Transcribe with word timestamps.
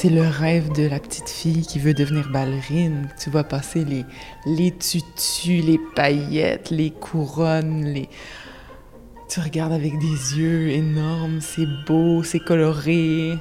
c'est 0.00 0.08
le 0.08 0.26
rêve 0.26 0.72
de 0.72 0.86
la 0.88 0.98
petite 0.98 1.28
fille 1.28 1.60
qui 1.60 1.78
veut 1.78 1.92
devenir 1.92 2.30
ballerine. 2.30 3.10
Tu 3.22 3.28
vois 3.28 3.44
passer 3.44 3.84
les, 3.84 4.06
les 4.46 4.70
tutus, 4.70 5.62
les 5.62 5.78
paillettes, 5.94 6.70
les 6.70 6.90
couronnes, 6.90 7.84
les... 7.84 8.08
Tu 9.28 9.40
regardes 9.40 9.74
avec 9.74 9.98
des 9.98 10.38
yeux 10.38 10.70
énormes, 10.70 11.42
c'est 11.42 11.66
beau, 11.86 12.22
c'est 12.22 12.40
coloré, 12.40 13.38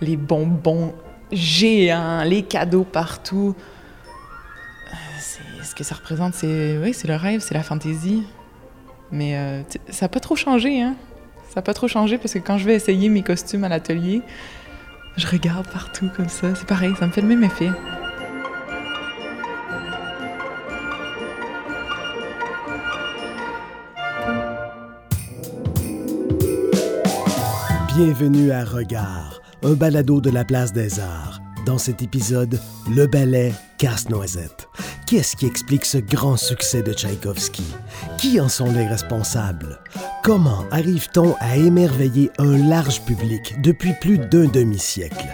les 0.00 0.16
bonbons 0.16 0.94
géants, 1.30 2.24
les 2.24 2.42
cadeaux 2.42 2.82
partout. 2.82 3.54
Ce 5.62 5.76
que 5.76 5.84
ça 5.84 5.94
représente, 5.94 6.34
c'est 6.34 6.76
oui, 6.82 6.92
c'est 6.92 7.06
le 7.06 7.14
rêve, 7.14 7.40
c'est 7.40 7.54
la 7.54 7.62
fantaisie. 7.62 8.24
Mais 9.12 9.36
euh, 9.36 9.62
ça 9.90 10.06
n'a 10.06 10.08
pas 10.08 10.18
trop 10.18 10.34
changé, 10.34 10.82
hein? 10.82 10.96
Ça 11.50 11.60
n'a 11.60 11.62
pas 11.62 11.74
trop 11.74 11.86
changé 11.86 12.18
parce 12.18 12.32
que 12.32 12.40
quand 12.40 12.58
je 12.58 12.64
vais 12.64 12.74
essayer 12.74 13.08
mes 13.08 13.22
costumes 13.22 13.62
à 13.62 13.68
l'atelier, 13.68 14.22
je 15.16 15.26
regarde 15.26 15.66
partout 15.68 16.10
comme 16.16 16.28
ça. 16.28 16.54
C'est 16.54 16.66
pareil, 16.66 16.94
ça 16.98 17.06
me 17.06 17.12
fait 17.12 17.20
le 17.20 17.28
même 17.28 17.44
effet. 17.44 17.70
Bienvenue 27.94 28.50
à 28.50 28.64
Regard, 28.64 29.42
un 29.62 29.74
balado 29.74 30.20
de 30.20 30.30
la 30.30 30.44
place 30.44 30.72
des 30.72 31.00
arts. 31.00 31.40
Dans 31.66 31.76
cet 31.76 32.02
épisode, 32.02 32.58
le 32.90 33.06
ballet 33.06 33.52
Casse-Noisette. 33.76 34.68
Qu'est-ce 35.10 35.34
qui 35.34 35.46
explique 35.46 35.86
ce 35.86 35.98
grand 35.98 36.36
succès 36.36 36.84
de 36.84 36.92
Tchaïkovski? 36.92 37.64
Qui 38.16 38.40
en 38.40 38.48
sont 38.48 38.70
les 38.70 38.86
responsables? 38.86 39.80
Comment 40.22 40.64
arrive-t-on 40.70 41.34
à 41.40 41.56
émerveiller 41.56 42.30
un 42.38 42.56
large 42.68 43.04
public 43.04 43.60
depuis 43.60 43.92
plus 44.00 44.18
d'un 44.18 44.46
demi-siècle? 44.46 45.26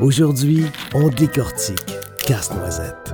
Aujourd'hui, 0.00 0.64
on 0.94 1.10
décortique 1.10 1.92
Casse-Noisette. 2.26 3.12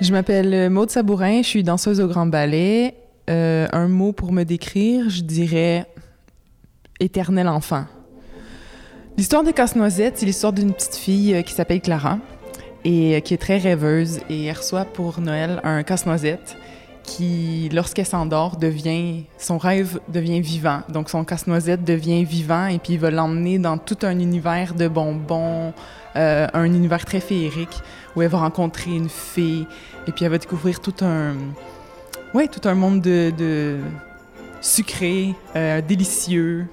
Je 0.00 0.12
m'appelle 0.12 0.70
Maude 0.70 0.88
Sabourin, 0.88 1.42
je 1.42 1.48
suis 1.48 1.62
danseuse 1.62 2.00
au 2.00 2.08
Grand 2.08 2.24
Ballet. 2.24 2.94
Euh, 3.28 3.68
un 3.70 3.88
mot 3.88 4.12
pour 4.12 4.32
me 4.32 4.44
décrire, 4.44 5.10
je 5.10 5.20
dirais 5.20 5.84
éternel 7.00 7.48
enfant. 7.48 7.84
L'histoire 9.18 9.44
de 9.44 9.50
Casse-Noisette, 9.50 10.16
c'est 10.16 10.24
l'histoire 10.24 10.54
d'une 10.54 10.72
petite 10.72 10.96
fille 10.96 11.34
euh, 11.34 11.42
qui 11.42 11.52
s'appelle 11.52 11.82
Clara 11.82 12.18
et 12.82 13.14
euh, 13.14 13.20
qui 13.20 13.34
est 13.34 13.38
très 13.38 13.58
rêveuse 13.58 14.20
et 14.30 14.46
elle 14.46 14.56
reçoit 14.56 14.86
pour 14.86 15.20
Noël 15.20 15.60
un 15.64 15.82
casse-noisette 15.82 16.56
qui, 17.02 17.68
lorsqu'elle 17.74 18.06
s'endort, 18.06 18.56
devient 18.56 19.24
son 19.36 19.58
rêve 19.58 20.00
devient 20.08 20.40
vivant. 20.40 20.80
Donc 20.88 21.10
son 21.10 21.24
casse-noisette 21.24 21.84
devient 21.84 22.24
vivant 22.24 22.66
et 22.66 22.78
puis 22.78 22.94
il 22.94 23.00
va 23.00 23.10
l'emmener 23.10 23.58
dans 23.58 23.76
tout 23.76 23.98
un 24.00 24.18
univers 24.18 24.72
de 24.72 24.88
bonbons, 24.88 25.74
euh, 26.16 26.46
un 26.54 26.64
univers 26.64 27.04
très 27.04 27.20
féerique 27.20 27.82
où 28.16 28.22
elle 28.22 28.30
va 28.30 28.38
rencontrer 28.38 28.92
une 28.92 29.10
fée 29.10 29.66
et 30.06 30.12
puis 30.12 30.24
elle 30.24 30.30
va 30.30 30.38
découvrir 30.38 30.80
tout 30.80 31.04
un, 31.04 31.34
ouais, 32.32 32.48
tout 32.48 32.66
un 32.66 32.74
monde 32.74 33.02
de, 33.02 33.30
de 33.36 33.76
sucré, 34.62 35.34
délicieux, 35.86 36.66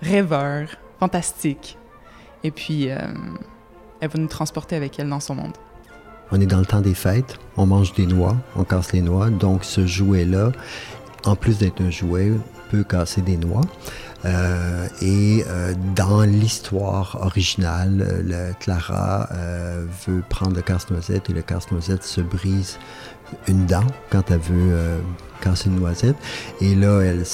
rêveur, 0.00 0.68
fantastique. 0.98 1.76
Et 2.44 2.50
puis, 2.50 2.90
euh, 2.90 2.96
elle 4.00 4.08
va 4.08 4.18
nous 4.18 4.28
transporter 4.28 4.76
avec 4.76 4.98
elle 4.98 5.08
dans 5.08 5.20
son 5.20 5.34
monde. 5.34 5.52
On 6.30 6.40
est 6.40 6.46
dans 6.46 6.58
le 6.58 6.66
temps 6.66 6.80
des 6.80 6.94
fêtes, 6.94 7.38
on 7.56 7.66
mange 7.66 7.92
des 7.94 8.06
noix, 8.06 8.36
on 8.56 8.64
casse 8.64 8.92
les 8.92 9.02
noix. 9.02 9.28
Donc, 9.30 9.64
ce 9.64 9.86
jouet-là, 9.86 10.52
en 11.24 11.36
plus 11.36 11.58
d'être 11.58 11.82
un 11.82 11.90
jouet, 11.90 12.32
peut 12.70 12.84
casser 12.84 13.20
des 13.20 13.36
noix. 13.36 13.60
Euh, 14.24 14.86
et 15.02 15.44
euh, 15.46 15.74
dans 15.94 16.22
l'histoire 16.22 17.18
originale, 17.20 18.22
le, 18.24 18.54
Clara 18.60 19.28
veut 20.06 20.22
prendre 20.28 20.56
le 20.56 20.62
casse-noisette 20.62 21.28
et 21.28 21.32
le 21.32 21.42
casse-noisette 21.42 22.02
se 22.02 22.20
brise 22.22 22.78
une 23.46 23.66
dent 23.66 23.86
quand 24.10 24.30
elle 24.30 24.38
veut 24.38 25.00
casser 25.42 25.68
une 25.68 25.76
noisette. 25.76 26.16
Et 26.62 26.74
là, 26.74 27.00
elle 27.00 27.24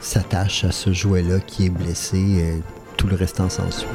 s'attache 0.00 0.64
à 0.64 0.72
ce 0.72 0.92
jouet-là 0.92 1.40
qui 1.40 1.66
est 1.66 1.70
blessé 1.70 2.18
et 2.18 2.62
tout 2.96 3.06
le 3.06 3.16
restant 3.16 3.48
s'ensuit. 3.48 3.86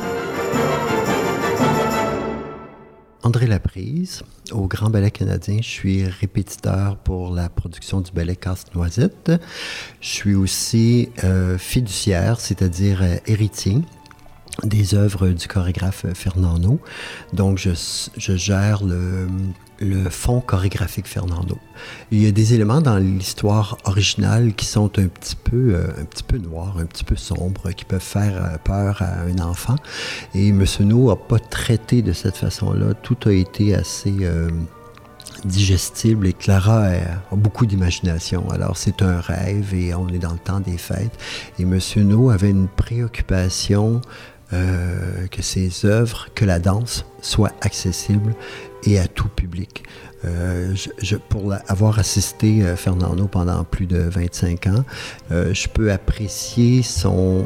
André 3.25 3.47
Laprise, 3.47 4.22
au 4.52 4.68
Grand 4.68 4.91
Ballet 4.91 5.09
canadien, 5.09 5.58
je 5.58 5.68
suis 5.68 6.03
répétiteur 6.06 6.96
pour 6.97 7.34
la 7.34 7.50
production 7.50 8.02
du 8.02 8.12
ballet 8.12 8.36
Casse-Noisette. 8.36 9.31
Je 10.00 10.08
suis 10.08 10.36
aussi 10.36 11.09
euh, 11.24 11.58
fiduciaire, 11.58 12.40
c'est-à-dire 12.40 13.02
euh, 13.02 13.16
héritier 13.25 13.80
des 14.62 14.94
œuvres 14.94 15.30
du 15.30 15.47
chorégraphe 15.47 16.06
Fernando. 16.14 16.80
Donc, 17.34 17.58
je, 17.58 17.72
je 18.16 18.35
gère 18.35 18.84
le, 18.84 19.28
le 19.80 20.09
fond 20.09 20.41
chorégraphique 20.41 21.08
Fernando. 21.08 21.58
Il 22.12 22.22
y 22.22 22.28
a 22.28 22.31
des 22.31 22.53
éléments 22.53 22.81
dans 22.81 22.97
l'histoire 22.97 23.78
originale 23.84 24.53
qui 24.53 24.66
sont 24.66 24.91
un 25.00 25.08
petit 25.08 25.36
peu, 25.36 25.75
euh, 25.75 25.88
un 26.00 26.06
petit 26.06 26.24
peu 26.24 26.38
noirs, 26.38 26.78
un 26.80 26.86
petit 26.86 27.03
peu 27.03 27.16
sombres, 27.16 27.72
qui 27.72 27.85
peuvent 27.85 28.00
faire 28.02 28.38
euh, 28.38 28.58
peur 28.64 29.02
à 29.02 29.22
un 29.22 29.40
enfant. 29.40 29.75
Et 30.34 30.50
M. 30.50 30.66
No 30.81 31.09
n'a 31.09 31.16
pas 31.16 31.40
traité 31.40 32.02
de 32.02 32.14
cette 32.14 32.38
façon-là. 32.38 32.94
Tout 32.94 33.18
a 33.25 33.34
été 33.34 33.75
assez 33.75 34.16
euh, 34.22 34.50
digestible 35.44 36.28
et 36.28 36.34
Clara 36.34 36.85
a, 36.85 37.35
beaucoup 37.35 37.66
d'imagination. 37.66 38.50
Alors 38.52 38.78
c'est 38.78 39.02
un 39.02 39.19
rêve 39.19 39.74
et 39.74 39.94
on 39.94 40.08
est 40.08 40.19
dans 40.19 40.34
le 40.34 40.40
temps 40.40 40.62
des 40.62 40.78
fêtes. 40.78 41.18
Et 41.59 41.64
M. 41.64 41.80
No 41.97 42.30
avait 42.30 42.50
une 42.50 42.68
préoccupation 42.68 44.02
que 44.52 45.41
ses 45.41 45.85
œuvres, 45.85 46.30
que 46.34 46.46
la 46.46 46.59
danse 46.59 47.06
soit 47.19 47.52
accessible 47.59 48.34
et 48.85 49.00
à 49.00 49.07
tout 49.07 49.28
public. 49.28 49.84
Euh, 50.23 50.73
je, 51.01 51.16
pour 51.18 51.53
avoir 51.68 52.00
assisté 52.00 52.63
euh, 52.63 52.75
Fernando 52.75 53.28
pendant 53.28 53.63
plus 53.63 53.85
de 53.85 54.00
25 54.00 54.68
ans, 54.68 54.85
euh, 55.31 55.53
je 55.53 55.68
peux 55.68 55.91
apprécier 55.91 56.81
son, 56.81 57.46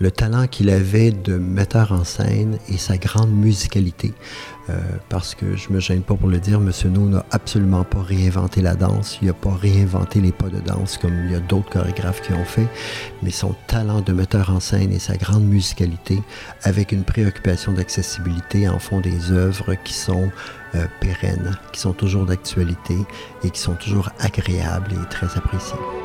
le 0.00 0.10
talent 0.10 0.46
qu'il 0.46 0.70
avait 0.70 1.12
de 1.12 1.36
metteur 1.36 1.92
en 1.92 2.04
scène 2.04 2.58
et 2.68 2.78
sa 2.78 2.96
grande 2.96 3.30
musicalité. 3.30 4.12
Euh, 4.70 4.78
parce 5.08 5.34
que 5.34 5.56
je 5.56 5.70
me 5.72 5.80
gêne 5.80 6.02
pas 6.02 6.14
pour 6.14 6.28
le 6.28 6.38
dire, 6.38 6.58
M. 6.58 6.70
No 6.92 7.08
n'a 7.08 7.24
absolument 7.30 7.84
pas 7.84 8.02
réinventé 8.02 8.62
la 8.62 8.74
danse, 8.74 9.18
il 9.20 9.26
n'a 9.26 9.32
pas 9.32 9.54
réinventé 9.54 10.20
les 10.20 10.32
pas 10.32 10.48
de 10.48 10.60
danse 10.60 10.96
comme 10.96 11.24
il 11.26 11.32
y 11.32 11.34
a 11.34 11.40
d'autres 11.40 11.70
chorégraphes 11.70 12.22
qui 12.22 12.32
ont 12.32 12.44
fait, 12.44 12.66
mais 13.22 13.30
son 13.30 13.54
talent 13.66 14.00
de 14.00 14.12
metteur 14.12 14.50
en 14.50 14.60
scène 14.60 14.92
et 14.92 14.98
sa 14.98 15.16
grande 15.16 15.44
musicalité, 15.44 16.22
avec 16.62 16.92
une 16.92 17.04
préoccupation 17.04 17.72
d'accessibilité, 17.72 18.68
en 18.68 18.78
font 18.78 19.00
des 19.00 19.32
œuvres 19.32 19.74
qui 19.74 19.94
sont 19.94 20.30
euh, 20.76 20.86
pérennes, 21.00 21.58
qui 21.72 21.80
sont 21.80 21.92
toujours 21.92 22.26
d'actualité 22.26 22.96
et 23.42 23.50
qui 23.50 23.60
sont 23.60 23.74
toujours 23.74 24.10
agréables 24.20 24.92
et 24.92 25.08
très 25.08 25.36
appréciées. 25.36 25.99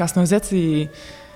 Casse-Noisette, 0.00 0.54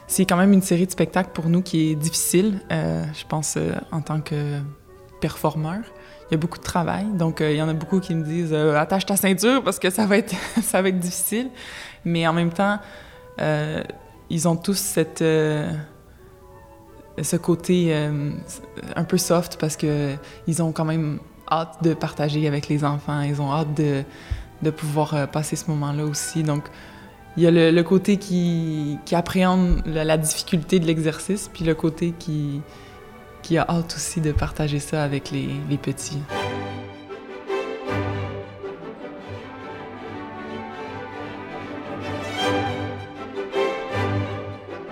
c'est, 0.06 0.24
quand 0.24 0.38
même 0.38 0.54
une 0.54 0.62
série 0.62 0.86
de 0.86 0.90
spectacles 0.90 1.32
pour 1.34 1.50
nous 1.50 1.60
qui 1.60 1.90
est 1.90 1.94
difficile, 1.96 2.60
euh, 2.72 3.04
je 3.12 3.26
pense, 3.26 3.58
euh, 3.58 3.74
en 3.92 4.00
tant 4.00 4.22
que 4.22 4.58
performeur. 5.20 5.80
Il 6.22 6.32
y 6.32 6.34
a 6.34 6.38
beaucoup 6.38 6.56
de 6.56 6.64
travail, 6.64 7.04
donc 7.12 7.42
euh, 7.42 7.52
il 7.52 7.58
y 7.58 7.62
en 7.62 7.68
a 7.68 7.74
beaucoup 7.74 8.00
qui 8.00 8.14
me 8.14 8.24
disent 8.24 8.54
attache 8.54 9.04
ta 9.04 9.16
ceinture 9.16 9.62
parce 9.62 9.78
que 9.78 9.90
ça 9.90 10.06
va 10.06 10.16
être, 10.16 10.34
difficile. 10.98 11.50
Mais 12.06 12.26
en 12.26 12.32
même 12.32 12.52
temps, 12.52 12.78
ils 14.30 14.48
ont 14.48 14.56
tous 14.56 14.78
cette, 14.78 15.18
ce 15.18 15.66
côté 17.36 17.94
un 17.94 19.04
peu 19.04 19.18
soft 19.18 19.58
parce 19.60 19.76
que 19.76 20.14
ils 20.46 20.62
ont 20.62 20.72
quand 20.72 20.86
même 20.86 21.18
hâte 21.50 21.82
de 21.82 21.92
partager 21.92 22.48
avec 22.48 22.68
les 22.68 22.82
enfants, 22.82 23.20
ils 23.20 23.42
ont 23.42 23.52
hâte 23.52 23.74
de, 23.74 24.04
pouvoir 24.70 25.28
passer 25.28 25.54
ce 25.56 25.70
moment-là 25.70 26.06
aussi. 26.06 26.42
Il 27.36 27.42
y 27.42 27.46
a 27.46 27.50
le, 27.50 27.82
côté 27.82 28.16
qui, 28.16 28.98
appréhende 29.12 29.82
la, 29.86 30.16
difficulté 30.16 30.78
de 30.78 30.86
l'exercice, 30.86 31.50
puis 31.52 31.64
le 31.64 31.74
côté 31.74 32.14
qui, 32.18 32.62
a 33.58 33.66
hâte 33.68 33.94
aussi 33.96 34.20
de 34.20 34.32
partager 34.32 34.78
ça 34.78 35.02
avec 35.02 35.30
les, 35.30 35.48
les 35.68 35.78
petits. 35.78 36.20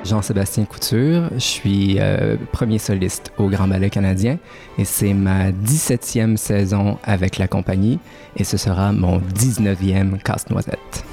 Jean-Sébastien 0.05 0.65
Couture, 0.65 1.31
je 1.33 1.39
suis 1.39 1.97
euh, 1.99 2.37
premier 2.51 2.79
soliste 2.79 3.33
au 3.39 3.49
Grand 3.49 3.69
Ballet 3.69 3.89
canadien 3.89 4.39
et 4.77 4.85
c'est 4.85 5.15
ma 5.15 5.53
17e 5.53 6.37
saison 6.37 6.99
avec 7.05 7.39
la 7.39 7.47
compagnie 7.47 7.99
et 8.37 8.45
ce 8.45 8.59
sera 8.59 8.93
mon 8.93 9.21
19e 9.21 10.21
casse-noisette. 10.21 11.05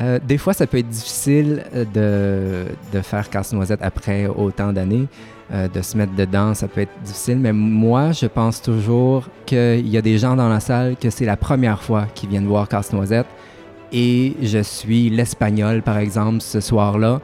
Euh, 0.00 0.18
des 0.22 0.38
fois, 0.38 0.54
ça 0.54 0.66
peut 0.66 0.78
être 0.78 0.88
difficile 0.88 1.64
de, 1.94 2.66
de 2.92 3.00
faire 3.00 3.28
casse-noisette 3.28 3.80
après 3.82 4.26
autant 4.26 4.72
d'années. 4.72 5.06
Euh, 5.52 5.68
de 5.68 5.82
se 5.82 5.98
mettre 5.98 6.14
dedans, 6.14 6.54
ça 6.54 6.66
peut 6.66 6.80
être 6.80 7.02
difficile, 7.04 7.38
mais 7.38 7.52
moi, 7.52 8.12
je 8.12 8.24
pense 8.24 8.62
toujours 8.62 9.28
qu'il 9.44 9.86
y 9.86 9.98
a 9.98 10.00
des 10.00 10.16
gens 10.16 10.34
dans 10.34 10.48
la 10.48 10.60
salle 10.60 10.96
que 10.96 11.10
c'est 11.10 11.26
la 11.26 11.36
première 11.36 11.82
fois 11.82 12.06
qu'ils 12.14 12.30
viennent 12.30 12.46
voir 12.46 12.68
Casse-Noisette 12.68 13.26
et 13.92 14.34
je 14.40 14.62
suis 14.62 15.10
l'espagnol, 15.10 15.82
par 15.82 15.98
exemple, 15.98 16.40
ce 16.40 16.60
soir-là. 16.60 17.20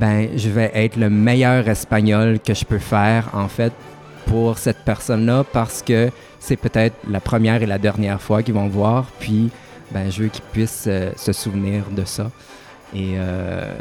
Ben, 0.00 0.30
je 0.34 0.48
vais 0.48 0.72
être 0.74 0.96
le 0.96 1.10
meilleur 1.10 1.68
espagnol 1.68 2.40
que 2.44 2.54
je 2.54 2.64
peux 2.64 2.78
faire, 2.78 3.28
en 3.34 3.46
fait, 3.46 3.72
pour 4.26 4.58
cette 4.58 4.78
personne-là 4.84 5.44
parce 5.52 5.82
que 5.82 6.10
c'est 6.40 6.56
peut-être 6.56 6.96
la 7.08 7.20
première 7.20 7.62
et 7.62 7.66
la 7.66 7.78
dernière 7.78 8.20
fois 8.20 8.42
qu'ils 8.42 8.54
vont 8.54 8.66
voir, 8.66 9.06
puis 9.20 9.50
ben, 9.92 10.10
je 10.10 10.22
veux 10.22 10.28
qu'ils 10.28 10.44
puissent 10.52 10.84
euh, 10.86 11.12
se 11.16 11.32
souvenir 11.32 11.84
de 11.90 12.04
ça. 12.04 12.30
Et 12.94 13.14
euh, 13.14 13.72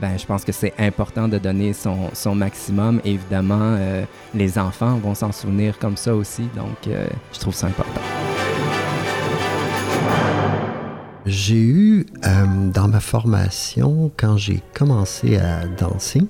ben, 0.00 0.16
je 0.16 0.24
pense 0.24 0.44
que 0.44 0.52
c'est 0.52 0.74
important 0.78 1.26
de 1.26 1.38
donner 1.38 1.72
son, 1.72 2.10
son 2.12 2.34
maximum. 2.34 3.00
Évidemment, 3.04 3.58
euh, 3.60 4.04
les 4.34 4.58
enfants 4.58 4.96
vont 4.98 5.14
s'en 5.14 5.32
souvenir 5.32 5.78
comme 5.78 5.96
ça 5.96 6.14
aussi, 6.14 6.42
donc 6.54 6.76
je 6.86 7.40
trouve 7.40 7.54
ça 7.54 7.66
important. 7.66 8.00
J'ai 11.26 11.60
eu 11.60 12.06
dans 12.72 12.88
ma 12.88 13.00
formation, 13.00 14.10
quand 14.16 14.36
j'ai 14.36 14.60
commencé 14.74 15.38
à 15.38 15.66
danser, 15.66 16.22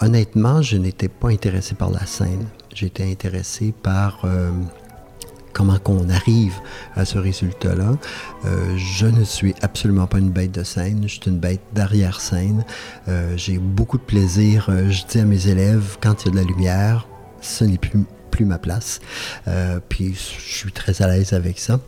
honnêtement, 0.00 0.62
je 0.62 0.76
n'étais 0.76 1.08
pas 1.08 1.28
intéressé 1.28 1.74
par 1.74 1.90
la 1.90 2.06
scène. 2.06 2.46
J'étais 2.74 3.04
intéressé 3.04 3.74
par 3.82 4.26
comment 5.54 5.78
qu'on 5.78 6.10
arrive 6.10 6.54
à 6.94 7.06
ce 7.06 7.16
résultat-là. 7.16 7.96
Euh, 8.44 8.76
je 8.76 9.06
ne 9.06 9.24
suis 9.24 9.54
absolument 9.62 10.06
pas 10.06 10.18
une 10.18 10.30
bête 10.30 10.52
de 10.52 10.64
scène, 10.64 11.04
je 11.04 11.14
suis 11.14 11.22
une 11.26 11.38
bête 11.38 11.62
d'arrière-scène. 11.72 12.64
Euh, 13.08 13.34
j'ai 13.36 13.56
beaucoup 13.56 13.96
de 13.96 14.02
plaisir. 14.02 14.66
Euh, 14.68 14.90
je 14.90 15.04
dis 15.08 15.20
à 15.20 15.24
mes 15.24 15.48
élèves, 15.48 15.96
quand 16.02 16.24
il 16.24 16.26
y 16.26 16.28
a 16.28 16.32
de 16.32 16.36
la 16.36 16.42
lumière, 16.42 17.06
ce 17.40 17.64
n'est 17.64 17.78
plus, 17.78 18.00
plus 18.30 18.44
ma 18.44 18.58
place. 18.58 19.00
puis 19.88 20.14
je 20.14 20.56
suis 20.56 20.72
très 20.72 21.02
à 21.02 21.06
l'aise 21.06 21.32
avec 21.32 21.58
ça. 21.58 21.78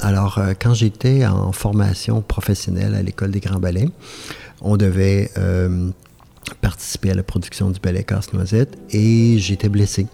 Alors, 0.00 0.40
quand 0.60 0.74
j'étais 0.74 1.26
en 1.26 1.52
formation 1.52 2.20
professionnelle 2.20 2.94
à 2.94 3.02
l'École 3.02 3.30
des 3.30 3.40
Grands 3.40 3.58
Ballets, 3.58 3.88
on 4.60 4.76
devait 4.76 5.30
participer 6.54 7.10
à 7.10 7.14
la 7.14 7.22
production 7.22 7.70
du 7.70 7.80
ballet 7.80 8.04
Casse-Noisette 8.04 8.76
et 8.90 9.38
j'étais 9.38 9.68
blessé, 9.68 10.06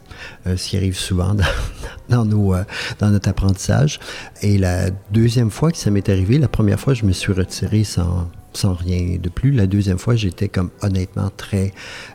euh, 0.46 0.56
ce 0.56 0.68
qui 0.68 0.76
arrive 0.76 0.96
souvent 0.96 1.36
euh, 2.12 2.64
dans 2.98 3.10
notre 3.10 3.28
apprentissage. 3.28 4.00
Et 4.42 4.58
la 4.58 4.90
deuxième 5.10 5.50
fois 5.50 5.70
que 5.70 5.78
ça 5.78 5.90
m'est 5.90 6.08
arrivé, 6.08 6.38
la 6.38 6.48
première 6.48 6.80
fois, 6.80 6.94
je 6.94 7.04
me 7.04 7.12
suis 7.12 7.32
retiré 7.32 7.84
sans, 7.84 8.30
sans 8.54 8.74
rien 8.74 9.18
de 9.20 9.28
plus. 9.28 9.52
La 9.52 9.66
deuxième 9.66 9.98
fois, 9.98 10.14
j'étais 10.16 10.48
comme 10.48 10.70
honnêtement 10.82 11.30
très 11.36 11.72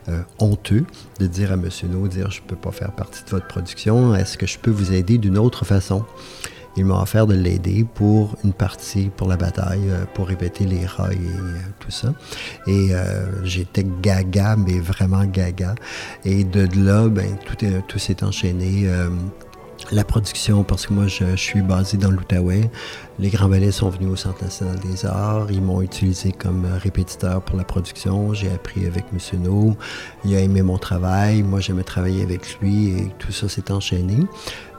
euh, 0.08 0.22
honteux 0.38 0.84
de 1.20 1.26
dire 1.26 1.52
à 1.52 1.54
M. 1.54 1.68
No, 1.90 2.08
dire 2.08 2.30
je 2.30 2.40
ne 2.40 2.46
peux 2.46 2.56
pas 2.56 2.72
faire 2.72 2.92
partie 2.92 3.24
de 3.24 3.30
votre 3.30 3.46
production, 3.46 4.14
est-ce 4.14 4.38
que 4.38 4.46
je 4.46 4.58
peux 4.58 4.70
vous 4.70 4.92
aider 4.92 5.18
d'une 5.18 5.38
autre 5.38 5.64
façon? 5.64 6.04
Il 6.76 6.84
m'a 6.84 7.00
offert 7.00 7.26
de 7.26 7.34
l'aider 7.34 7.84
pour 7.94 8.36
une 8.44 8.52
partie, 8.52 9.10
pour 9.16 9.28
la 9.28 9.36
bataille, 9.36 9.88
euh, 9.88 10.04
pour 10.14 10.28
répéter 10.28 10.64
les 10.64 10.86
rails 10.86 11.16
et 11.16 11.38
euh, 11.38 11.58
tout 11.80 11.90
ça. 11.90 12.14
Et 12.66 12.94
euh, 12.94 13.44
j'étais 13.44 13.84
gaga, 14.00 14.56
mais 14.56 14.78
vraiment 14.78 15.24
gaga. 15.24 15.74
Et 16.24 16.44
de 16.44 16.68
là, 16.78 17.08
ben, 17.08 17.36
tout, 17.88 17.98
s'est 17.98 18.22
enchaîné 18.22 18.88
la 19.90 20.04
production, 20.04 20.64
parce 20.64 20.86
que 20.86 20.92
moi, 20.92 21.06
je, 21.06 21.36
suis 21.36 21.62
basé 21.62 21.96
dans 21.96 22.10
l'Outaouais. 22.10 22.70
Les 23.18 23.30
Grands 23.30 23.48
Ballets 23.48 23.72
sont 23.72 23.88
venus 23.88 24.10
au 24.10 24.16
Centre 24.16 24.42
national 24.44 24.78
des 24.80 25.06
arts. 25.06 25.50
Ils 25.50 25.62
m'ont 25.62 25.82
utilisé 25.82 26.32
comme 26.32 26.66
répétiteur 26.66 27.42
pour 27.42 27.56
la 27.56 27.64
production. 27.64 28.34
J'ai 28.34 28.50
appris 28.50 28.86
avec 28.86 29.04
M. 29.12 29.40
No. 29.42 29.76
Il 30.24 30.34
a 30.36 30.40
aimé 30.40 30.62
mon 30.62 30.78
travail. 30.78 31.42
Moi, 31.42 31.60
j'aimais 31.60 31.84
travailler 31.84 32.22
avec 32.22 32.60
lui 32.60 32.90
et 32.90 33.12
tout 33.18 33.32
ça 33.32 33.48
s'est 33.48 33.72
enchaîné. 33.72 34.18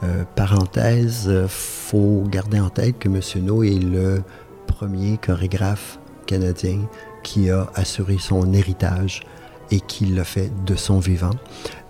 Euh, 0.03 0.23
parenthèse, 0.35 1.25
euh, 1.27 1.47
faut 1.47 2.23
garder 2.27 2.59
en 2.59 2.69
tête 2.69 2.97
que 2.99 3.09
M. 3.09 3.19
No 3.43 3.63
est 3.63 3.79
le 3.79 4.23
premier 4.65 5.17
chorégraphe 5.17 5.99
canadien 6.25 6.87
qui 7.23 7.49
a 7.49 7.69
assuré 7.75 8.17
son 8.17 8.53
héritage 8.53 9.23
et 9.71 9.81
qui 9.81 10.05
l'a 10.05 10.23
fait 10.23 10.51
de 10.65 10.75
son 10.75 10.99
vivant. 10.99 11.35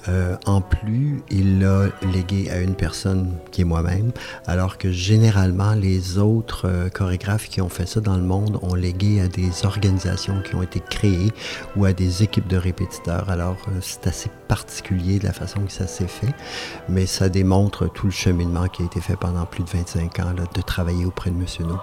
Euh, 0.07 0.37
en 0.45 0.61
plus, 0.61 1.21
il 1.29 1.59
l'a 1.59 1.87
légué 2.01 2.49
à 2.49 2.61
une 2.61 2.75
personne 2.75 3.35
qui 3.51 3.61
est 3.61 3.65
moi-même, 3.65 4.11
alors 4.47 4.77
que 4.77 4.91
généralement, 4.91 5.73
les 5.73 6.17
autres 6.17 6.67
euh, 6.67 6.89
chorégraphes 6.89 7.49
qui 7.49 7.61
ont 7.61 7.69
fait 7.69 7.85
ça 7.85 7.99
dans 7.99 8.15
le 8.15 8.23
monde 8.23 8.59
ont 8.61 8.75
légué 8.75 9.21
à 9.21 9.27
des 9.27 9.65
organisations 9.65 10.41
qui 10.41 10.55
ont 10.55 10.63
été 10.63 10.79
créées 10.79 11.31
ou 11.75 11.85
à 11.85 11.93
des 11.93 12.23
équipes 12.23 12.47
de 12.47 12.57
répétiteurs. 12.57 13.29
Alors, 13.29 13.57
euh, 13.67 13.79
c'est 13.81 14.07
assez 14.07 14.29
particulier 14.47 15.19
de 15.19 15.25
la 15.25 15.33
façon 15.33 15.61
que 15.61 15.71
ça 15.71 15.87
s'est 15.87 16.07
fait, 16.07 16.33
mais 16.87 17.05
ça 17.05 17.29
démontre 17.29 17.91
tout 17.91 18.05
le 18.05 18.11
cheminement 18.11 18.67
qui 18.67 18.83
a 18.83 18.85
été 18.85 19.01
fait 19.01 19.17
pendant 19.17 19.45
plus 19.45 19.63
de 19.63 19.69
25 19.69 20.19
ans 20.19 20.33
de 20.53 20.61
travailler 20.61 21.05
auprès 21.05 21.29
de 21.29 21.35
M. 21.35 21.45
No. 21.67 21.77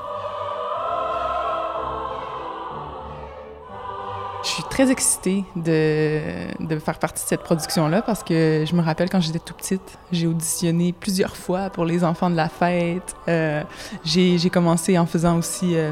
Je 4.46 4.52
suis 4.52 4.62
très 4.62 4.92
excitée 4.92 5.44
de, 5.56 6.20
de 6.64 6.78
faire 6.78 7.00
partie 7.00 7.24
de 7.24 7.28
cette 7.28 7.42
production-là 7.42 8.00
parce 8.00 8.22
que 8.22 8.64
je 8.64 8.76
me 8.76 8.80
rappelle 8.80 9.10
quand 9.10 9.20
j'étais 9.20 9.40
tout 9.40 9.54
petite, 9.54 9.98
j'ai 10.12 10.28
auditionné 10.28 10.92
plusieurs 10.92 11.36
fois 11.36 11.68
pour 11.68 11.84
les 11.84 12.04
enfants 12.04 12.30
de 12.30 12.36
la 12.36 12.48
fête. 12.48 13.16
Euh, 13.26 13.64
j'ai 14.04 14.48
commencé 14.50 14.96
en 15.00 15.06
faisant 15.06 15.36
aussi 15.36 15.76
euh, 15.76 15.90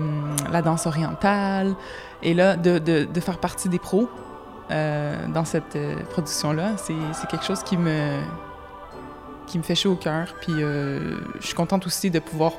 la 0.52 0.62
danse 0.62 0.86
orientale. 0.86 1.74
Et 2.22 2.32
là, 2.32 2.54
de, 2.54 2.78
de, 2.78 3.08
de 3.12 3.20
faire 3.20 3.38
partie 3.38 3.68
des 3.68 3.80
pros 3.80 4.08
euh, 4.70 5.26
dans 5.26 5.44
cette 5.44 5.76
production-là, 6.10 6.76
c'est 6.76 7.26
quelque 7.28 7.44
chose 7.44 7.64
qui 7.64 7.76
me, 7.76 8.20
qui 9.48 9.58
me 9.58 9.64
fait 9.64 9.74
chaud 9.74 9.94
au 9.94 9.96
cœur. 9.96 10.32
Puis 10.40 10.52
je 10.60 11.16
suis 11.40 11.54
contente 11.54 11.86
aussi 11.86 12.08
de 12.08 12.20
pouvoir 12.20 12.52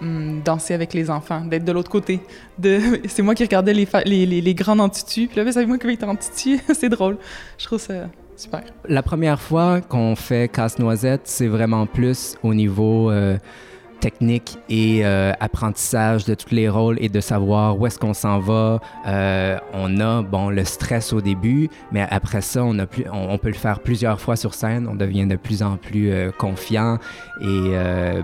Hum, 0.00 0.42
danser 0.44 0.74
avec 0.74 0.94
les 0.94 1.10
enfants, 1.10 1.40
d'être 1.40 1.64
de 1.64 1.72
l'autre 1.72 1.90
côté. 1.90 2.20
C'est 3.08 3.22
moi 3.22 3.34
qui 3.34 3.42
regardais 3.42 3.74
les, 3.74 3.88
les, 4.04 4.26
les, 4.26 4.40
les 4.40 4.54
grands 4.54 4.88
puis 4.88 5.28
là, 5.34 5.50
c'est 5.50 5.66
moi 5.66 5.76
qui 5.76 5.86
vais 5.88 5.94
être 5.94 6.04
en 6.04 6.14
c'est 6.72 6.88
drôle. 6.88 7.18
Je 7.58 7.64
trouve 7.64 7.80
ça 7.80 8.08
super. 8.36 8.62
La 8.88 9.02
première 9.02 9.40
fois 9.40 9.80
qu'on 9.80 10.14
fait 10.14 10.50
Casse-Noisette, 10.52 11.22
c'est 11.24 11.48
vraiment 11.48 11.86
plus 11.86 12.36
au 12.42 12.54
niveau 12.54 13.10
euh, 13.10 13.38
technique 14.00 14.58
et 14.68 15.04
euh, 15.04 15.32
apprentissage 15.40 16.24
de 16.24 16.34
tous 16.34 16.54
les 16.54 16.68
rôles 16.68 16.96
et 17.00 17.08
de 17.08 17.20
savoir 17.20 17.78
où 17.78 17.86
est-ce 17.86 17.98
qu'on 17.98 18.14
s'en 18.14 18.38
va. 18.38 18.80
Euh, 19.06 19.58
on 19.72 20.00
a 20.00 20.22
bon 20.22 20.50
le 20.50 20.64
stress 20.64 21.12
au 21.12 21.20
début, 21.20 21.68
mais 21.92 22.06
après 22.10 22.40
ça, 22.40 22.64
on, 22.64 22.78
a 22.78 22.86
plus, 22.86 23.04
on, 23.12 23.38
peut 23.38 23.48
le 23.48 23.54
faire 23.54 23.80
plusieurs 23.80 24.20
fois 24.20 24.36
sur 24.36 24.54
scène. 24.54 24.88
On 24.88 24.94
devient 24.94 25.26
de 25.26 25.36
plus 25.36 25.62
en 25.62 25.76
plus 25.76 26.10
euh, 26.10 26.30
confiant 26.30 26.98
et 27.40 27.70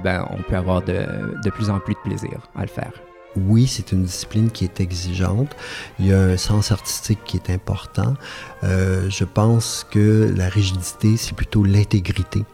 ben, 0.02 0.26
on 0.30 0.42
peut 0.42 0.56
avoir 0.56 0.82
de, 0.82 1.06
de 1.42 1.50
plus 1.50 1.70
en 1.70 1.78
plus 1.78 1.94
de 1.94 2.00
plaisir 2.00 2.40
à 2.56 2.62
le 2.62 2.68
faire 2.68 2.92
oui, 3.36 3.66
c'est 3.66 3.92
une 3.92 4.04
discipline 4.04 4.50
qui 4.50 4.64
est 4.64 4.80
exigeante. 4.80 5.54
Il 5.98 6.06
y 6.06 6.12
a 6.12 6.20
un 6.20 6.36
sens 6.36 6.72
artistique 6.72 7.18
qui 7.24 7.36
est 7.36 7.50
important. 7.50 8.14
Euh, 8.62 9.08
je 9.10 9.24
pense 9.24 9.86
que 9.90 10.32
la 10.36 10.48
rigidité, 10.48 11.16
c'est 11.16 11.34
plutôt 11.34 11.64
l'intégrité, 11.64 12.44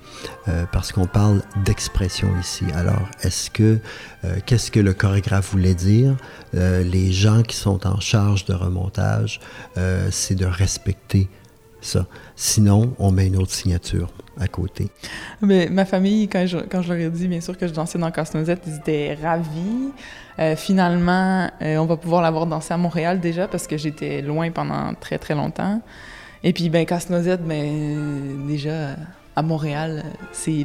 euh, 0.48 0.64
parce 0.72 0.92
qu'on 0.92 1.06
parle 1.06 1.42
d'expression 1.64 2.28
ici. 2.40 2.64
Alors, 2.74 3.08
est-ce 3.22 3.50
que, 3.50 3.78
euh, 4.24 4.38
qu'est-ce 4.46 4.70
que 4.70 4.80
le 4.80 4.94
chorégraphe 4.94 5.52
voulait 5.52 5.74
dire? 5.74 6.16
les 6.52 7.12
gens 7.12 7.42
qui 7.42 7.54
sont 7.54 7.86
en 7.86 8.00
charge 8.00 8.44
de 8.44 8.54
remontage, 8.54 9.40
c'est 10.10 10.34
de 10.34 10.46
respecter 10.46 11.28
ça. 11.80 12.06
Sinon, 12.34 12.94
on 12.98 13.12
met 13.12 13.28
une 13.28 13.36
autre 13.36 13.52
signature 13.52 14.10
à 14.40 14.48
côté. 14.48 14.88
Mais 15.42 15.68
ma 15.70 15.84
famille, 15.84 16.26
quand 16.28 16.46
je, 16.46 16.58
quand 16.58 16.82
je 16.82 16.92
leur 16.92 17.06
ai 17.06 17.10
dit, 17.10 17.28
bien 17.28 17.40
sûr, 17.40 17.56
que 17.56 17.68
je 17.68 17.72
dansais 17.72 17.98
dans 17.98 18.10
Casse-Noisette, 18.10 18.62
ils 18.66 18.76
étaient 18.76 19.18
ravis. 19.22 19.92
Euh, 20.38 20.56
finalement, 20.56 21.48
euh, 21.60 21.76
on 21.76 21.86
va 21.86 21.96
pouvoir 21.96 22.22
l'avoir 22.22 22.46
dansé 22.46 22.72
à 22.72 22.76
Montréal 22.78 23.20
déjà 23.20 23.46
parce 23.46 23.66
que 23.66 23.76
j'étais 23.76 24.22
loin 24.22 24.50
pendant 24.50 24.94
très, 24.94 25.18
très 25.18 25.34
longtemps. 25.34 25.82
Et 26.42 26.52
puis, 26.54 26.70
ben, 26.70 26.86
Casse-Noisette, 26.86 27.44
ben, 27.44 28.46
déjà, 28.48 28.96
à 29.36 29.42
Montréal, 29.42 30.04
c'est 30.32 30.64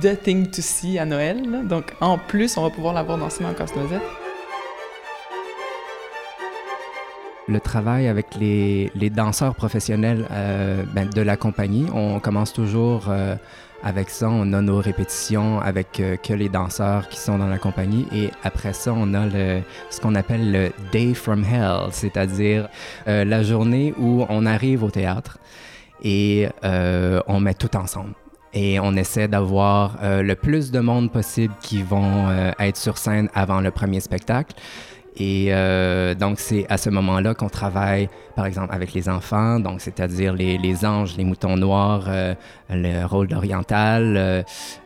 the 0.00 0.22
thing 0.22 0.50
to 0.50 0.62
see 0.62 0.98
à 0.98 1.04
Noël. 1.04 1.66
Donc, 1.68 1.92
en 2.00 2.16
plus, 2.16 2.56
on 2.56 2.62
va 2.62 2.70
pouvoir 2.70 2.94
l'avoir 2.94 3.18
dansé 3.18 3.44
dans 3.44 3.52
Casse-Noisette. 3.52 4.25
Le 7.48 7.60
travail 7.60 8.08
avec 8.08 8.34
les, 8.40 8.90
danseurs 9.10 9.54
professionnels 9.54 10.26
euh, 10.30 10.82
ben, 10.92 11.08
de 11.08 11.22
la 11.22 11.36
compagnie. 11.36 11.86
On 11.94 12.18
commence 12.18 12.52
toujours 12.52 13.06
euh, 13.08 13.36
avec 13.82 14.10
ça. 14.10 14.28
On 14.28 14.52
a 14.52 14.60
nos 14.60 14.78
répétitions 14.78 15.60
avec 15.60 16.00
euh, 16.00 16.16
que 16.16 16.32
les 16.32 16.48
danseurs 16.48 17.08
qui 17.08 17.18
sont 17.18 17.38
dans 17.38 17.46
la 17.46 17.58
compagnie. 17.58 18.06
Et 18.12 18.30
après 18.42 18.72
ça, 18.72 18.92
on 18.94 19.14
a 19.14 19.26
le, 19.26 19.60
ce 19.90 20.00
qu'on 20.00 20.14
appelle 20.14 20.50
le 20.50 20.72
Day 20.90 21.14
from 21.14 21.44
Hell, 21.44 21.90
c'est-à-dire 21.92 22.68
la 23.06 23.42
journée 23.42 23.94
où 23.98 24.26
on 24.28 24.46
arrive 24.46 24.82
au 24.82 24.90
théâtre 24.90 25.38
et 26.02 26.48
on 26.62 27.40
met 27.40 27.54
tout 27.54 27.74
ensemble 27.76 28.12
Et 28.52 28.78
on 28.80 28.94
essaie 28.94 29.28
d'avoir 29.28 29.98
le 30.02 30.34
plus 30.34 30.70
de 30.70 30.80
monde 30.80 31.10
possible 31.10 31.54
qui 31.60 31.82
vont 31.82 32.28
être 32.58 32.76
sur 32.76 32.98
scène 32.98 33.28
avant 33.34 33.60
le 33.60 33.70
premier 33.70 34.00
spectacle. 34.00 34.54
Et 35.18 35.46
euh, 35.50 36.14
donc, 36.14 36.38
c'est 36.38 36.66
à 36.68 36.76
ce 36.76 36.90
moment-là 36.90 37.34
qu'on 37.34 37.48
travaille, 37.48 38.08
par 38.34 38.44
exemple, 38.44 38.74
avec 38.74 38.92
les 38.92 39.08
enfants, 39.08 39.60
donc 39.60 39.80
c'est-à-dire 39.80 40.34
les, 40.34 40.58
les, 40.58 40.84
anges, 40.84 41.16
les 41.16 41.24
moutons 41.24 41.56
noirs, 41.56 42.04
euh, 42.08 42.34
le 42.68 43.04
rôle 43.06 43.28
d'oriental 43.28 44.16
euh, 44.16 44.42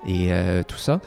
et 0.06 0.30
tout 0.68 0.78
ça. 0.78 1.00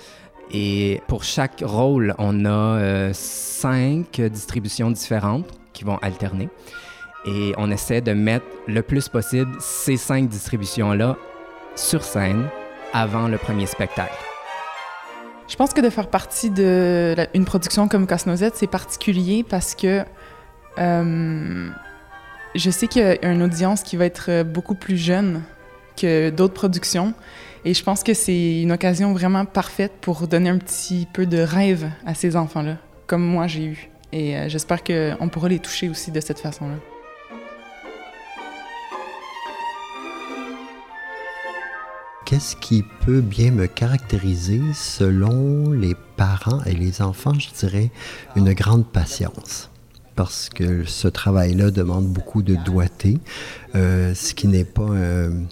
Et 0.52 1.02
pour 1.08 1.24
chaque 1.24 1.64
rôle, 1.64 2.14
on 2.18 2.46
a 2.46 3.12
cinq 3.14 4.22
distributions 4.22 4.92
différentes 4.92 5.48
qui 5.72 5.84
vont 5.84 5.98
alterner. 5.98 6.50
Et 7.26 7.54
on 7.58 7.72
essaie 7.72 8.02
de 8.02 8.12
mettre 8.12 8.46
le 8.68 8.82
plus 8.82 9.08
possible 9.08 9.52
ces 9.60 9.96
cinq 9.96 10.28
distributions-là 10.28 11.16
sur 11.76 12.04
scène 12.04 12.48
avant 12.92 13.30
le 13.30 13.38
premier 13.38 13.66
spectacle. 13.66 14.33
Je 15.48 15.56
pense 15.56 15.74
que 15.74 15.82
de 15.82 15.90
faire 15.90 16.08
partie 16.08 16.50
d'une 16.50 17.46
production 17.46 17.88
comme 17.88 18.08
Casse-Noisette, 18.08 18.56
c'est 18.56 18.68
particulier 18.68 19.46
parce 19.48 19.76
que 19.76 20.04
euh, 20.80 21.70
je 22.56 22.70
sais 22.70 22.88
qu'il 22.88 23.02
y 23.02 23.26
a 23.26 23.32
une 23.32 23.44
audience 23.44 23.84
qui 23.84 23.98
va 23.98 24.06
être 24.06 24.44
beaucoup 24.44 24.76
plus 24.76 24.98
jeune 24.98 25.42
que 25.96 26.30
d'autres 26.30 26.54
productions. 26.54 27.14
Et 27.66 27.74
je 27.74 27.84
pense 27.84 28.04
que 28.04 28.14
c'est 28.14 28.62
une 28.62 28.72
occasion 28.72 29.14
vraiment 29.14 29.46
parfaite 29.46 29.94
pour 30.02 30.28
donner 30.28 30.50
un 30.50 30.58
petit 30.58 31.08
peu 31.14 31.26
de 31.26 31.40
rêve 31.40 31.90
à 32.06 32.14
ces 32.14 32.36
enfants-là, 32.36 32.78
comme 33.08 33.24
moi 33.24 33.48
j'ai 33.48 33.66
eu. 33.66 33.90
Et 34.12 34.38
euh, 34.38 34.50
j'espère 34.50 34.84
qu'on 34.84 35.30
pourra 35.30 35.48
les 35.50 35.60
toucher 35.60 35.90
aussi 35.90 36.12
de 36.12 36.20
cette 36.20 36.40
façon-là. 36.40 36.76
Qu'est-ce 42.26 42.56
qui 42.56 42.84
peut 43.06 43.22
bien 43.22 43.52
me 43.52 43.68
caractériser 43.68 44.62
selon 44.74 45.72
les 45.72 45.96
parents 46.16 46.64
et 46.66 46.74
les 46.74 47.02
enfants, 47.02 47.34
je 47.34 47.50
dirais, 47.52 47.92
une 48.36 48.54
grande 48.54 48.86
patience? 48.86 49.70
Parce 50.16 50.50
que 50.50 50.86
ce 50.86 51.08
travail-là 51.08 51.72
demande 51.72 52.08
beaucoup 52.08 52.44
de 52.44 52.56
doigté, 52.56 53.18
euh, 53.76 54.14
ce 54.14 54.34
qui 54.34 54.48
n'est 54.48 54.64
pas 54.64 54.84
un, 54.84 55.46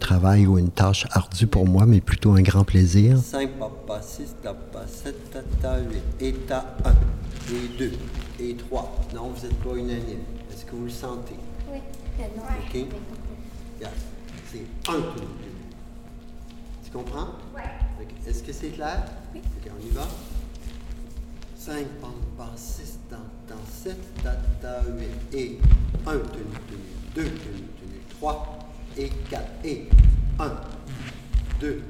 travail 0.00 0.48
ou 0.48 0.58
une 0.58 0.70
tâche 0.70 1.06
ardue 1.12 1.46
pour 1.46 1.66
moi, 1.66 1.86
mais 1.86 2.00
plutôt 2.00 2.32
un 2.32 2.42
grand 2.42 2.64
plaisir. 2.64 3.18
5, 3.18 3.50
papa, 3.50 4.02
6, 4.02 4.34
papa, 4.42 4.84
7, 4.86 5.30
tata, 5.30 5.78
8, 6.20 6.26
et 6.26 6.32
ta 6.32 6.76
1, 6.84 6.90
et 7.52 7.78
2, 7.78 7.92
et 8.40 8.56
3. 8.56 9.00
Non, 9.14 9.30
vous 9.30 9.46
n'êtes 9.46 9.56
pas 9.58 9.76
unanime. 9.76 10.24
Est-ce 10.52 10.64
que 10.64 10.74
vous 10.74 10.86
le 10.86 10.90
sentez? 10.90 11.36
Oui. 11.72 11.78
OK? 12.18 12.86
C'est 14.50 14.90
1 14.90 14.92
comprends? 16.96 17.28
Oui. 17.54 17.62
Est-ce 18.26 18.42
que 18.42 18.52
c'est 18.52 18.68
clair? 18.68 19.04
Oui. 19.34 19.40
OK, 19.44 19.72
on 19.78 19.86
y 19.86 19.90
va. 19.90 20.08
5, 21.58 21.84
pas 22.38 22.52
6, 22.56 22.98
dans, 23.10 23.56
7, 23.70 23.96
tata, 24.22 24.82
8, 25.32 25.38
et 25.38 25.58
1, 26.06 26.12
tenue, 26.12 26.20
tenue, 26.68 26.80
2, 27.14 27.22
tenue, 27.22 27.32
tenue, 27.34 28.00
3, 28.18 28.58
et 28.96 29.10
4, 29.30 29.42
et 29.64 29.88
1, 30.38 30.52
2, 31.60 31.82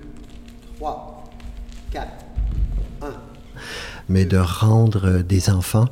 3, 0.79 1.25
4, 1.93 2.09
1. 3.03 3.07
Mais 4.09 4.25
de 4.25 4.39
rendre 4.39 5.23
des 5.23 5.51
enfants 5.51 5.89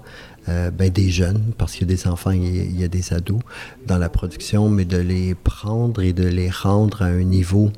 euh, 0.48 0.70
ben, 0.70 0.90
des 0.90 1.10
jeunes, 1.10 1.52
parce 1.56 1.72
qu'il 1.72 1.82
y 1.82 1.92
a 1.92 1.94
des 1.94 2.08
enfants, 2.08 2.30
il 2.30 2.78
y 2.78 2.84
a 2.84 2.88
des 2.88 3.12
ados 3.12 3.40
dans 3.86 3.98
la 3.98 4.08
production, 4.08 4.68
mais 4.70 4.84
de 4.84 4.98
les 4.98 5.34
prendre 5.34 6.02
et 6.02 6.12
de 6.12 6.26
les 6.26 6.50
rendre 6.50 7.02
à 7.02 7.06
un 7.06 7.22
niveau 7.22 7.70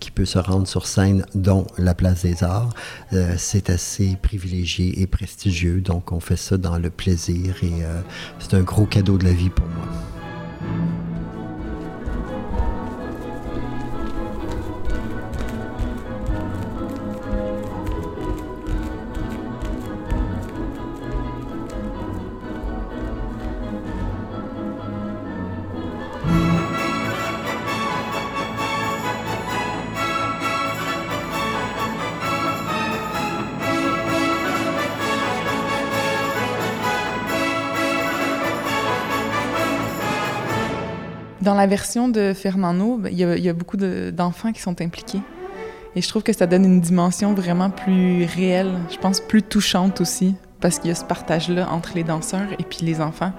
qui 0.00 0.10
peut 0.10 0.24
se 0.24 0.38
rendre 0.38 0.66
sur 0.66 0.86
scène, 0.86 1.24
dont 1.34 1.66
la 1.78 1.94
Place 1.94 2.22
des 2.22 2.42
Arts. 2.42 2.70
Euh, 3.12 3.34
c'est 3.36 3.70
assez 3.70 4.16
privilégié 4.20 5.00
et 5.00 5.06
prestigieux, 5.06 5.80
donc 5.80 6.10
on 6.12 6.20
fait 6.20 6.36
ça 6.36 6.56
dans 6.56 6.78
le 6.78 6.90
plaisir 6.90 7.54
et 7.62 7.84
euh, 7.84 8.00
c'est 8.38 8.54
un 8.54 8.62
gros 8.62 8.86
cadeau 8.86 9.18
de 9.18 9.24
la 9.24 9.32
vie 9.32 9.50
pour 9.50 9.66
moi. 9.66 11.09
Dans 41.42 41.54
la 41.54 41.66
version 41.66 42.08
de 42.08 42.34
Fernando, 42.34 42.98
ben, 42.98 43.10
il 43.10 43.18
y, 43.18 43.48
a 43.48 43.52
beaucoup 43.54 43.78
d'enfants 43.78 44.52
qui 44.52 44.60
sont 44.60 44.78
impliqués. 44.82 45.22
Et 45.96 46.02
je 46.02 46.08
trouve 46.08 46.22
que 46.22 46.34
ça 46.34 46.46
donne 46.46 46.66
une 46.66 46.80
dimension 46.82 47.32
vraiment 47.32 47.70
plus 47.70 48.24
réelle, 48.24 48.72
je 48.90 48.98
pense 48.98 49.20
plus 49.20 49.42
touchante 49.42 50.02
aussi, 50.02 50.34
parce 50.60 50.78
qu'il 50.78 50.88
y 50.88 50.92
a 50.92 50.94
ce 50.94 51.04
partage-là 51.04 51.68
entre 51.70 51.92
les 51.94 52.04
danseurs 52.04 52.46
et 52.58 52.62
puis 52.62 52.80
les 52.82 53.00
enfants. 53.00 53.32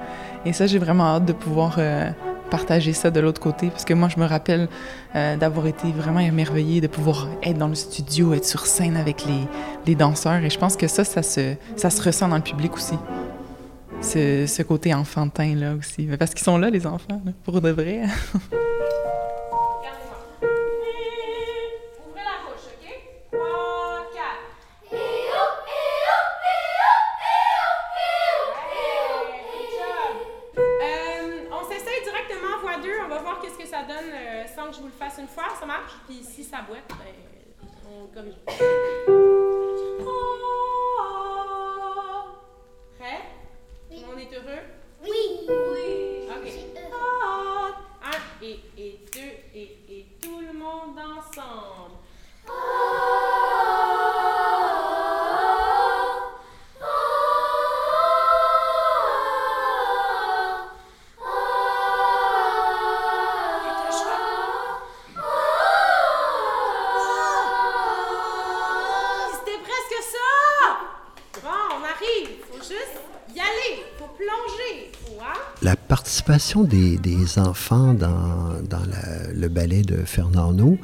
Et 0.46 0.52
ça, 0.52 0.66
j'ai 0.66 0.80
vraiment 0.80 1.04
hâte 1.16 1.26
de 1.26 1.34
pouvoir 1.34 1.76
euh, 1.78 2.10
partager 2.50 2.94
ça 2.94 3.12
de 3.12 3.20
l'autre 3.20 3.40
côté, 3.40 3.68
parce 3.68 3.86
que 3.86 3.94
moi, 3.94 4.10
je 4.10 4.20
me 4.20 4.26
rappelle 4.26 4.68
euh, 5.16 5.38
d'avoir 5.38 5.68
été 5.68 5.92
vraiment 5.92 6.22
émerveillée 6.22 6.82
de 6.82 6.88
pouvoir 6.88 7.28
être 7.44 7.60
dans 7.60 7.68
le 7.68 7.76
studio, 7.76 8.34
être 8.34 8.46
sur 8.46 8.66
scène 8.66 8.98
avec 8.98 9.26
les, 9.86 9.96
danseurs. 9.96 10.44
Et 10.44 10.50
je 10.50 10.58
pense 10.58 10.76
que 10.76 10.88
ça, 10.88 11.04
ça 11.04 11.22
se 11.22 12.02
ressent 12.02 12.28
dans 12.28 12.38
le 12.38 12.42
public 12.42 12.74
aussi 12.74 12.96
ce, 14.02 14.62
côté 14.64 14.94
enfantin 14.94 15.56
là 15.56 15.76
aussi. 15.76 16.08
Parce 16.18 16.34
qu'ils 16.34 16.44
sont 16.44 16.58
là, 16.58 16.70
les 16.70 16.86
enfants, 16.86 17.22
pour 17.44 17.62
de 17.62 17.70
vrai. 17.70 18.02
on 33.04 33.10
va 33.10 33.20
voir 33.20 33.40
qu'est-ce 33.42 33.58
que 33.58 33.68
ça 33.68 33.84
donne 33.84 34.12
euh, 34.14 34.44
sans 34.56 34.70
que 34.70 34.76
je 34.76 34.80
vous 34.80 34.88
le 34.88 34.92
fasse 34.92 35.18
une 35.20 35.28
fois, 35.28 35.46
ça 35.60 35.66
marche? 35.66 35.94
Puis 36.08 36.24
si 36.24 36.44
ça 36.44 36.58
boite, 36.68 36.88
ben, 36.90 37.14
on 37.88 39.61
corrige. 44.30 44.72
La 52.44 53.31
participation 76.24 76.64
des, 76.64 77.40
enfants 77.40 77.94
dans, 77.94 78.54
le 79.34 79.48
ballet 79.48 79.82
de 79.82 79.98
Fernando, 80.06 80.78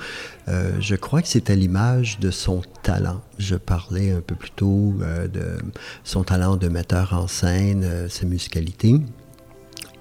euh, 0.47 0.71
je 0.79 0.95
crois 0.95 1.21
que 1.21 1.27
c'est 1.27 1.49
à 1.49 1.55
l'image 1.55 2.19
de 2.19 2.31
son 2.31 2.61
talent. 2.81 3.21
Je 3.37 3.55
parlais 3.55 4.11
un 4.11 4.21
peu 4.21 4.35
plus 4.35 4.51
tôt 4.51 4.95
euh, 5.01 5.27
de 5.27 5.57
son 6.03 6.23
talent 6.23 6.55
de 6.57 6.67
metteur 6.69 7.13
en 7.13 7.27
scène, 7.27 7.83
euh, 7.83 8.09
sa 8.09 8.25
musicalité. 8.25 8.99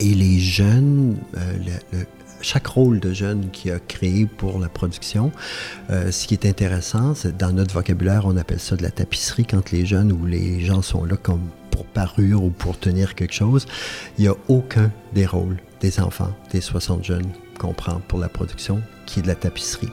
Et 0.01 0.15
les 0.15 0.39
jeunes, 0.39 1.17
chaque 2.41 2.67
rôle 2.67 3.01
de 3.01 3.13
jeune 3.13 3.51
qui 3.51 3.71
a 3.71 3.79
créé 3.79 4.27
pour 4.27 4.59
la 4.59 4.69
production. 4.69 5.33
ce 5.89 6.27
qui 6.27 6.35
est 6.35 6.47
intéressant, 6.47 7.15
c'est 7.15 7.37
dans 7.37 7.53
notre 7.53 7.75
vocabulaire, 7.75 8.27
on 8.27 8.37
appelle 8.37 8.61
ça 8.61 8.77
de 8.77 8.83
la 8.83 8.91
tapisserie 8.91 9.45
quand 9.47 9.71
les 9.71 9.87
jeunes 9.87 10.13
ou 10.13 10.27
les 10.27 10.61
gens 10.61 10.83
sont 10.83 11.05
là 11.05 11.17
comme 11.17 11.49
pour 11.71 11.85
parure 11.85 12.43
ou 12.43 12.51
pour 12.51 12.79
tenir 12.79 13.15
quelque 13.15 13.35
chose. 13.35 13.67
Il 14.19 14.23
n'y 14.23 14.29
a 14.29 14.35
aucun 14.49 14.91
des 15.15 15.27
rôles 15.27 15.57
des 15.81 16.01
enfants, 16.01 16.35
des 16.51 16.61
60 16.61 17.05
jeunes 17.05 17.29
qu'on 17.59 17.73
prend 17.73 18.01
pour 18.09 18.19
la 18.19 18.29
production 18.29 18.81
qui 19.07 19.21
est 19.21 19.23
de 19.23 19.29
la 19.29 19.35
tapisserie. 19.35 19.91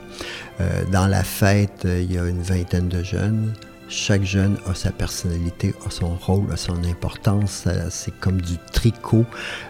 Euh, 0.62 0.84
dans 0.92 1.08
la 1.08 1.24
fête, 1.24 1.86
il 1.86 2.12
y 2.12 2.18
a 2.18 2.26
une 2.26 2.42
vingtaine 2.42 2.88
de 2.88 3.04
jeunes 3.04 3.54
chaque 3.88 4.24
jeune 4.24 4.58
a 4.66 4.74
sa 4.74 4.92
personnalité, 4.92 5.74
a 5.86 5.90
son 5.90 6.16
rôle, 6.16 6.52
a 6.52 6.58
son 6.58 6.84
importance. 6.84 7.68
C'est 7.90 8.18
comme 8.20 8.42
du 8.42 8.58
tricot 8.72 9.26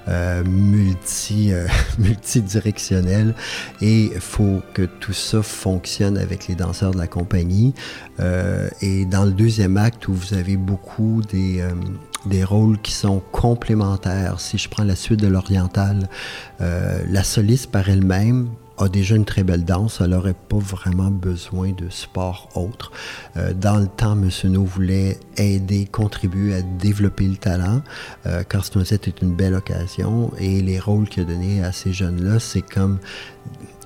euh, 0.08 0.44
multi, 0.44 1.52
euh, 1.52 1.68
multidirectionnel 2.00 3.34
et 3.82 4.12
il 4.14 4.20
faut 4.20 4.62
que 4.74 4.84
tout 4.84 5.14
ça 5.14 5.42
fonctionne 5.42 6.18
avec 6.18 6.48
les 6.48 6.56
danseurs 6.56 6.92
de 6.92 6.98
la 6.98 7.08
compagnie. 7.08 7.74
Euh, 8.20 8.70
et 8.82 9.06
dans 9.06 9.26
le 9.26 9.32
deuxième 9.32 9.78
acte 9.78 10.08
où 10.08 10.14
vous 10.14 10.34
avez 10.34 10.58
beaucoup 10.58 11.22
des 11.32 11.64
des 12.26 12.46
rôles 12.46 12.80
qui 12.80 12.94
sont 12.94 13.22
complémentaires. 13.34 14.40
Si 14.40 14.58
je 14.58 14.70
prends 14.70 14.86
la 14.86 14.96
suite 14.96 15.20
de 15.20 15.28
l'oriental, 15.28 16.08
la 16.60 17.24
soliste 17.24 17.70
par 17.70 17.90
elle-même 17.90 18.48
a 18.84 18.90
déjà 18.90 19.16
une 19.16 19.26
très 19.26 19.44
belle 19.44 19.66
danse, 19.66 20.00
elle 20.02 20.12
n'aurait 20.12 20.34
pas 20.34 20.58
vraiment 20.58 21.10
besoin 21.10 21.72
de 21.72 21.90
sport 21.90 22.50
autre. 22.56 22.92
Euh, 23.38 23.54
dans 23.54 23.78
le 23.78 23.88
temps, 23.88 24.14
M. 24.14 24.30
No 24.52 24.64
voulait 24.64 25.20
aider, 25.38 25.86
contribuer 25.86 26.56
à 26.56 26.62
développer 26.62 27.28
le 27.28 27.38
talent. 27.38 27.82
Euh, 28.26 28.44
Noisette 28.76 29.08
est 29.08 29.22
une 29.22 29.34
belle 29.34 29.56
occasion 29.56 30.32
et 30.40 30.62
les 30.62 30.80
rôles 30.80 31.08
qu'il 31.08 31.24
a 31.24 31.26
donnés 31.26 31.64
à 31.64 31.72
ces 31.72 31.94
jeunes-là, 31.94 32.40
c'est 32.40 32.62
comme 32.62 33.00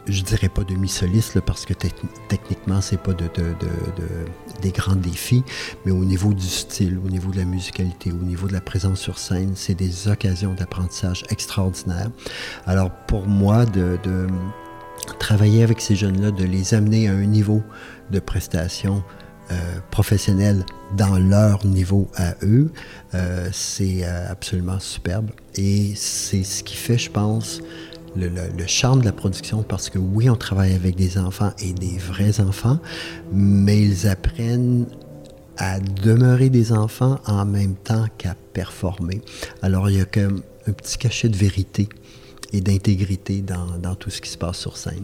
je 0.08 0.22
dirais 0.24 0.50
pas 0.50 0.64
demi-soliste 0.64 1.40
parce 1.42 1.66
que 1.66 1.74
techniquement 2.30 2.82
c'est 2.82 3.02
pas 3.02 3.14
de, 3.14 3.30
des 4.62 4.72
grands 4.72 4.96
défis, 4.96 5.44
mais 5.86 5.92
au 5.92 6.06
niveau 6.06 6.34
du 6.34 6.46
style, 6.46 7.00
au 7.06 7.10
niveau 7.10 7.32
de 7.32 7.38
la 7.38 7.46
musicalité, 7.46 8.12
au 8.12 8.24
niveau 8.24 8.48
de 8.48 8.54
la 8.54 8.62
présence 8.62 9.00
sur 9.00 9.18
scène, 9.18 9.54
c'est 9.56 9.76
des 9.76 10.08
occasions 10.08 10.54
d'apprentissage 10.54 11.24
extraordinaires. 11.30 12.10
Alors 12.66 12.92
pour 12.92 13.28
moi, 13.28 13.66
de, 13.66 14.00
travailler 15.20 15.64
avec 15.64 15.82
ces 15.82 15.96
jeunes-là, 15.96 16.32
de 16.32 16.44
les 16.44 16.74
amener 16.74 17.08
à 17.08 17.14
un 17.14 17.26
niveau 17.26 17.62
de 18.12 18.20
prestation 18.20 19.04
euh, 19.50 19.80
professionnelle 19.92 20.66
dans 20.98 21.18
leur 21.18 21.66
niveau 21.66 22.10
à 22.16 22.36
eux, 22.44 22.70
euh, 23.14 23.48
c'est 23.54 24.04
euh, 24.04 24.30
absolument 24.30 24.80
superbe. 24.80 25.32
Et 25.56 25.94
c'est 25.96 26.44
ce 26.44 26.64
qui 26.64 26.76
fait, 26.76 26.98
je 26.98 27.10
pense, 27.10 27.62
le, 28.18 28.30
charme 28.68 29.00
de 29.00 29.06
la 29.06 29.14
production 29.14 29.64
parce 29.64 29.90
que 29.90 30.00
oui, 30.00 30.30
on 30.30 30.36
travaille 30.36 30.74
avec 30.74 30.96
des 30.96 31.18
enfants 31.18 31.54
et 31.60 31.72
des 31.72 31.98
vrais 31.98 32.42
enfants, 32.42 32.80
mais 33.32 33.82
ils 33.82 34.08
apprennent 34.08 34.86
à 35.58 35.80
demeurer 35.80 36.50
des 36.50 36.74
enfants 36.74 37.20
en 37.26 37.46
même 37.46 37.76
temps 37.76 38.06
qu'à 38.18 38.36
performer. 38.54 39.22
Alors 39.62 39.90
il 39.90 39.98
y 39.98 40.02
a 40.02 40.06
comme 40.06 40.42
un 40.68 40.72
petit 40.74 40.98
cachet 40.98 41.30
de 41.30 41.38
vérité 41.38 41.88
et 42.54 42.62
d'intégrité 42.62 43.42
dans, 43.42 43.96
tout 43.96 44.10
ce 44.10 44.22
qui 44.22 44.30
se 44.30 44.38
passe 44.38 44.58
sur 44.58 44.78
scène. 44.78 45.04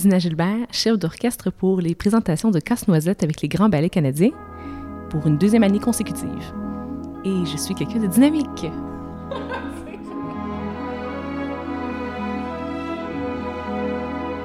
Dina 0.00 0.18
Gilbert, 0.18 0.66
chef 0.70 0.98
d'orchestre 0.98 1.50
pour 1.50 1.82
les 1.82 1.94
présentations 1.94 2.50
de 2.50 2.58
Casse-Noisette 2.58 3.22
avec 3.22 3.42
les 3.42 3.48
grands 3.48 3.68
ballets 3.68 3.90
canadiens 3.90 4.30
pour 5.10 5.26
une 5.26 5.36
deuxième 5.36 5.62
année 5.62 5.78
consécutive. 5.78 6.54
Et 7.26 7.44
je 7.44 7.56
suis 7.58 7.74
quelqu'un 7.74 7.98
de 7.98 8.06
dynamique. 8.06 8.66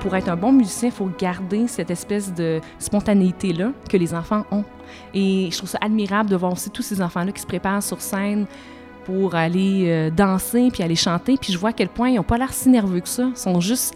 pour 0.01 0.15
être 0.15 0.27
un 0.27 0.35
bon 0.35 0.51
musicien, 0.51 0.89
il 0.89 0.91
faut 0.91 1.09
garder 1.17 1.67
cette 1.67 1.89
espèce 1.89 2.33
de 2.33 2.59
spontanéité-là 2.77 3.71
que 3.89 3.95
les 3.95 4.13
enfants 4.13 4.45
ont. 4.51 4.65
Et 5.13 5.47
je 5.51 5.57
trouve 5.57 5.69
ça 5.69 5.79
admirable 5.79 6.29
de 6.29 6.35
voir 6.35 6.51
aussi 6.51 6.69
tous 6.69 6.83
ces 6.83 7.01
enfants-là 7.01 7.31
qui 7.31 7.41
se 7.41 7.47
préparent 7.47 7.81
sur 7.81 8.01
scène 8.01 8.45
pour 9.05 9.35
aller 9.35 9.85
euh, 9.87 10.09
danser 10.09 10.69
puis 10.73 10.83
aller 10.83 10.95
chanter. 10.95 11.37
Puis 11.37 11.53
je 11.53 11.57
vois 11.57 11.69
à 11.69 11.73
quel 11.73 11.87
point 11.87 12.09
ils 12.09 12.15
n'ont 12.15 12.23
pas 12.23 12.37
l'air 12.37 12.53
si 12.53 12.67
nerveux 12.67 12.99
que 12.99 13.07
ça. 13.07 13.29
Ils 13.31 13.37
sont 13.37 13.61
juste 13.61 13.95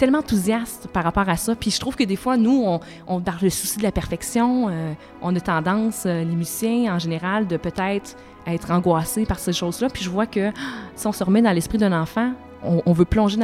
tellement 0.00 0.20
enthousiaste 0.20 0.88
par 0.88 1.04
rapport 1.04 1.28
à 1.28 1.36
ça. 1.36 1.54
Puis 1.54 1.70
je 1.70 1.78
trouve 1.78 1.94
que 1.94 2.04
des 2.04 2.16
fois, 2.16 2.38
nous, 2.38 2.64
on, 2.66 2.80
on 3.06 3.20
dans 3.20 3.34
le 3.40 3.50
souci 3.50 3.76
de 3.76 3.82
la 3.82 3.92
perfection, 3.92 4.68
euh, 4.70 4.92
on 5.20 5.36
a 5.36 5.40
tendance, 5.40 6.04
euh, 6.06 6.24
les 6.24 6.34
musiciens 6.34 6.94
en 6.94 6.98
général, 6.98 7.46
de 7.46 7.58
peut-être 7.58 8.16
être 8.46 8.70
angoissés 8.70 9.26
par 9.26 9.38
ces 9.38 9.52
choses-là. 9.52 9.88
Puis 9.90 10.02
je 10.02 10.08
vois 10.08 10.26
que 10.26 10.50
si 10.96 11.06
on 11.06 11.12
se 11.12 11.22
remet 11.22 11.42
dans 11.42 11.52
l'esprit 11.52 11.76
d'un 11.76 11.92
enfant, 11.92 12.32
on, 12.62 12.92
veut 12.92 13.04
plonger 13.04 13.38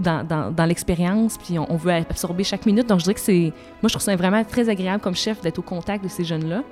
dans, 0.00 0.52
dans, 0.52 0.64
l'expérience, 0.66 1.38
puis 1.38 1.58
on, 1.58 1.76
veut 1.76 1.92
absorber 1.92 2.44
chaque 2.44 2.66
minute. 2.66 2.86
Donc, 2.86 2.98
je 2.98 3.04
dirais 3.04 3.14
que 3.14 3.20
c'est. 3.20 3.52
Moi, 3.82 3.88
je 3.88 3.88
trouve 3.88 4.02
ça 4.02 4.14
vraiment 4.16 4.44
très 4.44 4.68
agréable 4.68 5.02
comme 5.02 5.14
chef 5.14 5.40
d'être 5.40 5.58
au 5.58 5.62
contact 5.62 6.04
de 6.04 6.08
ces 6.08 6.24
jeunes-là. 6.24 6.62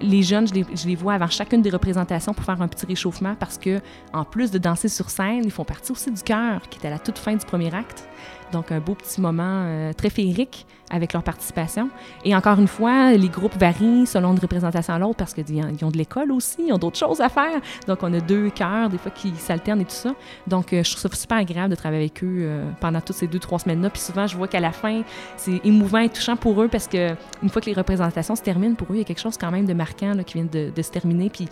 Les 0.00 0.22
jeunes, 0.22 0.46
je 0.48 0.86
les, 0.86 0.94
vois 0.94 1.14
avant 1.14 1.28
chacune 1.28 1.60
des 1.60 1.70
représentations 1.70 2.32
pour 2.32 2.44
faire 2.44 2.60
un 2.62 2.68
petit 2.68 2.86
réchauffement 2.86 3.34
parce 3.38 3.58
que, 3.58 3.80
en 4.12 4.24
plus 4.24 4.50
de 4.50 4.58
danser 4.58 4.88
sur 4.88 5.10
scène, 5.10 5.42
ils 5.44 5.50
font 5.50 5.64
partie 5.64 5.92
aussi 5.92 6.10
du 6.10 6.22
cœur 6.22 6.62
qui 6.70 6.78
est 6.78 6.86
à 6.86 6.90
la 6.90 6.98
toute 6.98 7.18
fin 7.18 7.34
du 7.34 7.44
premier 7.44 7.74
acte. 7.74 8.08
Donc, 8.52 8.72
un 8.72 8.80
beau 8.80 8.94
petit 8.94 9.20
moment 9.20 9.64
euh, 9.66 9.92
très 9.92 10.10
féerique 10.10 10.66
avec 10.90 11.12
leur 11.12 11.22
participation. 11.22 11.88
Et 12.24 12.34
encore 12.34 12.58
une 12.58 12.68
fois, 12.68 13.12
les 13.12 13.28
groupes 13.28 13.56
varient 13.56 14.06
selon 14.06 14.32
une 14.32 14.38
représentation 14.38 14.94
à 14.94 14.98
l'autre 14.98 15.16
parce 15.16 15.34
qu'ils 15.34 15.64
ont 15.82 15.90
de 15.90 15.96
l'école 15.96 16.32
aussi, 16.32 16.66
ils 16.66 16.72
ont 16.72 16.78
d'autres 16.78 16.98
choses 16.98 17.20
à 17.20 17.28
faire. 17.28 17.60
Donc, 17.86 18.02
on 18.02 18.12
a 18.12 18.20
deux 18.20 18.50
chœurs, 18.50 18.90
des 18.90 18.98
fois, 18.98 19.10
qui 19.10 19.32
s'alternent 19.36 19.80
et 19.80 19.84
tout 19.84 19.90
ça. 19.90 20.14
Donc, 20.46 20.72
euh, 20.72 20.82
je 20.82 20.90
trouve 20.90 21.10
ça 21.10 21.16
super 21.16 21.38
agréable 21.38 21.70
de 21.70 21.76
travailler 21.76 22.02
avec 22.02 22.22
eux 22.24 22.38
euh, 22.40 22.70
pendant 22.80 23.00
toutes 23.00 23.16
ces 23.16 23.26
deux, 23.26 23.38
trois 23.38 23.58
semaines-là. 23.58 23.90
Puis 23.90 24.00
souvent, 24.00 24.26
je 24.26 24.36
vois 24.36 24.48
qu'à 24.48 24.60
la 24.60 24.72
fin, 24.72 25.02
c'est 25.36 25.60
émouvant 25.64 25.98
et 25.98 26.08
touchant 26.08 26.36
pour 26.36 26.60
eux 26.62 26.68
parce 26.68 26.88
que 26.88 27.14
une 27.42 27.48
fois 27.48 27.62
que 27.62 27.66
les 27.66 27.74
représentations 27.74 28.36
se 28.36 28.42
terminent, 28.42 28.74
pour 28.74 28.88
eux, 28.88 28.96
il 28.96 28.98
y 28.98 29.02
a 29.02 29.04
quelque 29.04 29.20
chose 29.20 29.36
quand 29.38 29.50
même 29.50 29.66
de 29.66 29.74
marquant 29.74 30.14
qui 30.26 30.34
vient 30.34 30.46
de, 30.50 30.82
se 30.82 30.90
terminer. 30.90 31.30
Puis 31.30 31.48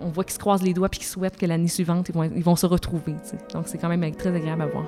on 0.00 0.08
voit 0.08 0.24
qu'ils 0.24 0.34
se 0.34 0.38
croisent 0.38 0.62
les 0.62 0.74
doigts 0.74 0.88
puis 0.88 1.00
qu'ils 1.00 1.08
souhaitent 1.08 1.36
que 1.36 1.46
l'année 1.46 1.68
suivante, 1.68 2.08
ils 2.08 2.14
vont, 2.14 2.24
ils 2.24 2.44
vont 2.44 2.56
se 2.56 2.66
retrouver. 2.66 3.14
Donc, 3.52 3.64
c'est 3.66 3.78
quand 3.78 3.88
même 3.88 4.14
très 4.14 4.34
agréable 4.34 4.62
à 4.62 4.66
voir. 4.66 4.84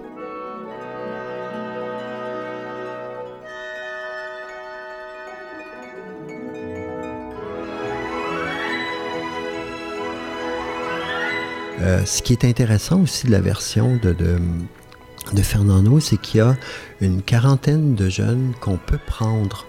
Euh, 11.81 12.05
ce 12.05 12.23
qui 12.23 12.33
est 12.33 12.45
intéressant 12.45 13.01
aussi 13.01 13.27
de 13.27 13.33
la 13.33 13.41
version 13.41 13.97
de, 14.03 14.13
de, 14.13 15.43
Fernando, 15.43 15.99
c'est 16.01 16.19
qu'il 16.19 16.39
y 16.39 16.41
a 16.43 16.57
une 17.01 17.23
quarantaine 17.23 17.95
de 17.95 18.09
jeunes 18.09 18.53
qu'on 18.61 18.77
peut 18.77 18.99
prendre 19.07 19.67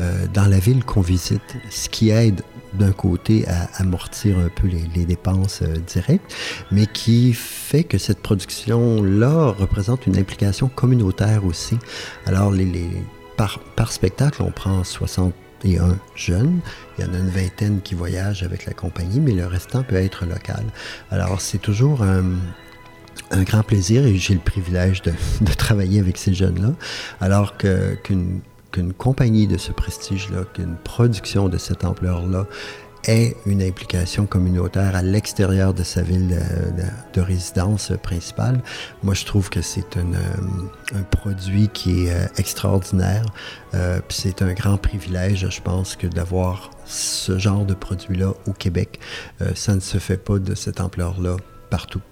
euh, 0.00 0.26
dans 0.32 0.46
la 0.46 0.58
ville 0.58 0.84
qu'on 0.84 1.02
visite, 1.02 1.56
ce 1.70 1.88
qui 1.88 2.10
aide 2.10 2.42
d'un 2.72 2.92
côté 2.92 3.46
à 3.48 3.68
amortir 3.76 4.38
un 4.38 4.48
peu 4.48 4.66
les, 4.66 5.04
dépenses 5.04 5.60
euh, 5.60 5.76
directes, 5.86 6.34
mais 6.70 6.86
qui 6.86 7.34
fait 7.34 7.84
que 7.84 7.98
cette 7.98 8.20
production-là 8.20 9.54
représente 9.58 10.06
une 10.06 10.16
implication 10.16 10.68
communautaire 10.68 11.44
aussi. 11.44 11.76
Alors, 12.24 12.50
les, 12.50 12.88
par, 13.36 13.58
par 13.76 13.92
spectacle, 13.92 14.42
on 14.42 14.50
prend 14.50 14.84
60 14.84 15.34
et 15.64 15.78
un 15.78 15.98
jeune. 16.14 16.60
Il 16.98 17.04
y 17.04 17.08
en 17.08 17.14
a 17.14 17.18
une 17.18 17.28
vingtaine 17.30 17.80
qui 17.82 17.94
voyagent 17.94 18.42
avec 18.42 18.66
la 18.66 18.72
compagnie, 18.72 19.20
mais 19.20 19.32
le 19.32 19.46
restant 19.46 19.82
peut 19.82 19.96
être 19.96 20.26
local. 20.26 20.64
Alors, 21.10 21.40
c'est 21.40 21.58
toujours 21.58 22.02
un, 22.02 22.24
grand 23.44 23.62
plaisir 23.62 24.06
et 24.06 24.16
j'ai 24.16 24.34
le 24.34 24.40
privilège 24.40 25.02
de, 25.02 25.12
travailler 25.56 26.00
avec 26.00 26.18
ces 26.18 26.34
jeunes-là, 26.34 26.72
alors 27.20 27.56
qu'une 27.56 28.42
compagnie 28.96 29.46
de 29.46 29.58
ce 29.58 29.72
prestige-là, 29.72 30.44
qu'une 30.52 30.76
production 30.76 31.48
de 31.48 31.58
cette 31.58 31.84
ampleur-là 31.84 32.46
ait 33.06 33.36
une 33.46 33.62
implication 33.62 34.26
communautaire 34.26 34.94
à 34.96 35.02
l'extérieur 35.02 35.74
de 35.74 35.82
sa 35.82 36.02
ville 36.02 36.38
de, 37.14 37.20
résidence 37.20 37.92
principale, 38.02 38.60
moi 39.02 39.14
je 39.14 39.24
trouve 39.24 39.48
que 39.48 39.62
c'est 39.62 39.96
un, 39.96 41.02
produit 41.10 41.68
qui 41.68 42.06
est 42.06 42.38
extraordinaire. 42.38 43.24
c'est 44.08 44.42
un 44.42 44.52
grand 44.52 44.76
privilège, 44.76 45.48
je 45.48 45.60
pense, 45.60 45.94
que 45.96 46.06
d'avoir 46.06 46.70
ce 46.84 47.38
genre 47.38 47.64
de 47.64 47.74
produit-là 47.74 48.34
au 48.46 48.52
Québec. 48.52 48.98
ça 49.54 49.74
ne 49.74 49.80
se 49.80 49.98
fait 49.98 50.16
pas 50.16 50.38
de 50.38 50.54
cette 50.54 50.80
ampleur-là 50.80 51.36
partout. 51.70 52.02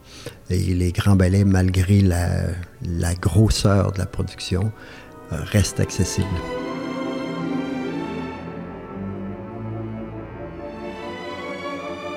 Et 0.48 0.58
les 0.58 0.92
grands 0.92 1.16
ballets, 1.16 1.44
malgré 1.44 2.00
la 2.00 3.14
grosseur 3.14 3.92
de 3.92 3.98
la 3.98 4.06
production, 4.06 4.72
restent 5.30 5.80
accessibles. 5.80 6.69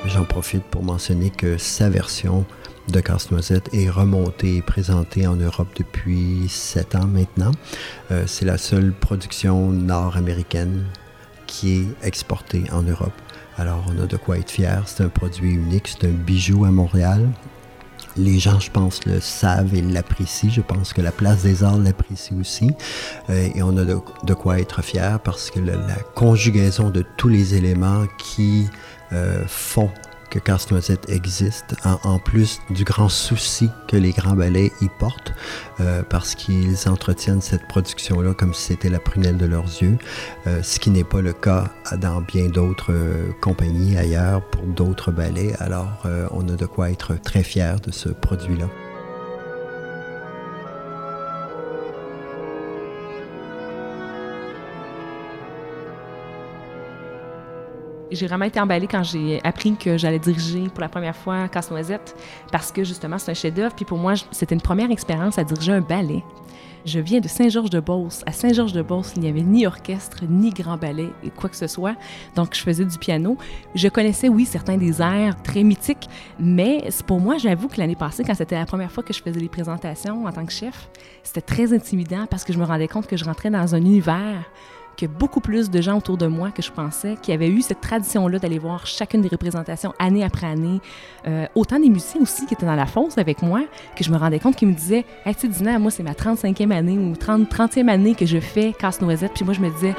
J'en 0.06 0.26
profite 0.26 0.64
pour 0.66 0.84
mentionner 0.84 1.30
que 1.30 1.58
sa 1.58 1.90
version 1.90 2.46
de 2.90 3.00
Casse-Noisette 3.00 3.74
est 3.74 3.90
remontée 3.90 4.58
et 4.58 4.62
présentée 4.62 5.26
en 5.28 5.38
Europe 5.38 5.70
depuis 5.78 6.48
sept 6.50 6.96
ans 6.96 7.08
maintenant. 7.08 7.52
Euh, 8.12 8.26
c'est 8.28 8.44
la 8.44 8.58
seule 8.58 8.92
production 8.92 9.70
nord-américaine 9.70 10.84
qui 11.48 11.78
est 11.78 12.06
exportée 12.06 12.66
en 12.74 12.82
Europe. 12.82 13.14
Alors 13.58 13.86
on 13.88 14.04
a 14.04 14.06
de 14.06 14.18
quoi 14.18 14.38
être 14.38 14.52
fier. 14.52 14.84
C'est 14.88 15.04
un 15.04 15.10
produit 15.10 15.54
unique, 15.54 15.88
c'est 15.88 16.06
un 16.06 16.12
bijou 16.12 16.66
à 16.66 16.72
Montréal. 16.72 17.30
Les 18.18 18.38
gens, 18.40 18.60
je 18.60 18.70
pense, 18.70 19.06
le 19.06 19.20
savent 19.22 19.74
et 19.74 19.82
l'apprécient. 19.82 20.50
Je 20.50 20.62
pense 20.62 20.94
que 20.94 21.02
la 21.02 21.12
place 21.12 21.44
des 21.44 21.64
arts 21.64 21.80
l'apprécie 21.80 22.36
aussi. 22.40 22.70
Euh, 23.30 23.48
et 23.56 23.64
on 23.64 23.76
a 23.78 23.86
de, 23.86 24.34
quoi 24.34 24.60
être 24.60 24.84
fier 24.84 25.20
parce 25.22 25.50
que 25.50 25.60
la 25.60 25.78
conjugaison 26.14 26.90
de 26.90 27.06
tous 27.18 27.30
les 27.30 27.56
éléments 27.56 28.06
qui 28.20 28.68
font 29.48 29.90
que 30.34 30.40
Casse-Noisette 30.40 31.10
existe, 31.10 31.76
en, 31.84 32.18
plus 32.18 32.60
du 32.72 32.84
grand 32.84 33.08
souci 33.08 33.70
que 33.88 33.96
les 33.96 34.12
grands 34.12 34.34
ballets 34.34 34.72
y 34.82 34.90
portent, 34.98 35.32
euh, 35.80 36.02
parce 36.10 36.34
qu'ils 36.34 36.90
entretiennent 36.90 37.42
cette 37.42 37.68
production-là 37.68 38.34
comme 38.34 38.52
si 38.56 38.64
c'était 38.64 38.90
la 38.90 39.00
prunelle 39.00 39.38
de 39.38 39.46
leurs 39.46 39.68
yeux, 39.84 40.00
euh, 40.48 40.64
ce 40.64 40.80
qui 40.80 40.90
n'est 40.90 41.04
pas 41.04 41.22
le 41.22 41.34
cas 41.34 41.66
dans 41.98 42.22
bien 42.22 42.48
d'autres 42.48 42.96
compagnies 43.42 43.96
ailleurs 43.96 44.42
pour 44.42 44.64
d'autres 44.64 45.12
ballets. 45.12 45.54
Alors, 45.60 46.04
on 46.32 46.50
a 46.50 46.56
de 46.56 46.66
quoi 46.66 46.90
être 46.90 47.14
très 47.22 47.44
fiers 47.44 47.76
de 47.84 47.92
ce 47.92 48.10
produit-là. 48.10 48.66
J'ai 58.16 58.28
vraiment 58.28 58.46
été 58.46 58.60
emballée 58.60 58.88
quand 58.88 59.04
j'ai 59.04 59.42
appris 59.44 59.76
que 59.76 59.98
j'allais 59.98 60.20
diriger 60.20 60.70
pour 60.70 60.82
la 60.82 60.90
première 60.90 61.16
fois 61.16 61.48
Casse-Noisette 61.48 62.16
parce 62.52 62.72
que 62.72 62.84
justement, 62.84 63.18
c'est 63.18 63.32
un 63.32 63.36
chef-d'œuvre. 63.36 63.74
Puis 63.76 63.86
pour 63.86 63.98
moi, 63.98 64.14
c'était 64.32 64.56
une 64.56 64.62
première 64.62 64.92
expérience 64.92 65.38
à 65.38 65.44
diriger 65.44 65.72
un 65.72 65.82
ballet. 65.82 66.24
Je 66.86 67.00
viens 67.00 67.22
de 67.22 67.30
Saint-Georges-de-Beauce. 67.30 68.24
À 68.26 68.34
Saint-Georges-de-Beauce, 68.34 69.14
il 69.16 69.22
n'y 69.22 69.30
avait 69.30 69.42
ni 69.42 69.66
orchestre, 69.66 70.26
ni 70.30 70.50
grand 70.50 70.76
ballet, 70.76 71.08
et 71.24 71.30
quoi 71.30 71.50
que 71.50 71.56
ce 71.56 71.68
soit. 71.68 71.96
Donc, 72.36 72.54
je 72.54 72.60
faisais 72.60 72.84
du 72.84 72.98
piano. 72.98 73.38
Je 73.74 73.88
connaissais, 73.88 74.28
oui, 74.28 74.46
certains 74.46 74.76
des 74.76 75.02
airs 75.02 75.42
très 75.44 75.64
mythiques, 75.64 76.10
mais 76.40 76.90
pour 77.08 77.22
moi, 77.22 77.38
j'avoue 77.38 77.70
que 77.70 77.78
l'année 77.78 77.96
passée, 77.96 78.26
quand 78.26 78.36
c'était 78.36 78.60
la 78.60 78.66
première 78.66 78.92
fois 78.92 79.02
que 79.02 79.14
je 79.14 79.22
faisais 79.22 79.40
les 79.40 79.48
présentations 79.48 80.26
en 80.26 80.32
tant 80.34 80.46
que 80.46 80.52
chef, 80.52 80.90
c'était 81.24 81.42
très 81.42 81.74
intimidant 81.74 82.26
parce 82.30 82.44
que 82.44 82.52
je 82.52 82.60
me 82.60 82.66
rendais 82.66 82.90
compte 82.90 83.08
que 83.08 83.16
je 83.16 83.24
rentrais 83.24 83.50
dans 83.50 83.76
un 83.76 83.80
univers 83.80 84.44
que 84.98 85.06
beaucoup 85.06 85.40
plus 85.40 85.70
de 85.70 85.82
gens 85.82 85.98
autour 85.98 86.18
de 86.18 86.28
moi 86.28 86.52
que 86.52 86.62
je 86.62 86.72
pensais 86.72 87.18
qui 87.22 87.32
avaient 87.32 87.50
eu 87.50 87.62
cette 87.62 87.82
tradition-là 87.82 88.40
d'aller 88.40 88.60
voir 88.60 88.86
chacune 88.86 89.22
des 89.22 89.30
représentations 89.30 89.94
année 90.00 90.24
après 90.24 90.48
année. 90.48 90.82
Euh, 91.28 91.46
autant 91.56 91.80
des 91.80 91.90
musiciens 91.90 92.22
aussi 92.22 92.46
qui 92.46 92.54
étaient 92.54 92.66
dans 92.66 92.76
la 92.76 92.86
fosse 92.86 93.18
avec 93.18 93.42
moi 93.42 93.64
que 93.96 94.04
je 94.04 94.12
me 94.12 94.18
rendais 94.18 94.40
compte 94.40 94.56
qu'ils 94.56 94.68
me 94.68 94.74
disaient 94.74 95.06
Hey, 95.26 95.36
tu 95.36 95.42
sais, 95.42 95.48
Dina, 95.48 95.80
moi, 95.80 95.92
c'est 95.92 96.04
ma 96.04 96.14
35e 96.14 96.72
année 96.72 96.98
ou 96.98 97.16
30, 97.16 97.50
30e 97.50 97.90
année 97.90 98.16
que 98.16 98.26
je 98.26 98.40
fais 98.40 98.74
Casse-Noisette. 98.74 99.34
Puis 99.34 99.46
moi, 99.46 99.54
je 99.54 99.62
me 99.62 99.70
disais 99.70 99.96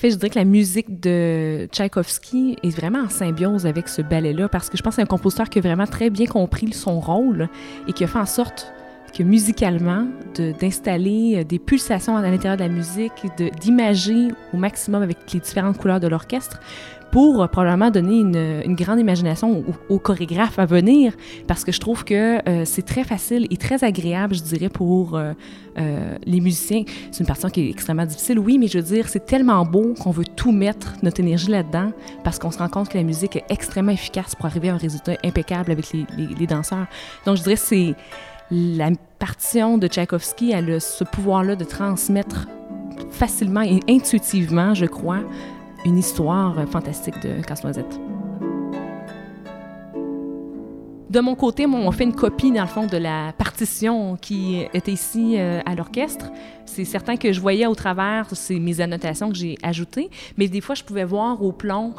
fait, 0.00 0.10
je 0.10 0.16
dirais 0.16 0.30
que 0.30 0.38
la 0.38 0.44
musique 0.44 1.00
de 1.00 1.68
Tchaïkovski 1.72 2.56
est 2.62 2.70
vraiment 2.70 3.00
en 3.00 3.08
symbiose 3.08 3.66
avec 3.66 3.88
ce 3.88 4.00
ballet-là 4.00 4.48
parce 4.48 4.70
que 4.70 4.76
je 4.76 4.82
pense 4.82 4.92
que 4.92 4.96
c'est 4.96 5.02
un 5.02 5.06
compositeur 5.06 5.48
qui 5.48 5.58
a 5.58 5.62
vraiment 5.62 5.86
très 5.86 6.10
bien 6.10 6.26
compris 6.26 6.72
son 6.72 7.00
rôle 7.00 7.48
et 7.86 7.92
qui 7.92 8.04
a 8.04 8.06
fait 8.06 8.18
en 8.18 8.26
sorte 8.26 8.72
que 9.12 9.22
musicalement, 9.22 10.06
d'installer 10.60 11.38
euh, 11.38 11.44
des 11.44 11.58
pulsations 11.58 12.16
à 12.16 12.22
l'intérieur 12.22 12.56
de 12.56 12.62
la 12.62 12.68
musique, 12.68 13.26
d'imager 13.60 14.28
au 14.54 14.56
maximum 14.56 15.02
avec 15.02 15.18
les 15.32 15.40
différentes 15.40 15.78
couleurs 15.78 16.00
de 16.00 16.06
l'orchestre 16.08 16.60
pour 17.10 17.42
euh, 17.42 17.46
probablement 17.46 17.90
donner 17.90 18.18
une, 18.18 18.74
grande 18.74 19.00
imagination 19.00 19.64
aux, 19.88 19.98
chorégraphes 19.98 20.58
à 20.58 20.66
venir, 20.66 21.12
parce 21.46 21.64
que 21.64 21.72
je 21.72 21.80
trouve 21.80 22.04
que 22.04 22.48
euh, 22.48 22.64
c'est 22.64 22.84
très 22.84 23.04
facile 23.04 23.46
et 23.50 23.56
très 23.56 23.84
agréable, 23.84 24.34
je 24.34 24.42
dirais, 24.42 24.68
pour 24.68 25.16
euh, 25.16 25.34
les 26.24 26.40
musiciens. 26.40 26.84
C'est 27.10 27.20
une 27.20 27.26
partie 27.26 27.50
qui 27.50 27.60
est 27.62 27.70
extrêmement 27.70 28.06
difficile, 28.06 28.38
oui, 28.38 28.58
mais 28.58 28.68
je 28.68 28.78
veux 28.78 28.84
dire, 28.84 29.08
c'est 29.08 29.26
tellement 29.26 29.64
beau 29.64 29.94
qu'on 30.00 30.10
veut 30.10 30.24
tout 30.24 30.52
mettre, 30.52 30.94
notre 31.02 31.20
énergie 31.20 31.50
là-dedans, 31.50 31.92
parce 32.24 32.38
qu'on 32.38 32.50
se 32.50 32.58
rend 32.58 32.68
compte 32.68 32.88
que 32.88 32.98
la 32.98 33.04
musique 33.04 33.36
est 33.36 33.44
extrêmement 33.48 33.92
efficace 33.92 34.34
pour 34.34 34.46
arriver 34.46 34.68
à 34.68 34.74
un 34.74 34.78
résultat 34.78 35.12
impeccable 35.24 35.72
avec 35.72 35.92
les, 35.92 36.46
danseurs. 36.46 36.86
Donc, 37.26 37.36
je 37.36 37.42
dirais 37.42 37.56
c'est 37.56 37.94
la 38.50 38.90
partition 39.18 39.78
de 39.78 39.86
Tchaïkovski, 39.86 40.50
elle 40.52 40.70
a 40.72 40.80
ce 40.80 41.04
pouvoir-là 41.04 41.54
de 41.54 41.64
transmettre 41.64 42.48
facilement 43.10 43.62
et 43.62 43.80
intuitivement, 43.88 44.74
je 44.74 44.86
crois, 44.86 45.20
une 45.84 45.98
histoire 45.98 46.54
fantastique 46.68 47.20
de 47.22 47.42
Casse-Noisette. 47.42 48.00
De 51.08 51.20
mon 51.20 51.34
côté, 51.34 51.66
on 51.66 51.90
fait 51.90 52.04
une 52.04 52.14
copie, 52.14 52.52
dans 52.52 52.62
le 52.62 52.68
fond, 52.68 52.86
de 52.86 52.96
la 52.96 53.32
qui 54.20 54.66
était 54.74 54.92
ici 54.92 55.36
euh, 55.38 55.60
à 55.66 55.74
l'orchestre. 55.74 56.26
C'est 56.72 56.84
certain 56.84 57.16
que 57.16 57.32
je 57.32 57.40
voyais 57.40 57.66
au 57.66 57.74
travers 57.74 58.28
c'est 58.32 58.60
mes 58.60 58.80
annotations 58.80 59.28
que 59.28 59.34
j'ai 59.34 59.56
ajoutées, 59.60 60.08
mais 60.36 60.46
des 60.46 60.60
fois, 60.60 60.76
je 60.76 60.84
pouvais 60.84 61.04
voir 61.04 61.42
au 61.42 61.50
plomb 61.50 61.94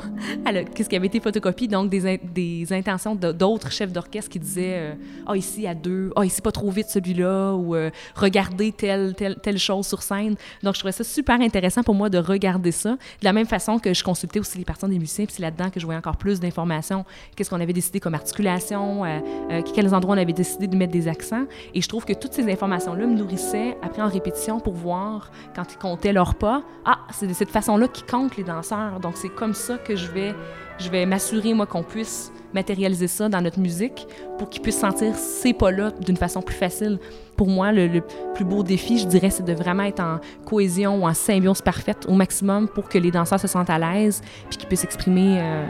qu'est-ce 0.73 0.87
qui 0.87 0.95
avait 0.95 1.07
été 1.07 1.19
photocopié, 1.19 1.67
donc 1.67 1.89
des, 1.89 2.67
intentions 2.71 3.13
d'autres 3.15 3.69
chefs 3.69 3.91
d'orchestre 3.91 4.29
qui 4.29 4.39
disaient 4.39 4.77
euh, 4.77 4.93
Ah, 5.25 5.31
oh, 5.31 5.35
ici, 5.35 5.67
à 5.67 5.75
deux. 5.75 6.11
Ah, 6.15 6.21
oh, 6.21 6.23
ici, 6.23 6.41
pas 6.41 6.53
trop 6.53 6.71
vite 6.71 6.87
celui-là. 6.87 7.53
Ou 7.53 7.75
euh, 7.75 7.89
Regardez 8.15 8.71
telle, 8.71 9.13
telle, 9.13 9.57
chose 9.57 9.87
sur 9.87 10.01
scène. 10.01 10.35
Donc, 10.63 10.75
je 10.75 10.79
trouvais 10.79 10.93
ça 10.93 11.03
super 11.03 11.41
intéressant 11.41 11.83
pour 11.83 11.95
moi 11.95 12.09
de 12.09 12.17
regarder 12.17 12.71
ça. 12.71 12.91
De 12.91 13.25
la 13.25 13.33
même 13.33 13.47
façon 13.47 13.77
que 13.77 13.93
je 13.93 14.03
consultais 14.03 14.39
aussi 14.39 14.57
les 14.57 14.65
personnes 14.65 14.91
des 14.91 14.99
musiciens, 14.99 15.25
puis 15.25 15.35
c'est 15.35 15.41
là-dedans 15.41 15.69
que 15.69 15.81
je 15.81 15.85
voyais 15.85 15.99
encore 15.99 16.17
plus 16.17 16.39
d'informations. 16.39 17.03
Qu'est-ce 17.35 17.49
qu'on 17.49 17.59
avait 17.59 17.73
décidé 17.73 17.99
comme 17.99 18.13
articulation, 18.13 19.03
euh, 19.03 19.61
quels 19.75 19.93
endroits 19.93 20.15
on 20.15 20.17
avait 20.17 20.31
décidé 20.31 20.67
de 20.67 20.77
mettre 20.77 20.93
des 20.93 21.09
accents. 21.09 21.45
Et 21.73 21.81
je 21.81 21.87
trouve 21.87 22.05
que 22.05 22.13
toutes 22.13 22.33
ces 22.33 22.51
informations-là 22.51 23.05
me 23.05 23.15
nourrissaient 23.15 23.77
après 23.81 24.01
en 24.01 24.07
répétition 24.07 24.59
pour 24.59 24.73
voir, 24.73 25.31
quand 25.55 25.71
ils 25.71 25.77
comptaient 25.77 26.13
leurs 26.13 26.35
pas, 26.35 26.63
ah, 26.85 26.99
c'est 27.11 27.27
de 27.27 27.33
cette 27.33 27.49
façon-là 27.49 27.87
qu'ils 27.87 28.05
comptent 28.05 28.37
les 28.37 28.43
danseurs. 28.43 28.99
Donc, 28.99 29.17
c'est 29.17 29.29
comme 29.29 29.53
ça 29.53 29.77
que 29.77 29.95
je 29.95 30.07
vais, 30.11 31.05
m'assurer, 31.05 31.53
moi, 31.53 31.65
qu'on 31.65 31.83
puisse 31.83 32.31
matérialiser 32.53 33.07
ça 33.07 33.29
dans 33.29 33.41
notre 33.41 33.59
musique 33.59 34.07
pour 34.37 34.49
qu'ils 34.49 34.61
puissent 34.61 34.79
sentir 34.79 35.15
ces 35.15 35.53
pas-là 35.53 35.91
d'une 36.01 36.17
façon 36.17 36.41
plus 36.41 36.55
facile. 36.55 36.99
Pour 37.37 37.47
moi, 37.47 37.71
le, 37.71 38.01
plus 38.35 38.45
beau 38.45 38.61
défi, 38.61 38.97
je 38.97 39.07
dirais, 39.07 39.29
c'est 39.29 39.45
de 39.45 39.53
vraiment 39.53 39.83
être 39.83 40.01
en 40.01 40.19
cohésion 40.45 41.01
ou 41.01 41.07
en 41.07 41.13
symbiose 41.13 41.61
parfaite 41.61 42.05
au 42.07 42.13
maximum 42.13 42.67
pour 42.67 42.89
que 42.89 42.97
les 42.97 43.11
danseurs 43.11 43.39
se 43.39 43.47
sentent 43.47 43.69
à 43.69 43.79
l'aise 43.79 44.21
puis 44.49 44.57
qu'ils 44.57 44.67
puissent 44.67 44.83
exprimer 44.83 45.39
euh, 45.39 45.65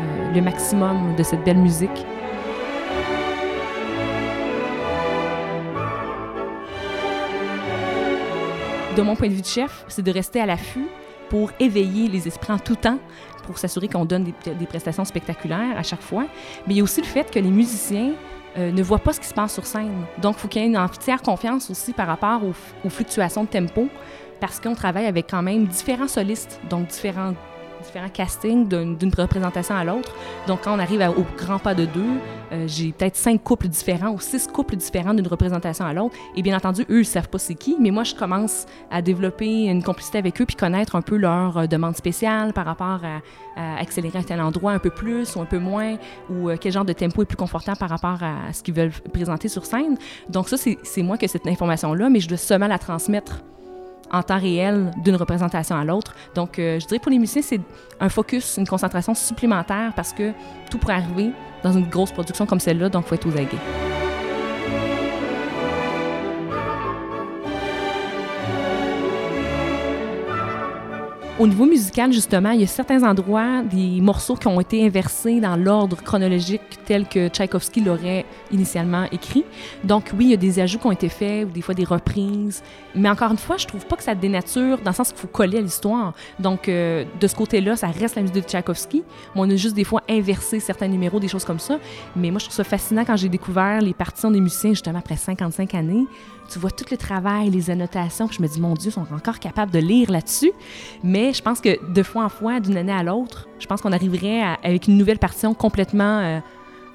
euh, 0.00 0.34
le 0.34 0.40
maximum 0.40 1.14
de 1.16 1.22
cette 1.22 1.44
belle 1.44 1.58
musique. 1.58 2.04
De 8.96 9.02
mon 9.02 9.16
point 9.16 9.28
de 9.28 9.34
vue 9.34 9.40
de 9.40 9.46
chef, 9.46 9.84
c'est 9.88 10.02
de 10.02 10.10
rester 10.12 10.40
à 10.40 10.46
l'affût 10.46 10.86
pour 11.28 11.50
éveiller 11.58 12.08
les 12.08 12.28
esprits 12.28 12.52
en 12.52 12.58
tout 12.58 12.76
temps, 12.76 12.98
pour 13.44 13.58
s'assurer 13.58 13.88
qu'on 13.88 14.04
donne 14.04 14.24
des, 14.24 14.66
prestations 14.66 15.04
spectaculaires 15.04 15.76
à 15.76 15.82
chaque 15.82 16.02
fois. 16.02 16.26
Mais 16.66 16.74
il 16.74 16.76
y 16.76 16.80
a 16.80 16.84
aussi 16.84 17.00
le 17.00 17.06
fait 17.06 17.28
que 17.30 17.38
les 17.40 17.50
musiciens 17.50 18.12
euh, 18.56 18.70
ne 18.70 18.82
voient 18.82 19.00
pas 19.00 19.12
ce 19.12 19.20
qui 19.20 19.26
se 19.26 19.34
passe 19.34 19.52
sur 19.52 19.66
scène. 19.66 20.04
Donc, 20.22 20.36
il 20.36 20.40
faut 20.40 20.48
qu'il 20.48 20.62
y 20.62 20.64
ait 20.64 20.68
une 20.68 20.76
entière 20.76 21.22
confiance 21.22 21.70
aussi 21.70 21.92
par 21.92 22.06
rapport 22.06 22.42
aux, 22.44 22.88
fluctuations 22.88 23.42
de 23.44 23.48
tempo, 23.48 23.88
parce 24.40 24.60
qu'on 24.60 24.74
travaille 24.74 25.06
avec 25.06 25.28
quand 25.28 25.42
même 25.42 25.66
différents 25.66 26.08
solistes, 26.08 26.60
donc 26.70 26.86
différents 26.86 27.34
différents 27.84 28.08
castings 28.08 28.68
d'une 28.68 29.14
représentation 29.16 29.74
à 29.74 29.84
l'autre. 29.84 30.12
Donc, 30.46 30.62
quand 30.62 30.74
on 30.74 30.78
arrive 30.78 31.00
au 31.16 31.24
grand 31.36 31.58
pas 31.58 31.74
de 31.74 31.84
deux, 31.84 32.20
euh, 32.52 32.64
j'ai 32.66 32.92
peut-être 32.92 33.16
cinq 33.16 33.42
couples 33.42 33.68
différents 33.68 34.10
ou 34.10 34.20
six 34.20 34.46
couples 34.46 34.76
différents 34.76 35.14
d'une 35.14 35.26
représentation 35.26 35.84
à 35.84 35.92
l'autre. 35.92 36.16
Et 36.36 36.42
bien 36.42 36.56
entendu, 36.56 36.84
eux, 36.90 37.00
ils 37.00 37.06
savent 37.06 37.28
pas 37.28 37.38
c'est 37.38 37.54
qui, 37.54 37.76
mais 37.80 37.90
moi, 37.90 38.04
je 38.04 38.14
commence 38.14 38.66
à 38.90 39.02
développer 39.02 39.64
une 39.64 39.82
complicité 39.82 40.18
avec 40.18 40.40
eux 40.40 40.46
puis 40.46 40.56
connaître 40.56 40.96
un 40.96 41.02
peu 41.02 41.16
leurs 41.16 41.58
euh, 41.58 41.66
demandes 41.66 41.96
spéciales 41.96 42.52
par 42.52 42.64
rapport 42.64 43.00
à, 43.04 43.20
accélérer 43.78 44.18
un 44.18 44.22
tel 44.24 44.40
endroit 44.40 44.72
un 44.72 44.80
peu 44.80 44.90
plus 44.90 45.36
ou 45.36 45.40
un 45.40 45.44
peu 45.44 45.60
moins, 45.60 45.96
ou 46.28 46.50
euh, 46.50 46.56
quel 46.60 46.72
genre 46.72 46.84
de 46.84 46.92
tempo 46.92 47.22
est 47.22 47.24
plus 47.24 47.36
confortable 47.36 47.78
par 47.78 47.88
rapport 47.88 48.18
à, 48.20 48.52
ce 48.52 48.64
qu'ils 48.64 48.74
veulent 48.74 48.90
présenter 49.12 49.46
sur 49.48 49.64
scène. 49.64 49.96
Donc 50.28 50.48
ça, 50.48 50.56
c'est 50.56 51.02
moi 51.02 51.16
que 51.18 51.28
cette 51.28 51.46
information-là, 51.46 52.10
mais 52.10 52.18
je 52.18 52.28
dois 52.28 52.36
seulement 52.36 52.66
la 52.66 52.78
transmettre 52.78 53.44
en 54.12 54.22
temps 54.22 54.38
réel 54.38 54.90
d'une 55.02 55.16
représentation 55.16 55.76
à 55.76 55.84
l'autre. 55.84 56.14
Donc, 56.34 56.58
euh, 56.58 56.78
je 56.80 56.86
dirais 56.86 56.98
pour 56.98 57.10
les 57.10 57.18
musiciens, 57.18 57.42
c'est 57.42 57.60
un 58.00 58.08
focus, 58.08 58.56
une 58.58 58.66
concentration 58.66 59.14
supplémentaire 59.14 59.92
parce 59.94 60.12
que 60.12 60.32
tout 60.70 60.78
pourrait 60.78 60.94
arriver 60.94 61.32
dans 61.62 61.72
une 61.72 61.88
grosse 61.88 62.12
production 62.12 62.46
comme 62.46 62.60
celle-là, 62.60 62.88
donc 62.88 63.04
il 63.06 63.08
faut 63.08 63.14
être 63.14 63.26
aux 63.26 63.36
aguets. 63.36 64.03
Au 71.36 71.48
niveau 71.48 71.66
musical, 71.66 72.12
justement, 72.12 72.50
il 72.50 72.60
y 72.60 72.62
a 72.62 72.68
certains 72.68 73.02
endroits, 73.02 73.62
des 73.62 74.00
morceaux 74.00 74.36
qui 74.36 74.46
ont 74.46 74.60
été 74.60 74.86
inversés 74.86 75.40
dans 75.40 75.56
l'ordre 75.56 76.00
chronologique 76.00 76.62
tel 76.86 77.08
que 77.08 77.28
Tchaïkovski 77.28 77.80
l'aurait 77.80 78.24
initialement 78.52 79.06
écrit. 79.10 79.44
Donc 79.82 80.12
oui, 80.16 80.26
il 80.26 80.30
y 80.30 80.34
a 80.34 80.36
des 80.36 80.60
ajouts 80.60 80.78
qui 80.78 80.86
ont 80.86 80.92
été 80.92 81.08
faits 81.08 81.48
ou 81.48 81.50
des 81.50 81.60
fois 81.60 81.74
des 81.74 81.82
reprises. 81.82 82.62
Mais 82.94 83.08
encore 83.08 83.32
une 83.32 83.36
fois, 83.36 83.56
je 83.56 83.66
trouve 83.66 83.84
pas 83.84 83.96
que 83.96 84.04
ça 84.04 84.14
dénature 84.14 84.78
dans 84.78 84.92
le 84.92 84.94
sens 84.94 85.08
qu'il 85.08 85.18
faut 85.18 85.26
coller 85.26 85.58
à 85.58 85.60
l'histoire. 85.60 86.12
Donc 86.38 86.68
euh, 86.68 87.04
de 87.20 87.26
ce 87.26 87.34
côté-là, 87.34 87.74
ça 87.74 87.88
reste 87.88 88.14
la 88.14 88.22
musique 88.22 88.36
de 88.36 88.40
Tchaïkovski. 88.48 89.02
on 89.34 89.50
a 89.50 89.56
juste 89.56 89.74
des 89.74 89.82
fois 89.82 90.02
inversé 90.08 90.60
certains 90.60 90.86
numéros, 90.86 91.18
des 91.18 91.26
choses 91.26 91.44
comme 91.44 91.58
ça. 91.58 91.80
Mais 92.14 92.30
moi, 92.30 92.38
je 92.38 92.44
trouve 92.44 92.54
ça 92.54 92.62
fascinant 92.62 93.04
quand 93.04 93.16
j'ai 93.16 93.28
découvert 93.28 93.80
les 93.80 93.92
partitions 93.92 94.30
des 94.30 94.40
musiciens 94.40 94.70
justement 94.70 95.00
après 95.00 95.16
55 95.16 95.74
années 95.74 96.06
tu 96.48 96.58
vois 96.58 96.70
tout 96.70 96.84
le 96.90 96.96
travail, 96.96 97.50
les 97.50 97.70
annotations, 97.70 98.28
je 98.30 98.42
me 98.42 98.48
dis, 98.48 98.60
mon 98.60 98.74
Dieu, 98.74 98.90
ils 98.90 98.92
sont 98.92 99.06
encore 99.12 99.38
capables 99.38 99.72
de 99.72 99.78
lire 99.78 100.10
là-dessus. 100.10 100.52
Mais 101.02 101.23
je 101.32 101.42
pense 101.42 101.60
que 101.60 101.92
de 101.92 102.02
fois 102.02 102.24
en 102.24 102.28
fois, 102.28 102.60
d'une 102.60 102.76
année 102.76 102.92
à 102.92 103.02
l'autre, 103.02 103.48
je 103.58 103.66
pense 103.66 103.80
qu'on 103.80 103.92
arriverait 103.92 104.42
avec 104.62 104.88
une 104.88 104.96
nouvelle 104.96 105.18
partition 105.18 105.54
complètement 105.54 106.18
euh, 106.20 106.40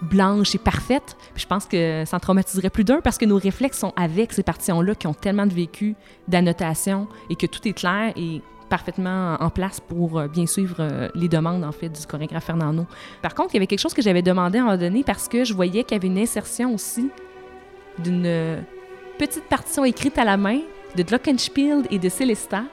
blanche 0.01 0.55
et 0.55 0.57
parfaite. 0.57 1.17
je 1.35 1.45
pense 1.45 1.65
que 1.65 2.03
ça 2.05 2.17
en 2.17 2.19
traumatiserait 2.19 2.69
plus 2.69 2.83
d'un 2.83 3.01
parce 3.01 3.17
que 3.17 3.25
nos 3.25 3.37
réflexes 3.37 3.79
sont 3.79 3.93
avec 3.95 4.33
ces 4.33 4.43
partitions-là 4.43 4.95
qui 4.95 5.07
ont 5.07 5.13
tellement 5.13 5.45
de 5.45 5.53
vécu, 5.53 5.95
d'annotations 6.27 7.07
et 7.29 7.35
que 7.35 7.45
tout 7.45 7.67
est 7.67 7.73
clair 7.73 8.13
et 8.15 8.41
parfaitement 8.69 9.35
en 9.39 9.49
place 9.49 9.79
pour 9.79 10.19
euh, 10.19 10.27
bien 10.27 10.45
suivre 10.45 10.77
euh, 10.79 11.09
les 11.15 11.27
demandes 11.27 11.63
en 11.63 11.71
fait 11.71 11.89
du 11.89 12.05
chorégraphe 12.05 12.45
Fernando. 12.45 12.85
Par 13.21 13.33
contre, 13.33 13.49
il 13.53 13.55
y 13.55 13.57
avait 13.57 13.67
quelque 13.67 13.79
chose 13.79 13.93
que 13.93 14.01
j'avais 14.01 14.21
demandé 14.21 14.59
à 14.59 14.61
un 14.61 14.65
moment 14.65 14.77
donné 14.77 15.03
parce 15.03 15.27
que 15.27 15.43
je 15.43 15.53
voyais 15.53 15.83
qu'il 15.83 15.95
y 15.95 15.99
avait 15.99 16.07
une 16.07 16.19
insertion 16.19 16.73
aussi 16.73 17.09
d'une 17.97 18.63
petite 19.17 19.45
partition 19.49 19.83
écrite 19.83 20.17
à 20.17 20.23
la 20.23 20.37
main 20.37 20.59
de 20.95 21.03
Glockenspiel 21.03 21.83
et 21.89 21.99
de 21.99 22.09
Celesta 22.09 22.63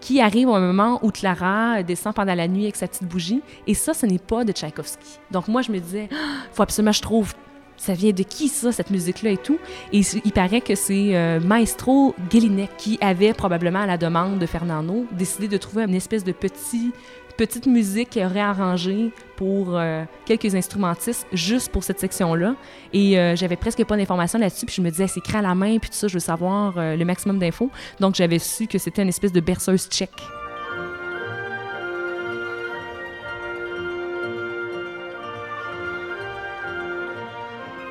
qui 0.00 0.20
arrive 0.20 0.48
au 0.48 0.58
moment 0.58 0.98
où 1.02 1.10
Clara 1.10 1.82
descend 1.82 2.14
pendant 2.14 2.34
la 2.34 2.48
nuit 2.48 2.64
avec 2.64 2.76
sa 2.76 2.88
petite 2.88 3.08
bougie. 3.08 3.42
Et 3.66 3.74
ça, 3.74 3.94
ce 3.94 4.06
n'est 4.06 4.18
pas 4.18 4.44
de 4.44 4.52
Tchaïkovski. 4.52 5.18
Donc 5.30 5.48
moi, 5.48 5.62
je 5.62 5.72
me 5.72 5.78
disais, 5.78 6.08
ah, 6.12 6.16
faut 6.52 6.62
absolument 6.62 6.92
que 6.92 6.96
je 6.98 7.02
trouve 7.02 7.34
ça 7.78 7.94
vient 7.94 8.10
de 8.10 8.22
qui 8.22 8.48
ça, 8.48 8.72
cette 8.72 8.90
musique-là 8.90 9.30
et 9.30 9.36
tout. 9.36 9.58
Et 9.92 10.00
il 10.24 10.32
paraît 10.32 10.60
que 10.60 10.74
c'est 10.74 11.16
euh, 11.16 11.40
Maestro 11.40 12.14
Gelinek 12.30 12.70
qui 12.76 12.98
avait 13.00 13.32
probablement 13.32 13.80
à 13.80 13.86
la 13.86 13.96
demande 13.96 14.38
de 14.38 14.46
Fernando 14.46 15.06
décidé 15.12 15.48
de 15.48 15.56
trouver 15.56 15.84
une 15.84 15.94
espèce 15.94 16.24
de 16.24 16.32
petit 16.32 16.92
petite 17.38 17.66
musique 17.66 18.18
réarrangée 18.20 19.12
pour 19.36 19.78
euh, 19.78 20.04
quelques 20.26 20.56
instrumentistes 20.56 21.26
juste 21.32 21.70
pour 21.70 21.84
cette 21.84 22.00
section-là. 22.00 22.56
Et 22.92 23.18
euh, 23.18 23.36
j'avais 23.36 23.56
presque 23.56 23.82
pas 23.84 23.96
d'informations 23.96 24.40
là-dessus. 24.40 24.66
Puis 24.66 24.74
je 24.74 24.82
me 24.82 24.90
disais, 24.90 25.06
c'est 25.06 25.20
écrit 25.20 25.38
à 25.38 25.42
la 25.42 25.54
main, 25.54 25.78
puis 25.78 25.88
tout 25.88 25.96
ça, 25.96 26.08
je 26.08 26.14
veux 26.14 26.20
savoir 26.20 26.74
euh, 26.76 26.96
le 26.96 27.04
maximum 27.04 27.38
d'infos. 27.38 27.70
Donc 28.00 28.16
j'avais 28.16 28.40
su 28.40 28.66
que 28.66 28.76
c'était 28.76 29.02
une 29.02 29.08
espèce 29.08 29.32
de 29.32 29.40
berceuse 29.40 29.88
tchèque. 29.88 30.10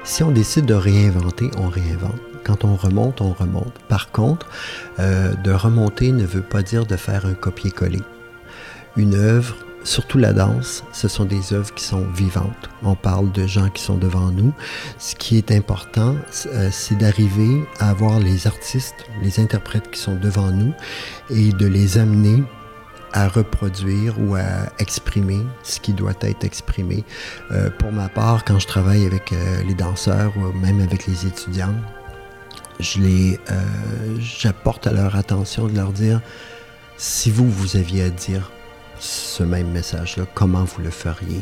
Si 0.04 0.24
on 0.24 0.32
décide 0.32 0.66
de 0.66 0.74
réinventer, 0.74 1.50
on 1.58 1.70
réinvente. 1.70 2.20
Quand 2.44 2.66
on 2.66 2.76
remonte, 2.76 3.22
on 3.22 3.34
remonte. 3.34 3.74
Par 3.90 4.12
contre, 4.12 4.48
de 4.98 5.52
remonter 5.52 6.14
ne 6.14 6.26
veut 6.26 6.42
pas 6.42 6.62
dire 6.62 6.86
de 6.86 6.96
faire 6.96 7.26
un 7.26 7.34
copier-coller 7.34 8.00
une 8.98 9.14
œuvre, 9.14 9.56
surtout 9.84 10.18
la 10.18 10.34
danse, 10.34 10.84
ce 10.92 11.08
sont 11.08 11.26
des 11.26 11.54
œuvres 11.54 11.74
qui 11.74 11.84
sont 11.84 12.06
vivantes. 12.14 12.70
On 12.84 12.96
parle 12.96 13.32
de 13.32 13.48
gens 13.48 13.70
qui 13.70 13.82
sont 13.82 13.98
devant 13.98 14.32
nous. 14.32 14.54
Ce 14.98 15.16
qui 15.16 15.38
est 15.38 15.52
important, 15.52 16.16
euh, 16.48 16.70
c'est 16.72 16.98
d'arriver 16.98 17.64
à 17.80 17.90
avoir 17.92 18.20
les 18.20 18.48
artistes, 18.48 19.06
les 19.22 19.40
interprètes 19.40 19.90
qui 19.92 20.00
sont 20.00 20.16
devant 20.16 20.52
nous 20.52 20.74
et 21.30 21.52
de 21.52 21.68
les 21.68 21.98
amener 21.98 22.44
à 23.14 23.28
reproduire 23.30 24.16
ou 24.20 24.36
à 24.36 24.68
exprimer 24.80 25.40
ce 25.64 25.80
qui 25.80 25.94
doit 25.94 26.14
être 26.22 26.44
exprimé. 26.44 27.06
Euh, 27.52 27.70
pour 27.70 27.92
ma 27.92 28.10
part, 28.10 28.44
quand 28.44 28.60
je 28.60 28.68
travaille 28.68 29.06
avec 29.06 29.32
euh, 29.32 29.64
les 29.64 29.76
danseurs 29.76 30.34
ou 30.38 30.52
même 30.58 30.82
avec 30.82 31.08
les 31.08 31.26
étudiants, 31.26 31.76
j'apporte 34.20 34.86
à 34.86 34.92
leur 34.92 35.16
attention 35.16 35.68
de 35.68 35.76
leur 35.76 35.94
dire, 35.94 36.20
si 36.98 37.32
vous, 37.32 37.50
vous 37.50 37.78
aviez 37.78 38.04
à 38.04 38.10
dire 38.10 38.52
ce 39.00 39.44
même 39.44 39.72
message-là, 39.72 40.26
comment 40.34 40.64
vous 40.64 40.82
le 40.82 40.90
feriez? 40.90 41.42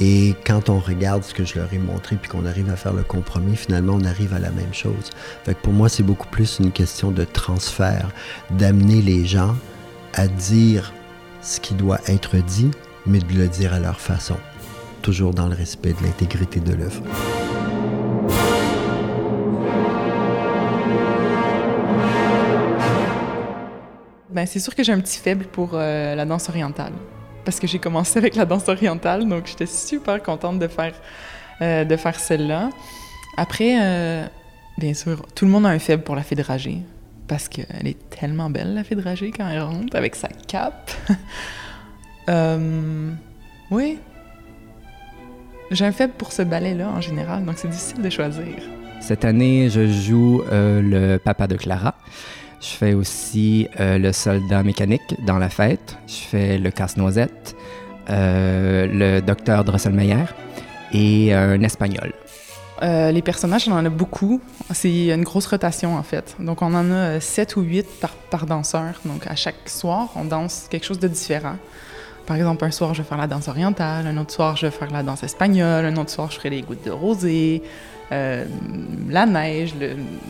Et 0.00 0.34
quand 0.46 0.70
on 0.70 0.78
regarde 0.78 1.22
ce 1.22 1.34
que 1.34 1.44
je 1.44 1.58
leur 1.58 1.72
ai 1.74 1.78
montré, 1.78 2.16
puis 2.16 2.30
qu'on 2.30 2.46
arrive 2.46 2.70
à 2.70 2.76
faire 2.76 2.94
le 2.94 3.02
compromis, 3.02 3.56
finalement, 3.56 3.94
on 4.00 4.04
arrive 4.04 4.32
à 4.32 4.38
la 4.38 4.50
même 4.50 4.72
chose. 4.72 5.10
Fait 5.44 5.54
que 5.54 5.60
pour 5.60 5.74
moi, 5.74 5.88
c'est 5.90 6.02
beaucoup 6.02 6.28
plus 6.28 6.58
une 6.58 6.72
question 6.72 7.10
de 7.10 7.24
transfert, 7.24 8.10
d'amener 8.50 9.02
les 9.02 9.26
gens 9.26 9.54
à 10.14 10.26
dire 10.26 10.94
ce 11.42 11.60
qui 11.60 11.74
doit 11.74 12.00
être 12.06 12.36
dit, 12.38 12.70
mais 13.06 13.18
de 13.18 13.32
le 13.34 13.48
dire 13.48 13.74
à 13.74 13.78
leur 13.78 14.00
façon, 14.00 14.36
toujours 15.02 15.34
dans 15.34 15.48
le 15.48 15.54
respect 15.54 15.92
de 15.92 16.02
l'intégrité 16.02 16.60
de 16.60 16.72
l'œuvre. 16.72 17.02
Ben, 24.32 24.46
c'est 24.46 24.60
sûr 24.60 24.74
que 24.74 24.84
j'ai 24.84 24.92
un 24.92 25.00
petit 25.00 25.18
faible 25.18 25.44
pour 25.46 25.70
euh, 25.74 26.14
la 26.14 26.24
danse 26.24 26.48
orientale. 26.48 26.92
Parce 27.44 27.58
que 27.58 27.66
j'ai 27.66 27.78
commencé 27.78 28.18
avec 28.18 28.36
la 28.36 28.44
danse 28.44 28.68
orientale, 28.68 29.28
donc 29.28 29.46
j'étais 29.46 29.66
super 29.66 30.22
contente 30.22 30.58
de 30.58 30.68
faire, 30.68 30.94
euh, 31.62 31.84
de 31.84 31.96
faire 31.96 32.18
celle-là. 32.18 32.70
Après, 33.36 33.78
euh, 33.80 34.24
bien 34.78 34.94
sûr, 34.94 35.26
tout 35.34 35.46
le 35.46 35.50
monde 35.50 35.66
a 35.66 35.70
un 35.70 35.78
faible 35.78 36.04
pour 36.04 36.14
la 36.14 36.22
fée 36.22 36.36
dragée. 36.36 36.78
Parce 37.26 37.48
qu'elle 37.48 37.86
est 37.86 38.08
tellement 38.10 38.50
belle, 38.50 38.74
la 38.74 38.84
fée 38.84 38.94
dragée, 38.94 39.32
quand 39.36 39.48
elle 39.48 39.62
rentre, 39.62 39.96
avec 39.96 40.14
sa 40.14 40.28
cape. 40.28 40.90
oui. 43.70 43.98
J'ai 45.70 45.84
un 45.84 45.92
faible 45.92 46.12
pour 46.18 46.32
ce 46.32 46.42
ballet-là, 46.42 46.88
en 46.88 47.00
général, 47.00 47.44
donc 47.44 47.54
c'est 47.58 47.68
difficile 47.68 48.02
de 48.02 48.10
choisir. 48.10 48.54
Cette 49.00 49.24
année, 49.24 49.70
je 49.70 49.86
joue 49.86 50.42
le 50.50 51.16
papa 51.18 51.46
de 51.46 51.56
Clara. 51.56 51.94
Je 52.60 52.68
fais 52.68 52.92
aussi 52.92 53.68
euh, 53.80 53.96
le 53.96 54.12
soldat 54.12 54.62
mécanique 54.62 55.16
dans 55.24 55.38
la 55.38 55.48
fête. 55.48 55.96
Je 56.06 56.16
fais 56.28 56.58
le 56.58 56.70
casse-noisette, 56.70 57.56
euh, 58.10 58.86
le 58.86 59.20
docteur 59.22 59.64
Drosselmeyer 59.64 60.24
et 60.92 61.32
un 61.32 61.62
espagnol. 61.62 62.12
Euh, 62.82 63.12
les 63.12 63.22
personnages, 63.22 63.66
on 63.68 63.72
en 63.72 63.84
a 63.84 63.88
beaucoup. 63.88 64.42
C'est 64.72 65.06
une 65.08 65.22
grosse 65.22 65.46
rotation, 65.46 65.96
en 65.96 66.02
fait. 66.02 66.36
Donc, 66.38 66.60
on 66.60 66.74
en 66.74 66.90
a 66.90 67.20
sept 67.20 67.56
ou 67.56 67.62
huit 67.62 67.86
par, 68.00 68.10
par 68.10 68.44
danseur. 68.44 69.00
Donc, 69.06 69.26
à 69.26 69.36
chaque 69.36 69.68
soir, 69.68 70.10
on 70.14 70.24
danse 70.24 70.66
quelque 70.70 70.84
chose 70.84 70.98
de 70.98 71.08
différent. 71.08 71.56
Par 72.26 72.36
exemple, 72.36 72.64
un 72.64 72.70
soir, 72.70 72.92
je 72.92 73.02
vais 73.02 73.08
faire 73.08 73.18
la 73.18 73.26
danse 73.26 73.48
orientale, 73.48 74.06
un 74.06 74.16
autre 74.18 74.32
soir, 74.32 74.56
je 74.56 74.66
vais 74.66 74.70
faire 74.70 74.90
la 74.90 75.02
danse 75.02 75.22
espagnole, 75.22 75.86
un 75.86 75.96
autre 75.96 76.10
soir, 76.10 76.30
je 76.30 76.36
ferai 76.36 76.50
les 76.50 76.62
gouttes 76.62 76.84
de 76.84 76.90
rosée, 76.90 77.62
la 78.10 79.26
neige, 79.26 79.74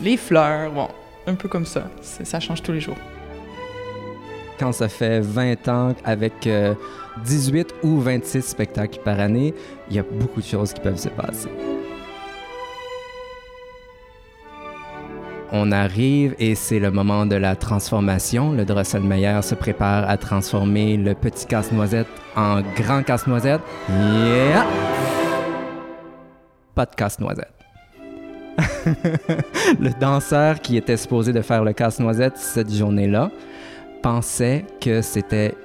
les 0.01 0.17
fleurs. 0.17 0.71
Bon, 0.71 0.87
un 1.27 1.35
peu 1.35 1.47
comme 1.47 1.65
ça. 1.65 1.89
Ça 2.01 2.39
change 2.39 2.61
tous 2.61 2.71
les 2.71 2.81
jours. 2.81 2.97
Quand 4.59 4.71
ça 4.71 4.89
fait 4.89 5.21
20 5.21 5.67
ans 5.69 5.95
avec 6.03 6.47
18 7.25 7.71
euh, 7.83 7.87
ou 7.87 7.99
26 7.99 8.41
spectacles 8.41 8.99
par 9.03 9.19
année, 9.19 9.53
il 9.89 9.95
y 9.95 9.99
a 9.99 10.03
beaucoup 10.03 10.39
de 10.39 10.45
choses 10.45 10.73
qui 10.73 10.81
peuvent 10.81 10.99
se 10.99 11.09
passer. 11.09 11.49
On 15.53 15.71
arrive 15.73 16.33
et 16.39 16.55
c'est 16.55 16.79
le 16.79 16.91
moment 16.91 17.25
de 17.25 17.35
la 17.35 17.57
transformation. 17.57 18.53
Le 18.53 18.63
Drosselmeyer 18.63 19.41
se 19.41 19.53
prépare 19.53 20.09
à 20.09 20.15
transformer 20.17 20.95
le 20.95 21.13
petit 21.13 21.45
casse-noisette 21.45 22.07
en 22.37 22.61
grand 22.61 23.03
casse-noisette. 23.03 23.59
Yeah! 23.89 24.65
Pas 26.73 26.85
de 26.85 26.95
casse-noisette. 26.95 27.60
le 29.79 29.89
danseur 29.99 30.59
qui 30.59 30.77
était 30.77 30.97
supposé 30.97 31.33
de 31.33 31.41
faire 31.41 31.63
le 31.63 31.73
casse-noisette 31.73 32.37
cette 32.37 32.73
journée-là 32.73 33.31
pensaient 34.01 34.65
que 34.79 35.01
c'était 35.01 35.55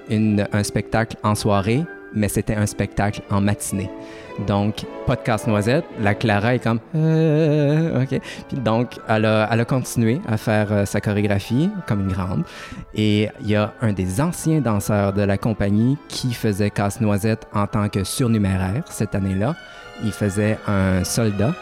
un 0.53 0.63
spectacle 0.63 1.17
en 1.23 1.35
soirée, 1.35 1.85
mais 2.15 2.29
c'était 2.29 2.55
un 2.55 2.67
spectacle 2.67 3.23
en 3.31 3.41
matinée. 3.41 3.91
Donc, 4.47 4.85
podcast 5.07 5.47
Noisette, 5.47 5.87
la 6.01 6.15
Clara 6.15 6.55
est 6.55 6.59
comme 6.59 6.81
euh, 6.95 8.03
OK. 8.03 8.21
Puis 8.49 8.59
donc, 8.59 8.99
elle 9.09 9.25
a, 9.25 9.49
elle 9.51 9.61
a 9.61 9.65
continué 9.65 10.21
à 10.29 10.37
faire 10.37 10.73
euh, 10.73 10.85
sa 10.85 11.01
chorégraphie 11.01 11.71
comme 11.87 12.01
une 12.01 12.13
grande. 12.13 12.45
Et 12.95 13.31
il 13.41 13.49
y 13.49 13.57
a 13.57 13.73
un 13.81 13.93
des 13.93 14.21
anciens 14.21 14.61
danseurs 14.61 15.15
de 15.15 15.23
la 15.23 15.39
compagnie 15.39 15.97
qui 16.09 16.35
faisait 16.35 16.69
Casse-Noisette 16.69 17.47
en 17.55 17.67
tant 17.67 17.89
que 17.89 18.05
surnuméraire 18.05 18.85
cette 18.91 19.15
année-là. 19.15 19.57
Il 20.05 20.13
faisait 20.13 20.59
un 20.69 21.03
soldat 21.05 21.55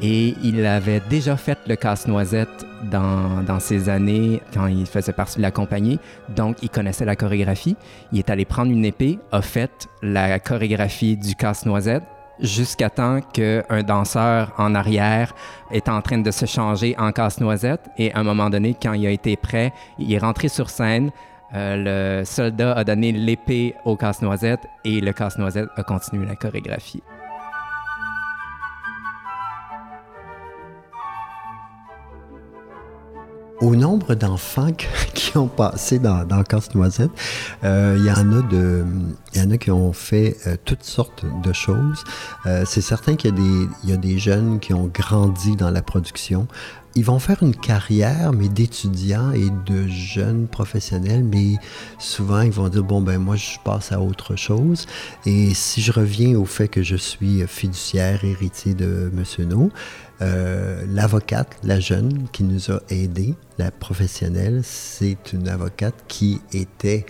et 0.00 0.34
il 0.42 0.64
avait 0.66 1.00
déjà 1.08 1.36
fait 1.36 1.58
le 1.66 1.76
casse-noisette 1.76 2.66
dans, 2.90 3.42
dans 3.44 3.60
ses 3.60 3.88
années 3.88 4.40
quand 4.52 4.66
il 4.66 4.86
faisait 4.86 5.12
partie 5.12 5.36
de 5.36 5.42
la 5.42 5.50
compagnie. 5.50 5.98
Donc, 6.30 6.56
il 6.62 6.70
connaissait 6.70 7.04
la 7.04 7.16
chorégraphie. 7.16 7.76
Il 8.12 8.18
est 8.18 8.30
allé 8.30 8.44
prendre 8.44 8.72
une 8.72 8.84
épée, 8.84 9.18
a 9.30 9.42
fait 9.42 9.88
la 10.02 10.38
chorégraphie 10.40 11.16
du 11.16 11.34
casse-noisette 11.36 12.02
jusqu'à 12.40 12.90
temps 12.90 13.20
qu'un 13.20 13.82
danseur 13.82 14.52
en 14.58 14.74
arrière 14.74 15.34
est 15.70 15.88
en 15.88 16.02
train 16.02 16.18
de 16.18 16.30
se 16.30 16.46
changer 16.46 16.94
en 16.98 17.12
casse-noisette. 17.12 17.88
Et 17.96 18.12
à 18.12 18.18
un 18.18 18.24
moment 18.24 18.50
donné, 18.50 18.76
quand 18.80 18.92
il 18.94 19.06
a 19.06 19.10
été 19.10 19.36
prêt, 19.36 19.72
il 19.98 20.12
est 20.12 20.18
rentré 20.18 20.48
sur 20.48 20.68
scène. 20.68 21.10
Euh, 21.54 22.20
le 22.20 22.24
soldat 22.24 22.72
a 22.72 22.84
donné 22.84 23.12
l'épée 23.12 23.74
au 23.84 23.96
casse-noisette 23.96 24.66
et 24.84 25.00
le 25.00 25.12
casse-noisette 25.12 25.68
a 25.76 25.82
continué 25.82 26.26
la 26.26 26.34
chorégraphie. 26.34 27.02
Au 33.62 33.76
nombre 33.76 34.14
d'enfants 34.14 34.72
qui 35.14 35.38
ont 35.38 35.48
passé 35.48 35.98
dans, 35.98 36.24
dans 36.24 36.42
Casse-Noisette, 36.42 37.10
euh, 37.64 37.96
il 37.98 38.04
y 38.04 38.10
en 38.10 38.32
a 38.32 38.42
y 39.34 39.40
en 39.40 39.50
a 39.50 39.56
qui 39.56 39.70
ont 39.70 39.92
fait 39.92 40.36
euh, 40.46 40.56
toutes 40.64 40.82
sortes 40.82 41.24
de 41.42 41.52
choses. 41.52 42.04
Euh, 42.46 42.64
c'est 42.66 42.80
certain 42.80 43.14
qu'il 43.14 43.34
y 43.84 43.92
a 43.92 43.96
des 43.96 44.18
jeunes 44.18 44.58
qui 44.58 44.74
ont 44.74 44.90
grandi 44.92 45.56
dans 45.56 45.70
la 45.70 45.80
production. 45.80 46.48
Ils 46.94 47.04
vont 47.04 47.18
faire 47.18 47.42
une 47.42 47.56
carrière, 47.56 48.32
mais 48.32 48.48
d'étudiants 48.48 49.32
et 49.32 49.48
de 49.66 49.86
jeunes 49.88 50.46
professionnels, 50.46 51.24
mais 51.24 51.54
souvent 51.98 52.42
ils 52.42 52.50
vont 52.50 52.68
dire 52.68 52.84
bon 52.84 53.00
ben 53.00 53.18
moi 53.18 53.36
je 53.36 53.58
passe 53.64 53.92
à 53.92 54.00
autre 54.00 54.36
chose. 54.36 54.86
Et 55.24 55.54
si 55.54 55.80
je 55.80 55.90
reviens 55.90 56.36
au 56.38 56.44
fait 56.44 56.68
que 56.68 56.82
je 56.82 56.96
suis 56.96 57.46
fiduciaire 57.46 58.24
héritier 58.24 58.74
de 58.74 59.10
Monsieur 59.14 59.46
No, 59.46 59.70
euh, 60.20 60.84
l'avocate, 60.86 61.56
la 61.64 61.80
jeune 61.80 62.28
qui 62.30 62.44
nous 62.44 62.70
a 62.70 62.80
aidés, 62.90 63.34
la 63.56 63.70
professionnelle, 63.70 64.60
c'est 64.62 65.32
une 65.32 65.48
avocate 65.48 65.94
qui 66.08 66.42
était 66.52 67.06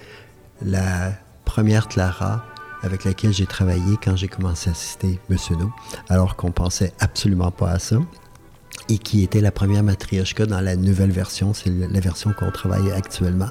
la 0.65 1.13
première 1.45 1.89
Clara 1.89 2.45
avec 2.83 3.05
laquelle 3.05 3.33
j'ai 3.33 3.47
travaillé 3.47 3.97
quand 4.03 4.17
j'ai 4.17 4.29
commencé 4.29 4.71
à 4.71 4.73
assister 4.73 5.19
M. 5.29 5.37
No, 5.59 5.71
alors 6.09 6.37
qu'on 6.37 6.53
pensait 6.53 6.93
absolument 7.01 7.51
pas 7.51 7.71
à 7.71 7.79
ça 7.79 7.99
et 8.89 8.99
qui 8.99 9.23
était 9.23 9.41
la 9.41 9.53
première 9.53 9.83
matrioshka 9.83 10.47
dans 10.47 10.61
la 10.61 10.77
nouvelle 10.77 11.11
version, 11.11 11.55
c'est 11.55 11.71
la 11.71 12.01
version 12.01 12.33
qu'on 12.33 12.51
travaille 12.51 12.91
actuellement. 12.91 13.49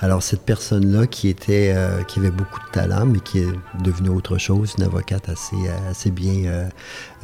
Alors 0.00 0.22
cette 0.22 0.42
personne-là 0.42 1.06
qui 1.06 1.28
était, 1.28 1.72
euh, 1.74 2.02
qui 2.02 2.18
avait 2.18 2.30
beaucoup 2.30 2.60
de 2.60 2.70
talent, 2.72 3.06
mais 3.06 3.20
qui 3.20 3.38
est 3.40 3.82
devenue 3.82 4.10
autre 4.10 4.38
chose, 4.38 4.74
une 4.78 4.84
avocate 4.84 5.28
assez, 5.28 5.56
euh, 5.56 5.90
assez 5.90 6.10
bien 6.10 6.68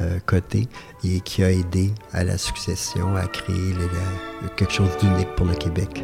euh, 0.01 0.19
cotée 0.25 0.67
et 1.03 1.19
qui 1.21 1.43
a 1.43 1.51
aidé 1.51 1.93
à 2.11 2.23
la 2.23 2.37
succession 2.37 3.15
à 3.15 3.27
créer 3.27 3.73
quelque 4.57 4.73
chose 4.73 4.89
d'unique 4.99 5.33
pour 5.35 5.45
le 5.45 5.55
Québec. 5.55 6.03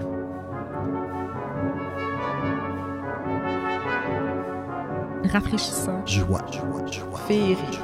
Rafraîchissant. 5.32 6.06
Joie, 6.06 6.46
joie, 6.52 6.86
joie. 6.92 7.20
Féerique. 7.28 7.80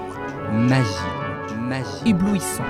Magie. 0.51 0.85
Magie. 1.59 2.09
Éblouissant. 2.09 2.63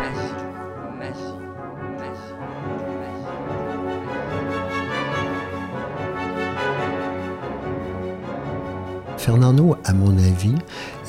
Fernando, 9.26 9.76
à 9.84 9.94
mon 9.94 10.16
avis, 10.20 10.54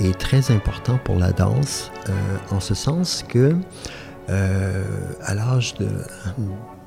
est 0.01 0.19
très 0.19 0.51
important 0.51 0.99
pour 1.05 1.17
la 1.17 1.33
danse, 1.33 1.91
euh, 2.09 2.13
en 2.51 2.61
ce 2.61 2.73
sens 2.73 3.23
que, 3.29 3.55
euh, 4.31 4.85
à 5.21 5.35
l'âge 5.35 5.75
de 5.75 5.87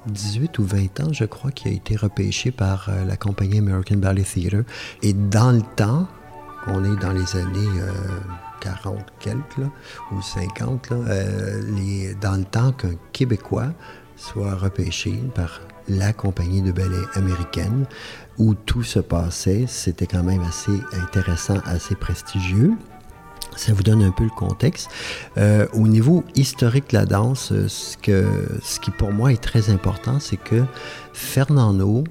18 0.07 0.57
ou 0.57 0.63
20 0.63 1.01
ans, 1.01 1.13
je 1.13 1.25
crois 1.25 1.51
qu'il 1.51 1.71
a 1.71 1.75
été 1.75 1.95
repêché 1.95 2.49
par 2.49 2.89
euh, 2.89 3.05
la 3.05 3.15
compagnie 3.15 3.59
American 3.59 3.97
Ballet 3.97 4.23
Theatre. 4.23 4.63
Et 5.03 5.13
dans 5.13 5.51
le 5.51 5.61
temps, 5.75 6.07
on 6.65 6.83
est 6.83 6.99
dans 6.99 7.13
les 7.13 7.35
années 7.35 7.79
40 8.61 8.97
quelques, 9.19 9.69
ou 10.11 10.23
50, 10.23 10.89
les, 11.77 12.15
dans 12.15 12.37
le 12.37 12.45
temps 12.45 12.71
qu'un 12.71 12.95
Québécois 13.13 13.69
soit 14.19 14.55
repêché 14.55 15.13
par 15.33 15.61
la 15.87 16.13
compagnie 16.13 16.61
de 16.61 16.71
ballet 16.71 17.03
américaine 17.15 17.85
où 18.37 18.53
tout 18.53 18.83
se 18.83 18.99
passait. 18.99 19.65
C'était 19.67 20.07
quand 20.07 20.23
même 20.23 20.41
assez 20.41 20.71
intéressant, 21.01 21.57
assez 21.65 21.95
prestigieux. 21.95 22.73
Ça 23.55 23.73
vous 23.73 23.83
donne 23.83 24.03
un 24.03 24.11
peu 24.11 24.23
le 24.23 24.29
contexte. 24.29 24.89
Euh, 25.37 25.67
au 25.73 25.87
niveau 25.87 26.23
historique 26.35 26.91
de 26.91 26.97
la 26.97 27.05
danse, 27.05 27.51
euh, 27.51 27.67
ce, 27.67 27.97
que, 27.97 28.25
ce 28.61 28.79
qui 28.79 28.91
pour 28.91 29.11
moi 29.11 29.33
est 29.33 29.41
très 29.41 29.69
important, 29.69 30.19
c'est 30.19 30.37
que 30.37 30.63
Fernando, 31.13 32.03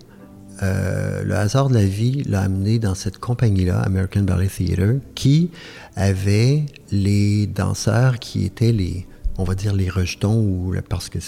euh, 0.62 1.22
le 1.22 1.34
hasard 1.36 1.68
de 1.68 1.74
la 1.74 1.84
vie 1.84 2.24
l'a 2.24 2.42
amené 2.42 2.78
dans 2.78 2.94
cette 2.94 3.18
compagnie-là, 3.18 3.80
American 3.80 4.22
Ballet 4.22 4.48
Theatre, 4.48 5.00
qui 5.14 5.50
avait 5.94 6.66
les 6.90 7.46
danseurs 7.46 8.18
qui 8.18 8.44
étaient 8.44 8.72
les, 8.72 9.06
on 9.38 9.44
va 9.44 9.54
dire 9.54 9.72
les 9.72 9.88
rejetons, 9.88 10.36
ou, 10.36 10.74
parce 10.88 11.08
que 11.08 11.18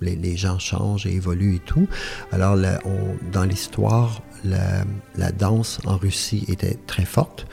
les, 0.00 0.36
gens 0.36 0.58
changent 0.58 1.06
et 1.06 1.12
évoluent 1.12 1.56
et 1.56 1.60
tout. 1.60 1.88
Alors, 2.30 2.56
dans 3.32 3.44
l'histoire, 3.44 4.22
la, 4.44 5.32
danse 5.32 5.80
en 5.86 5.96
Russie 5.96 6.44
était 6.48 6.78
très 6.86 7.06
forte, 7.06 7.46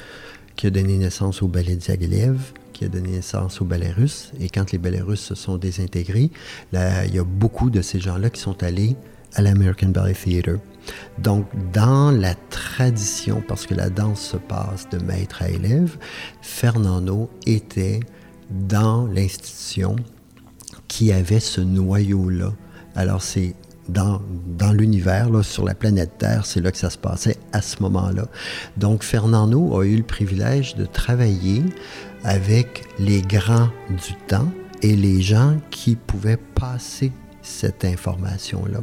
qui 0.56 0.68
a 0.68 0.70
donné 0.70 0.98
naissance 0.98 1.42
au 1.42 1.48
ballet 1.48 1.76
Diaghilev, 1.76 2.38
qui 2.74 2.86
a 2.86 2.90
donné 2.90 3.12
naissance 3.12 3.62
au 3.62 3.66
ballet 3.66 3.92
russe. 3.92 4.32
Et 4.40 4.50
quand 4.50 4.72
les 4.72 4.78
ballets 4.78 5.02
russes 5.02 5.22
se 5.22 5.36
sont 5.36 5.58
désintégrés, 5.58 6.32
il 6.74 7.16
y 7.16 7.20
a 7.20 7.24
beaucoup 7.24 7.70
de 7.70 7.82
ces 7.82 8.00
gens-là 8.00 8.30
qui 8.30 8.42
sont 8.42 8.62
allés 8.64 8.96
à 9.34 9.42
l'American 9.42 9.90
Ballet 9.90 10.14
Theatre. 10.14 10.60
Donc, 11.20 11.46
dans 11.72 12.12
la 12.12 12.36
tradition, 12.50 13.42
parce 13.48 13.66
que 13.66 13.74
la 13.74 13.90
danse 13.90 14.22
se 14.22 14.38
passe 14.38 14.90
de 14.90 14.98
maître 14.98 15.42
à 15.42 15.50
élève, 15.50 15.98
Fernando 16.42 17.30
était 17.46 18.02
dans 18.52 19.08
l'institution 19.08 19.96
qui 20.88 21.12
avait 21.12 21.40
ce 21.40 21.62
noyau-là. 21.62 22.54
Alors, 22.96 23.22
c'est 23.22 23.56
dans, 23.90 24.22
dans 24.58 24.74
l'univers, 24.74 25.30
sur 25.44 25.66
la 25.66 25.74
planète 25.74 26.18
Terre, 26.18 26.46
c'est 26.46 26.62
là 26.62 26.72
que 26.72 26.78
ça 26.78 26.90
se 26.90 26.98
passait 26.98 27.38
à 27.54 27.62
ce 27.62 27.82
moment-là. 27.82 28.28
Donc, 28.78 29.04
Fernando 29.04 29.80
a 29.80 29.86
eu 29.86 29.98
le 29.98 30.04
privilège 30.04 30.76
de 30.76 30.86
travailler 30.86 31.64
avec 32.24 32.84
les 33.00 33.22
grands 33.22 33.70
du 33.90 34.14
temps 34.28 34.52
et 34.82 34.96
les 34.96 35.22
gens 35.22 35.58
qui 35.70 35.96
pouvaient 35.96 36.38
passer 36.38 37.12
cette 37.42 37.86
information-là. 37.86 38.80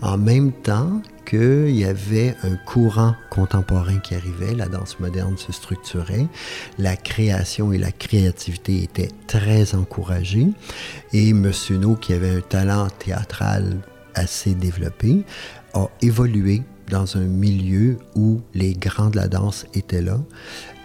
En 0.00 0.16
même 0.16 0.52
temps 0.52 1.02
qu'il 1.26 1.70
y 1.76 1.84
avait 1.84 2.34
un 2.42 2.56
courant 2.56 3.14
contemporain 3.30 3.98
qui 3.98 4.14
arrivait, 4.14 4.54
la 4.54 4.66
danse 4.66 4.98
moderne 5.00 5.36
se 5.36 5.52
structurait, 5.52 6.26
la 6.78 6.96
création 6.96 7.72
et 7.72 7.78
la 7.78 7.92
créativité 7.92 8.82
étaient 8.82 9.10
très 9.26 9.74
encouragées, 9.74 10.48
et 11.12 11.30
M. 11.30 11.52
No, 11.70 11.94
qui 11.94 12.14
avait 12.14 12.36
un 12.36 12.40
talent 12.40 12.88
théâtral 12.98 13.76
assez 14.14 14.54
développé, 14.54 15.24
a 15.74 15.86
évolué 16.02 16.62
dans 16.88 17.16
un 17.16 17.26
milieu 17.26 17.98
où 18.16 18.40
les 18.54 18.74
grands 18.74 19.10
de 19.10 19.16
la 19.16 19.28
danse 19.28 19.66
étaient 19.74 20.02
là. 20.02 20.18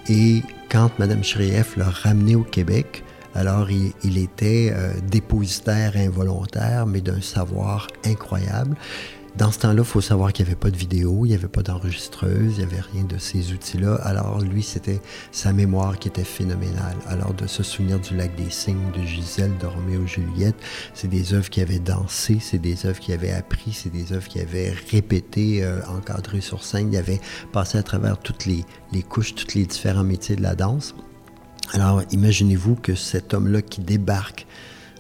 Et 0.08 0.44
quand 0.70 0.92
Mme 1.00 1.24
Shrieff 1.24 1.78
l'a 1.78 1.90
ramené 1.90 2.36
au 2.36 2.44
Québec, 2.44 3.04
alors, 3.36 3.70
il, 3.70 4.18
était 4.18 4.72
euh, 4.74 4.94
dépositaire 5.12 5.98
involontaire, 5.98 6.86
mais 6.86 7.02
d'un 7.02 7.20
savoir 7.20 7.88
incroyable. 8.06 8.78
Dans 9.36 9.52
ce 9.52 9.60
temps-là, 9.60 9.82
il 9.82 9.86
faut 9.86 10.00
savoir 10.00 10.32
qu'il 10.32 10.46
n'y 10.46 10.52
avait 10.52 10.60
pas 10.60 10.72
de 10.72 10.78
vidéo, 10.78 11.26
il 11.26 11.30
n'y 11.30 11.36
avait 11.36 11.50
pas 11.50 11.62
d'enregistreuse, 11.62 12.54
il 12.54 12.60
n'y 12.60 12.64
avait 12.64 12.82
rien 12.94 13.04
de 13.04 13.18
ces 13.18 13.52
outils-là. 13.52 13.96
Alors, 13.96 14.40
lui, 14.40 14.64
c'était 14.64 15.02
sa 15.34 15.52
mémoire 15.52 16.00
qui 16.00 16.08
était 16.08 16.24
phénoménale. 16.24 16.96
Alors, 17.08 17.34
de 17.34 17.46
se 17.46 17.62
souvenir 17.62 18.00
du 18.00 18.16
Lac 18.16 18.34
des 18.38 18.50
Cygnes, 18.50 18.92
de 18.98 19.04
Gisèle, 19.04 19.52
de 19.60 19.66
Roméo 19.66 20.08
Juliette, 20.08 20.56
c'est 20.94 21.10
des 21.10 21.34
œuvres 21.34 21.50
qui 21.50 21.60
avaient 21.60 21.80
dansé, 21.80 22.38
c'est 22.40 22.60
des 22.60 22.86
œuvres 22.86 23.00
qui 23.00 23.12
avaient 23.12 23.34
appris, 23.34 23.74
c'est 23.74 23.92
des 23.92 24.14
œuvres 24.14 24.30
qui 24.30 24.40
avaient 24.40 24.74
répété, 24.90 25.62
euh, 25.62 25.82
encadré 25.88 26.40
sur 26.40 26.64
scène. 26.64 26.94
Il 26.94 26.98
avait 26.98 27.20
passé 27.52 27.78
à 27.78 27.84
travers 27.84 28.18
toutes 28.18 28.46
les, 28.46 28.64
les 28.94 29.04
couches, 29.04 29.36
tous 29.36 29.56
les 29.56 29.66
différents 29.66 30.06
métiers 30.06 30.38
de 30.38 30.44
la 30.44 30.56
danse. 30.56 30.96
Alors, 31.74 32.02
imaginez-vous 32.12 32.76
que 32.76 32.96
cet 32.96 33.34
homme-là 33.34 33.62
qui 33.62 33.82
débarque 33.82 34.46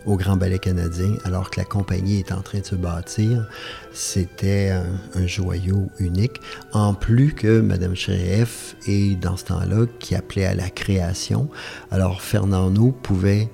au 0.05 0.17
Grand 0.17 0.37
Ballet 0.37 0.59
canadien, 0.59 1.17
alors 1.23 1.49
que 1.49 1.59
la 1.59 1.65
compagnie 1.65 2.19
est 2.19 2.31
en 2.31 2.41
train 2.41 2.59
de 2.59 2.65
se 2.65 2.75
bâtir. 2.75 3.47
C'était 3.91 4.69
un, 4.69 5.27
joyau 5.27 5.89
unique. 5.99 6.39
En 6.73 6.93
plus 6.93 7.33
que 7.33 7.61
Mme 7.61 7.95
Chérif 7.95 8.75
est 8.87 9.19
dans 9.19 9.37
ce 9.37 9.45
temps-là 9.45 9.85
qui 9.99 10.15
appelait 10.15 10.45
à 10.45 10.53
la 10.53 10.69
création. 10.69 11.49
Alors 11.91 12.21
Fernando 12.21 12.91
pouvait 12.91 13.49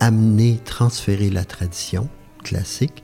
amener, 0.00 0.60
transférer 0.64 1.30
la 1.30 1.44
tradition 1.44 2.08
classique 2.42 3.02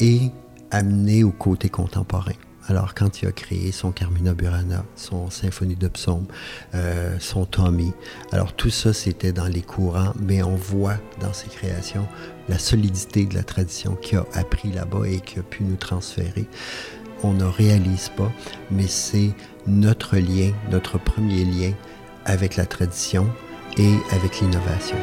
et 0.00 0.30
amener 0.70 1.24
au 1.24 1.30
côté 1.30 1.68
contemporain. 1.68 2.32
Alors, 2.68 2.94
quand 2.94 3.22
il 3.22 3.28
a 3.28 3.32
créé 3.32 3.72
son 3.72 3.92
Carmina 3.92 4.34
Burana, 4.34 4.84
son 4.94 5.30
Symphonie 5.30 5.74
de 5.74 5.88
Psaume, 5.88 6.26
euh, 6.74 7.16
son 7.18 7.46
Tommy, 7.46 7.94
alors 8.30 8.52
tout 8.52 8.68
ça, 8.68 8.92
c'était 8.92 9.32
dans 9.32 9.46
les 9.46 9.62
courants, 9.62 10.12
mais 10.20 10.42
on 10.42 10.54
voit 10.54 10.98
dans 11.20 11.32
ses 11.32 11.48
créations 11.48 12.06
la 12.48 12.58
solidité 12.58 13.24
de 13.24 13.34
la 13.34 13.42
tradition 13.42 13.94
qu'il 13.94 14.18
a 14.18 14.26
appris 14.34 14.70
là-bas 14.70 15.06
et 15.06 15.20
qu'il 15.20 15.40
a 15.40 15.42
pu 15.42 15.64
nous 15.64 15.76
transférer. 15.76 16.46
On 17.22 17.32
ne 17.32 17.44
réalise 17.44 18.10
pas, 18.10 18.30
mais 18.70 18.86
c'est 18.86 19.32
notre 19.66 20.16
lien, 20.16 20.52
notre 20.70 20.98
premier 20.98 21.44
lien 21.46 21.72
avec 22.26 22.56
la 22.56 22.66
tradition 22.66 23.26
et 23.78 23.94
avec 24.12 24.40
l'innovation. 24.40 24.96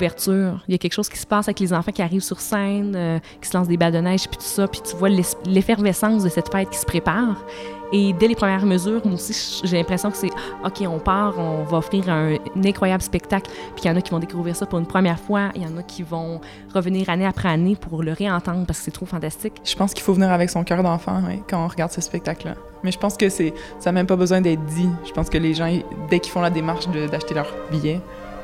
Il 0.00 0.72
y 0.72 0.74
a 0.74 0.78
quelque 0.78 0.92
chose 0.92 1.08
qui 1.08 1.18
se 1.18 1.26
passe 1.26 1.48
avec 1.48 1.60
les 1.60 1.72
enfants 1.72 1.92
qui 1.92 2.02
arrivent 2.02 2.22
sur 2.22 2.40
scène, 2.40 2.94
euh, 2.96 3.18
qui 3.40 3.48
se 3.48 3.56
lancent 3.56 3.68
des 3.68 3.76
balles 3.76 3.92
de 3.92 3.98
neige, 3.98 4.28
puis 4.28 4.38
tout 4.38 4.44
ça, 4.44 4.66
puis 4.68 4.80
tu 4.82 4.96
vois 4.96 5.08
l'effervescence 5.08 6.24
de 6.24 6.28
cette 6.28 6.50
fête 6.50 6.70
qui 6.70 6.78
se 6.78 6.86
prépare. 6.86 7.44
Et 7.90 8.12
dès 8.12 8.28
les 8.28 8.34
premières 8.34 8.66
mesures, 8.66 9.00
moi 9.04 9.14
aussi, 9.14 9.62
j'ai 9.64 9.76
l'impression 9.76 10.10
que 10.10 10.16
c'est 10.16 10.30
OK, 10.64 10.82
on 10.86 10.98
part, 10.98 11.38
on 11.38 11.64
va 11.64 11.78
offrir 11.78 12.08
un, 12.10 12.36
incroyable 12.62 13.02
spectacle. 13.02 13.50
Puis 13.74 13.84
il 13.84 13.88
y 13.88 13.90
en 13.90 13.96
a 13.96 14.02
qui 14.02 14.10
vont 14.10 14.18
découvrir 14.18 14.54
ça 14.54 14.66
pour 14.66 14.78
une 14.78 14.86
première 14.86 15.18
fois, 15.18 15.50
il 15.54 15.62
y 15.62 15.66
en 15.66 15.76
a 15.78 15.82
qui 15.82 16.02
vont 16.02 16.40
revenir 16.74 17.08
année 17.08 17.24
après 17.24 17.48
année 17.48 17.76
pour 17.76 18.02
le 18.02 18.12
réentendre 18.12 18.66
parce 18.66 18.80
que 18.80 18.84
c'est 18.86 18.90
trop 18.90 19.06
fantastique. 19.06 19.54
Je 19.64 19.74
pense 19.74 19.94
qu'il 19.94 20.04
faut 20.04 20.12
venir 20.12 20.30
avec 20.30 20.50
son 20.50 20.64
cœur 20.64 20.82
d'enfant 20.82 21.22
quand 21.48 21.64
on 21.64 21.68
regarde 21.68 21.90
ce 21.90 22.02
spectacle-là. 22.02 22.54
Mais 22.84 22.92
je 22.92 22.98
pense 22.98 23.16
que 23.16 23.28
c'est 23.28 23.54
ça 23.78 23.90
n'a 23.90 23.92
même 23.92 24.06
pas 24.06 24.16
besoin 24.16 24.40
d'être 24.40 24.64
dit. 24.66 24.88
Je 25.06 25.12
pense 25.12 25.30
que 25.30 25.38
les 25.38 25.54
gens, 25.54 25.70
dès 26.10 26.20
qu'ils 26.20 26.32
font 26.32 26.42
la 26.42 26.50
démarche 26.50 26.88
d'acheter 26.88 27.34
leur 27.34 27.46
billet, 27.70 28.00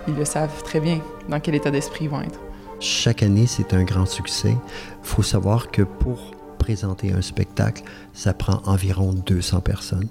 ils 0.09 0.15
le 0.15 0.25
savent 0.25 0.63
très 0.63 0.81
bien 0.81 1.01
dans 1.29 1.41
quel 1.41 1.55
état 1.55 1.71
d'esprit 1.71 2.05
ils 2.05 2.11
vont 2.11 2.21
être. 2.21 2.41
Chaque 2.81 3.23
année, 3.23 3.47
c'est 3.47 3.73
un 3.73 3.85
grand 3.85 4.07
succès. 4.07 4.51
Il 4.51 5.07
faut 5.07 5.23
savoir 5.23 5.71
que 5.71 5.83
pour 5.83 6.33
présenter 6.59 7.13
un 7.13 7.23
spectacle, 7.23 7.83
ça 8.13 8.35
prend 8.35 8.61
environ 8.67 9.13
200 9.13 9.61
personnes. 9.61 10.09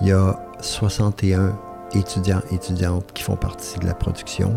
Il 0.00 0.08
y 0.08 0.12
a 0.12 0.40
61 0.60 1.58
étudiants 1.94 2.42
et 2.50 2.56
étudiantes 2.56 3.12
qui 3.14 3.22
font 3.22 3.36
partie 3.36 3.78
de 3.78 3.86
la 3.86 3.94
production. 3.94 4.54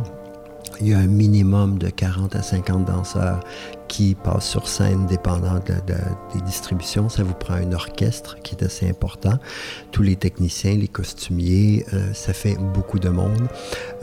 Il 0.82 0.90
y 0.90 0.94
a 0.94 0.98
un 0.98 1.08
minimum 1.08 1.80
de 1.80 1.90
40 1.90 2.36
à 2.36 2.42
50 2.42 2.86
danseurs 2.86 3.40
qui 3.88 4.16
passent 4.16 4.48
sur 4.48 4.68
scène 4.68 5.06
dépendant 5.06 5.60
des 5.60 6.42
distributions. 6.42 7.10
Ça 7.10 7.24
vous 7.24 7.34
prend 7.34 7.56
un 7.56 7.72
orchestre 7.74 8.38
qui 8.44 8.56
est 8.56 8.64
assez 8.64 8.90
important. 8.90 9.40
Tous 9.92 10.04
les 10.04 10.16
techniciens, 10.16 10.76
les 10.76 10.88
costumiers, 10.88 11.86
euh, 11.94 12.14
ça 12.14 12.34
fait 12.34 12.58
beaucoup 12.74 13.00
de 13.00 13.10
monde. 13.10 13.48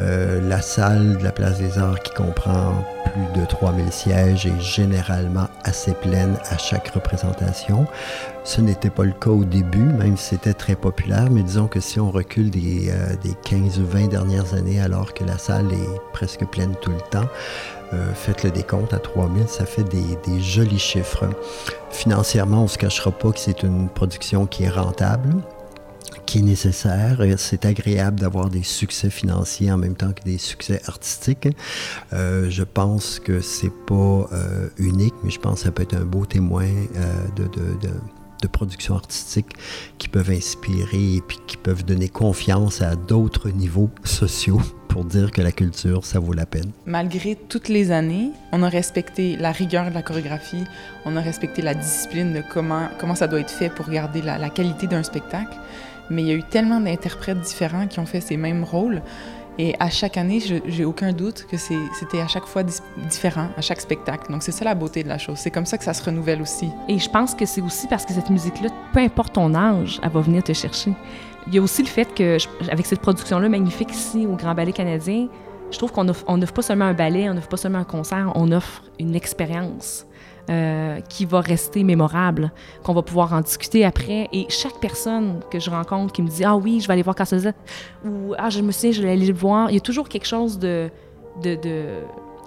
Euh, 0.01 0.41
la 0.49 0.63
salle 0.63 1.19
de 1.19 1.25
la 1.25 1.33
Place 1.33 1.59
des 1.59 1.79
Arts 1.79 2.01
qui 2.01 2.13
comprend 2.13 2.85
plus 3.05 3.41
de 3.41 3.47
3000 3.47 3.93
sièges 3.93 4.47
est 4.47 4.61
généralement 4.61 5.49
assez 5.63 5.93
pleine 5.93 6.37
à 6.51 6.59
chaque 6.59 6.89
représentation. 6.89 7.87
Ce 8.45 8.61
n'était 8.61 8.91
pas 8.91 9.05
le 9.05 9.13
cas 9.13 9.31
au 9.31 9.45
début, 9.45 9.85
même 9.85 10.17
si 10.17 10.31
c'était 10.31 10.53
très 10.53 10.75
populaire, 10.75 11.31
mais 11.31 11.43
disons 11.43 11.67
que 11.67 11.81
si 11.81 11.99
on 12.01 12.11
recule 12.11 12.51
des, 12.51 12.91
euh, 12.91 13.17
des 13.23 13.35
15 13.45 13.81
ou 13.81 13.87
20 13.87 14.09
dernières 14.09 14.55
années 14.55 14.81
alors 14.81 15.15
que 15.15 15.25
la 15.25 15.39
salle 15.39 15.73
est 15.73 16.13
presque 16.13 16.45
pleine 16.47 16.75
tout 16.81 16.91
le 16.91 17.01
temps, 17.11 17.29
faites 18.15 18.43
le 18.43 18.51
décompte 18.51 18.93
à 18.93 18.99
3000, 18.99 19.49
ça 19.49 19.67
fait 19.67 19.85
des, 19.85 20.41
jolis 20.41 20.79
chiffres. 20.79 21.25
Financièrement, 21.91 22.61
on 22.61 22.65
ne 22.65 22.69
se 22.69 22.79
cachera 22.79 23.11
pas 23.11 23.33
que 23.33 23.39
c'est 23.39 23.63
une 23.63 23.89
production 23.89 24.47
qui 24.47 24.65
est 24.65 24.71
rentable 24.71 25.37
qui 26.27 26.39
est 26.39 26.43
nécessaire. 26.43 27.23
C'est 27.37 27.67
agréable 27.67 28.19
d'avoir 28.19 28.49
des 28.49 28.63
succès 28.63 29.11
financiers 29.11 29.71
en 29.71 29.77
même 29.77 29.95
temps 29.95 30.13
que 30.13 30.23
des 30.23 30.39
succès 30.39 30.81
artistiques. 30.87 31.49
Euh, 32.15 32.49
je 32.49 32.63
pense 32.63 33.19
que 33.19 33.43
c'est 33.43 33.73
pas 33.87 34.27
euh, 34.33 34.69
unique, 34.79 35.13
mais 35.23 35.31
je 35.31 35.39
pense 35.39 35.59
que 35.59 35.65
ça 35.67 35.71
peut 35.71 35.83
être 35.83 35.95
un 35.95 36.05
beau 36.07 36.25
témoin 36.25 36.67
de, 37.37 37.45
de 38.45 38.49
production 38.49 38.95
artistique 38.95 39.57
qui 39.99 40.09
peuvent 40.09 40.31
inspirer 40.31 41.17
et 41.17 41.21
puis 41.27 41.39
qui 41.47 41.57
peuvent 41.57 41.85
donner 41.85 42.09
confiance 42.09 42.83
à 42.83 42.95
d'autres 42.95 43.51
niveaux 43.51 43.91
sociaux 44.05 44.61
pour 44.95 45.05
dire 45.05 45.33
que 45.33 45.43
la 45.43 45.51
culture, 45.51 46.05
ça 46.05 46.21
vaut 46.21 46.35
la 46.35 46.47
peine. 46.47 46.71
Malgré 46.87 47.35
toutes 47.35 47.67
les 47.67 47.91
années, 47.91 48.31
on 48.53 48.63
a 48.63 48.69
respecté 48.69 49.37
la 49.37 49.51
rigueur 49.51 49.91
de 49.91 49.93
la 49.93 50.03
chorégraphie, 50.03 50.63
on 51.05 51.17
a 51.17 51.21
respecté 51.21 51.63
la 51.63 51.75
discipline 51.75 52.33
de 52.33 52.45
comment, 52.49 52.87
comment 53.01 53.17
ça 53.17 53.27
doit 53.27 53.41
être 53.41 53.51
fait 53.51 53.71
pour 53.71 53.91
garder 53.91 54.23
la, 54.23 54.39
la 54.39 54.51
qualité 54.51 54.87
d'un 54.87 55.03
spectacle. 55.03 55.59
Mais 56.11 56.23
il 56.23 56.29
y 56.29 56.31
a 56.31 56.35
eu 56.35 56.45
tellement 56.45 56.79
d'interprètes 56.79 57.41
différents 57.41 57.89
qui 57.89 57.99
ont 57.99 58.07
fait 58.07 58.21
ces 58.21 58.37
mêmes 58.37 58.63
rôles. 58.63 59.03
Et 59.59 59.75
à 59.81 59.91
chaque 59.91 60.17
année, 60.17 60.41
j'ai 60.41 60.85
aucun 60.85 61.13
doute 61.13 61.47
que 61.51 61.57
c'était 61.57 62.21
à 62.21 62.29
chaque 62.29 62.47
fois 62.47 62.63
différent, 63.09 63.49
à 63.57 63.63
chaque 63.63 63.81
spectacle. 63.81 64.31
Donc 64.31 64.45
c'est 64.45 64.53
ça 64.53 64.65
la 64.65 64.77
beauté 64.77 65.03
de 65.03 65.09
la 65.09 65.19
chose. 65.19 65.39
C'est 65.39 65.51
comme 65.51 65.67
ça 65.67 65.77
que 65.77 65.85
ça 65.85 65.95
se 65.95 66.05
renouvelle 66.05 66.41
aussi. 66.41 66.69
Et 66.89 67.01
je 67.01 67.11
pense 67.11 67.35
que 67.35 67.47
c'est 67.47 67.61
aussi 67.61 67.89
parce 67.89 68.05
que 68.05 68.13
cette 68.13 68.31
musique-là, 68.31 68.69
peu 68.93 69.01
importe 69.01 69.35
ton 69.35 69.55
âge, 69.57 69.99
elle 70.05 70.11
va 70.11 70.21
venir 70.21 70.45
te 70.45 70.53
chercher. 70.53 70.93
Il 71.47 71.55
y 71.55 71.59
a 71.59 71.63
aussi 71.63 71.83
le 71.83 71.89
fait 71.89 72.15
que, 72.15 72.39
avec 72.71 72.87
cette 72.87 73.01
production-là 73.01 73.49
magnifique 73.49 73.91
ici 73.91 74.27
au 74.27 74.35
Grand 74.35 74.55
Ballet 74.55 74.73
canadien, 74.73 75.29
je 75.71 75.79
trouve 75.79 75.93
qu'on 75.93 76.05
n'offre 76.05 76.53
pas 76.53 76.63
seulement 76.63 76.87
un 76.87 76.95
ballet, 76.95 77.29
on 77.29 77.35
n'offre 77.35 77.49
pas 77.49 77.57
seulement 77.57 77.79
un 77.79 77.85
concert, 77.85 78.33
on 78.35 78.53
offre 78.53 78.83
une 78.99 79.15
expérience. 79.15 80.07
Euh, 80.51 81.01
qui 81.01 81.25
va 81.25 81.41
rester 81.41 81.85
mémorable, 81.85 82.53
qu'on 82.83 82.93
va 82.93 83.01
pouvoir 83.01 83.33
en 83.33 83.41
discuter 83.41 83.83
après. 83.83 84.29
Et 84.31 84.45
chaque 84.51 84.79
personne 84.79 85.41
que 85.51 85.59
je 85.59 85.71
rencontre 85.71 86.13
qui 86.13 86.21
me 86.21 86.29
dit 86.29 86.45
Ah 86.45 86.55
oui, 86.55 86.81
je 86.81 86.87
vais 86.87 86.93
aller 86.93 87.03
voir 87.03 87.17
Casse 87.17 87.33
ou 88.05 88.35
Ah, 88.37 88.51
je 88.51 88.61
me 88.61 88.71
souviens, 88.71 88.91
je 88.93 89.01
vais 89.01 89.11
aller 89.11 89.27
le 89.27 89.33
voir, 89.33 89.71
il 89.71 89.75
y 89.75 89.77
a 89.79 89.81
toujours 89.81 90.07
quelque 90.07 90.27
chose 90.27 90.59
de. 90.59 90.91
de, 91.43 91.55
de 91.55 91.87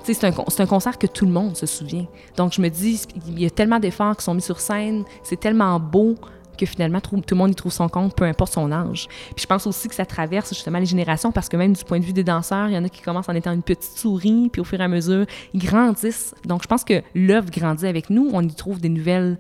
c'est 0.04 0.26
un, 0.26 0.30
un, 0.30 0.66
concert 0.68 1.00
que 1.00 1.08
tout 1.08 1.26
le 1.26 1.32
monde 1.32 1.58
se 1.58 1.66
souvient. 1.66 2.06
Donc, 2.36 2.54
je 2.54 2.62
me 2.62 2.70
dis, 2.70 3.02
il 3.28 3.42
y 3.42 3.48
a 3.48 3.50
tellement 3.50 3.80
d'efforts 3.80 4.16
qui 4.16 4.24
sont 4.24 4.36
mis 4.36 4.44
sur 4.44 4.60
scène, 4.60 5.04
c'est 5.24 5.40
tellement 5.40 5.80
beau 5.80 6.14
que 6.58 6.66
finalement 6.66 7.00
tout, 7.00 7.22
le 7.30 7.36
monde 7.36 7.52
y 7.52 7.56
trouve 7.56 7.72
son 7.72 7.88
compte, 7.90 8.16
peu 8.16 8.26
importe 8.26 8.54
son 8.54 8.72
âge. 8.72 9.08
Puis 9.36 9.44
je 9.44 9.48
pense 9.48 9.68
aussi 9.68 9.88
que 9.88 9.96
ça 9.96 10.06
traverse 10.06 10.50
justement 10.50 10.80
les 10.80 10.86
générations 10.86 11.32
parce 11.32 11.50
que 11.50 11.58
même 11.58 11.74
du 11.74 11.84
point 11.84 12.00
de 12.00 12.06
vue 12.06 12.14
des 12.14 12.24
danseurs, 12.24 12.70
il 12.70 12.76
y 12.76 12.78
en 12.78 12.84
a 12.84 12.90
qui 12.90 13.02
commencent 13.02 13.30
en 13.30 13.36
étant 13.36 13.54
une 13.54 13.64
petite 13.64 13.98
souris, 13.98 14.50
puis 14.52 14.62
au 14.62 14.66
fur 14.66 14.80
et 14.80 14.84
à 14.84 14.88
mesure, 14.88 15.26
ils 15.54 15.64
grandissent. 15.64 16.34
Donc 16.46 16.64
je 16.64 16.68
pense 16.68 16.84
que 16.84 17.02
l'œuvre 17.16 17.50
grandit 17.50 17.88
avec 17.88 18.10
nous, 18.10 18.30
on 18.34 18.42
y 18.42 18.54
trouve 18.54 18.82
des 18.82 18.90
nouvelles 18.90 19.38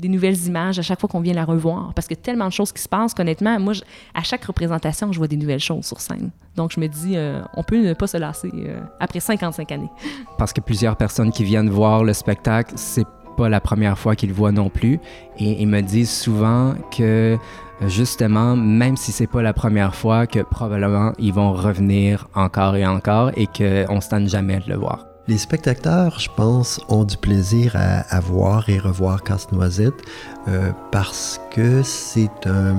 des 0.00 0.08
nouvelles 0.08 0.46
images 0.46 0.78
à 0.78 0.82
chaque 0.82 0.98
fois 0.98 1.08
qu'on 1.08 1.20
vient 1.20 1.34
la 1.34 1.44
revoir. 1.44 1.92
Parce 1.94 2.08
que 2.08 2.14
tellement 2.14 2.46
de 2.46 2.52
choses 2.52 2.72
qui 2.72 2.82
se 2.82 2.88
passent, 2.88 3.14
qu'honnêtement, 3.14 3.60
moi, 3.60 3.74
à 4.14 4.22
chaque 4.22 4.44
représentation, 4.44 5.12
je 5.12 5.18
vois 5.18 5.28
des 5.28 5.36
nouvelles 5.36 5.60
choses 5.60 5.84
sur 5.84 6.00
scène. 6.00 6.30
Donc, 6.56 6.72
je 6.72 6.80
me 6.80 6.88
dis, 6.88 7.16
euh, 7.16 7.42
on 7.54 7.62
peut 7.62 7.76
ne 7.76 7.92
pas 7.92 8.06
se 8.06 8.16
lasser 8.16 8.50
euh, 8.54 8.80
après 8.98 9.20
55 9.20 9.70
années. 9.72 9.90
Parce 10.38 10.52
que 10.52 10.60
plusieurs 10.60 10.96
personnes 10.96 11.30
qui 11.30 11.44
viennent 11.44 11.70
voir 11.70 12.02
le 12.02 12.12
spectacle, 12.12 12.72
c'est 12.76 13.06
pas 13.40 13.48
la 13.48 13.60
première 13.60 13.98
fois 13.98 14.16
qu'ils 14.16 14.34
voient 14.34 14.52
non 14.52 14.68
plus. 14.68 15.00
Et 15.38 15.62
ils 15.62 15.66
me 15.66 15.80
disent 15.80 16.10
souvent 16.10 16.74
que 16.96 17.38
justement, 17.86 18.54
même 18.54 18.98
si 18.98 19.12
c'est 19.12 19.26
pas 19.26 19.40
la 19.40 19.54
première 19.54 19.94
fois, 19.94 20.26
que 20.26 20.40
probablement 20.40 21.12
ils 21.18 21.32
vont 21.32 21.52
revenir 21.54 22.28
encore 22.34 22.76
et 22.76 22.86
encore 22.86 23.30
et 23.36 23.46
qu'on 23.46 24.00
se 24.02 24.08
tente 24.10 24.28
jamais 24.28 24.58
de 24.60 24.68
le 24.68 24.76
voir. 24.76 25.06
Les 25.26 25.38
spectateurs, 25.38 26.18
je 26.18 26.28
pense, 26.36 26.80
ont 26.88 27.04
du 27.04 27.16
plaisir 27.16 27.76
à, 27.76 28.20
voir 28.20 28.68
et 28.68 28.78
revoir 28.78 29.22
Casse-Noisette 29.22 30.02
euh, 30.48 30.72
parce 30.90 31.40
que 31.54 31.82
c'est 31.82 32.46
un, 32.46 32.76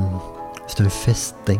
c'est 0.68 0.82
un 0.82 0.90
festin 0.90 1.58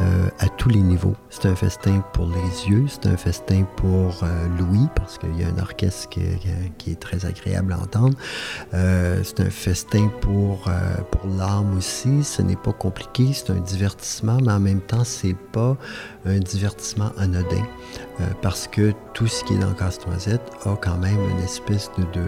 euh, 0.00 0.28
à 0.38 0.48
tous 0.48 0.68
les 0.68 0.80
niveaux. 0.80 1.14
C'est 1.28 1.46
un 1.46 1.54
festin 1.54 2.02
pour 2.12 2.26
les 2.26 2.70
yeux, 2.70 2.86
c'est 2.88 3.06
un 3.06 3.16
festin 3.16 3.64
pour 3.76 4.22
euh, 4.22 4.46
Louis, 4.58 4.86
parce 4.94 5.18
qu'il 5.18 5.38
y 5.38 5.44
a 5.44 5.48
un 5.48 5.58
orchestre 5.58 6.08
qui, 6.08 6.90
est 6.90 7.00
très 7.00 7.26
agréable 7.26 7.72
à 7.72 7.80
entendre. 7.80 8.16
Euh, 8.74 9.20
c'est 9.22 9.40
un 9.40 9.50
festin 9.50 10.10
pour, 10.20 10.70
pour 11.10 11.26
l'âme 11.36 11.76
aussi. 11.76 12.24
Ce 12.24 12.42
n'est 12.42 12.56
pas 12.56 12.72
compliqué, 12.72 13.32
c'est 13.32 13.50
un 13.50 13.60
divertissement, 13.60 14.38
mais 14.42 14.52
en 14.52 14.60
même 14.60 14.80
temps, 14.80 15.04
c'est 15.04 15.36
pas 15.52 15.76
un 16.24 16.38
divertissement 16.38 17.12
anodin, 17.18 17.64
parce 18.42 18.68
que 18.68 18.92
tout 19.14 19.26
ce 19.26 19.44
qui 19.44 19.54
est 19.54 19.58
dans 19.58 19.72
Casse-Noisette 19.74 20.50
a 20.64 20.76
quand 20.76 20.98
même 20.98 21.18
une 21.30 21.44
espèce 21.44 21.90
de 22.14 22.22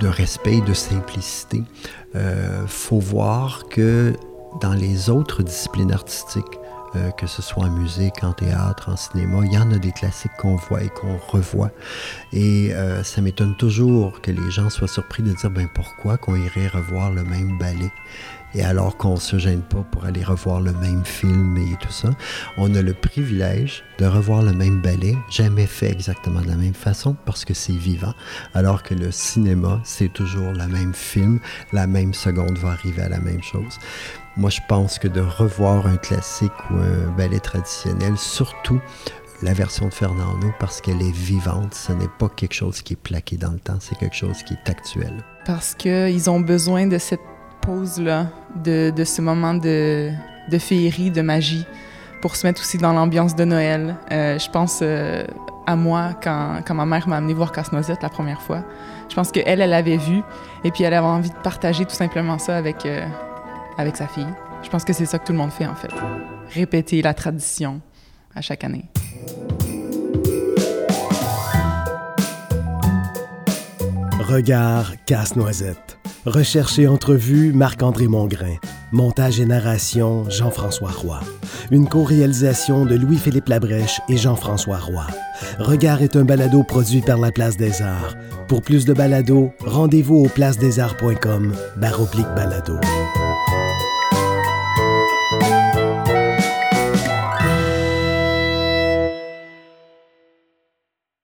de 0.00 0.08
respect 0.08 0.60
de 0.60 0.74
simplicité. 0.74 1.62
Euh, 2.14 2.66
faut 2.66 3.00
voir 3.00 3.64
que 3.68 4.14
dans 4.60 4.72
les 4.72 5.10
autres 5.10 5.42
disciplines 5.42 5.92
artistiques, 5.92 6.58
euh, 6.96 7.10
que 7.10 7.26
ce 7.26 7.42
soit 7.42 7.64
en 7.64 7.70
musique, 7.70 8.24
en 8.24 8.32
théâtre, 8.32 8.90
en 8.90 8.96
cinéma, 8.96 9.40
il 9.44 9.52
y 9.52 9.58
en 9.58 9.70
a 9.72 9.78
des 9.78 9.92
classiques 9.92 10.32
qu'on 10.38 10.56
voit 10.56 10.82
et 10.82 10.88
qu'on 10.88 11.18
revoit. 11.18 11.70
Et 12.32 12.72
euh, 12.72 13.02
ça 13.02 13.20
m'étonne 13.20 13.56
toujours 13.56 14.20
que 14.22 14.30
les 14.30 14.50
gens 14.50 14.70
soient 14.70 14.88
surpris 14.88 15.22
de 15.22 15.32
dire 15.32 15.50
ben 15.50 15.68
pourquoi 15.74 16.16
qu'on 16.16 16.34
irait 16.34 16.68
revoir 16.68 17.10
le 17.10 17.24
même 17.24 17.58
ballet? 17.58 17.92
Et 18.54 18.62
alors 18.62 18.96
qu'on 18.96 19.14
ne 19.14 19.20
se 19.20 19.38
gêne 19.38 19.62
pas 19.62 19.84
pour 19.90 20.04
aller 20.04 20.24
revoir 20.24 20.60
le 20.60 20.72
même 20.72 21.04
film 21.04 21.56
et 21.56 21.76
tout 21.80 21.92
ça, 21.92 22.10
on 22.56 22.74
a 22.74 22.82
le 22.82 22.94
privilège 22.94 23.84
de 23.98 24.06
revoir 24.06 24.42
le 24.42 24.52
même 24.52 24.80
ballet, 24.80 25.16
jamais 25.30 25.66
fait 25.66 25.90
exactement 25.90 26.40
de 26.40 26.48
la 26.48 26.56
même 26.56 26.74
façon 26.74 27.16
parce 27.26 27.44
que 27.44 27.54
c'est 27.54 27.72
vivant, 27.72 28.14
alors 28.54 28.82
que 28.82 28.94
le 28.94 29.10
cinéma, 29.10 29.80
c'est 29.84 30.12
toujours 30.12 30.52
le 30.52 30.66
même 30.66 30.94
film, 30.94 31.40
la 31.72 31.86
même 31.86 32.14
seconde 32.14 32.58
va 32.58 32.70
arriver 32.70 33.02
à 33.02 33.08
la 33.08 33.20
même 33.20 33.42
chose. 33.42 33.78
Moi, 34.36 34.50
je 34.50 34.60
pense 34.68 34.98
que 34.98 35.08
de 35.08 35.20
revoir 35.20 35.86
un 35.86 35.96
classique 35.96 36.52
ou 36.70 36.74
un 36.74 37.10
ballet 37.16 37.40
traditionnel, 37.40 38.16
surtout 38.16 38.80
la 39.42 39.52
version 39.52 39.86
de 39.86 39.94
Fernando, 39.94 40.48
parce 40.58 40.80
qu'elle 40.80 41.00
est 41.02 41.14
vivante, 41.14 41.74
ce 41.74 41.92
n'est 41.92 42.10
pas 42.18 42.28
quelque 42.28 42.54
chose 42.54 42.82
qui 42.82 42.94
est 42.94 42.96
plaqué 42.96 43.36
dans 43.36 43.52
le 43.52 43.60
temps, 43.60 43.78
c'est 43.80 43.96
quelque 43.96 44.16
chose 44.16 44.42
qui 44.42 44.54
est 44.54 44.70
actuel. 44.70 45.12
Parce 45.44 45.74
qu'ils 45.74 46.28
ont 46.28 46.40
besoin 46.40 46.86
de 46.86 46.98
cette 46.98 47.20
de, 47.68 49.04
ce 49.04 49.20
moment 49.20 49.54
de, 49.54 50.10
féerie, 50.58 51.10
de 51.10 51.20
magie, 51.20 51.66
pour 52.22 52.36
se 52.36 52.46
mettre 52.46 52.62
aussi 52.62 52.78
dans 52.78 52.92
l'ambiance 52.92 53.36
de 53.36 53.44
Noël. 53.44 53.96
Euh, 54.10 54.38
je 54.38 54.50
pense 54.50 54.80
euh, 54.82 55.24
à 55.66 55.76
moi 55.76 56.14
quand, 56.22 56.74
ma 56.74 56.86
mère 56.86 57.06
m'a 57.08 57.16
amené 57.18 57.34
voir 57.34 57.52
Casse-Noisette 57.52 58.02
la 58.02 58.08
première 58.08 58.40
fois. 58.40 58.64
Je 59.08 59.14
pense 59.14 59.30
qu'elle, 59.30 59.60
elle 59.60 59.72
avait 59.72 59.98
vu, 59.98 60.22
et 60.64 60.70
puis 60.70 60.84
elle 60.84 60.94
avait 60.94 61.06
envie 61.06 61.30
de 61.30 61.36
partager 61.36 61.84
tout 61.84 61.94
simplement 61.94 62.38
ça 62.38 62.56
avec, 62.56 62.86
euh, 62.86 63.06
avec 63.76 63.96
sa 63.96 64.06
fille. 64.06 64.26
Je 64.62 64.70
pense 64.70 64.84
que 64.84 64.92
c'est 64.92 65.06
ça 65.06 65.18
que 65.18 65.26
tout 65.26 65.32
le 65.32 65.38
monde 65.38 65.52
fait 65.52 65.66
en 65.66 65.74
fait. 65.74 65.92
Répéter 66.52 67.02
la 67.02 67.14
tradition 67.14 67.80
à 68.34 68.40
chaque 68.40 68.64
année. 68.64 68.86
Regard 74.20 74.92
Casse-Noisette. 75.06 75.97
Recherche 76.26 76.78
et 76.78 76.86
entrevue, 76.86 77.52
Marc-André 77.52 78.08
Mongrain. 78.08 78.56
Montage 78.92 79.40
et 79.40 79.46
narration, 79.46 80.28
Jean-François 80.28 80.90
Roy. 80.90 81.20
Une 81.70 81.88
co-réalisation 81.88 82.84
de 82.84 82.96
Louis-Philippe 82.96 83.48
Labrèche 83.48 84.00
et 84.08 84.16
Jean-François 84.16 84.78
Roy. 84.78 85.06
Regard 85.58 86.02
est 86.02 86.16
un 86.16 86.24
balado 86.24 86.62
produit 86.62 87.00
par 87.00 87.18
la 87.18 87.30
Place 87.30 87.56
des 87.56 87.82
Arts. 87.82 88.16
Pour 88.48 88.62
plus 88.62 88.84
de 88.84 88.94
balados, 88.94 89.52
rendez-vous 89.64 90.24
au 90.24 90.28
placedesarts.com 90.28 91.52
baroblique 91.76 92.34
balado. 92.34 92.78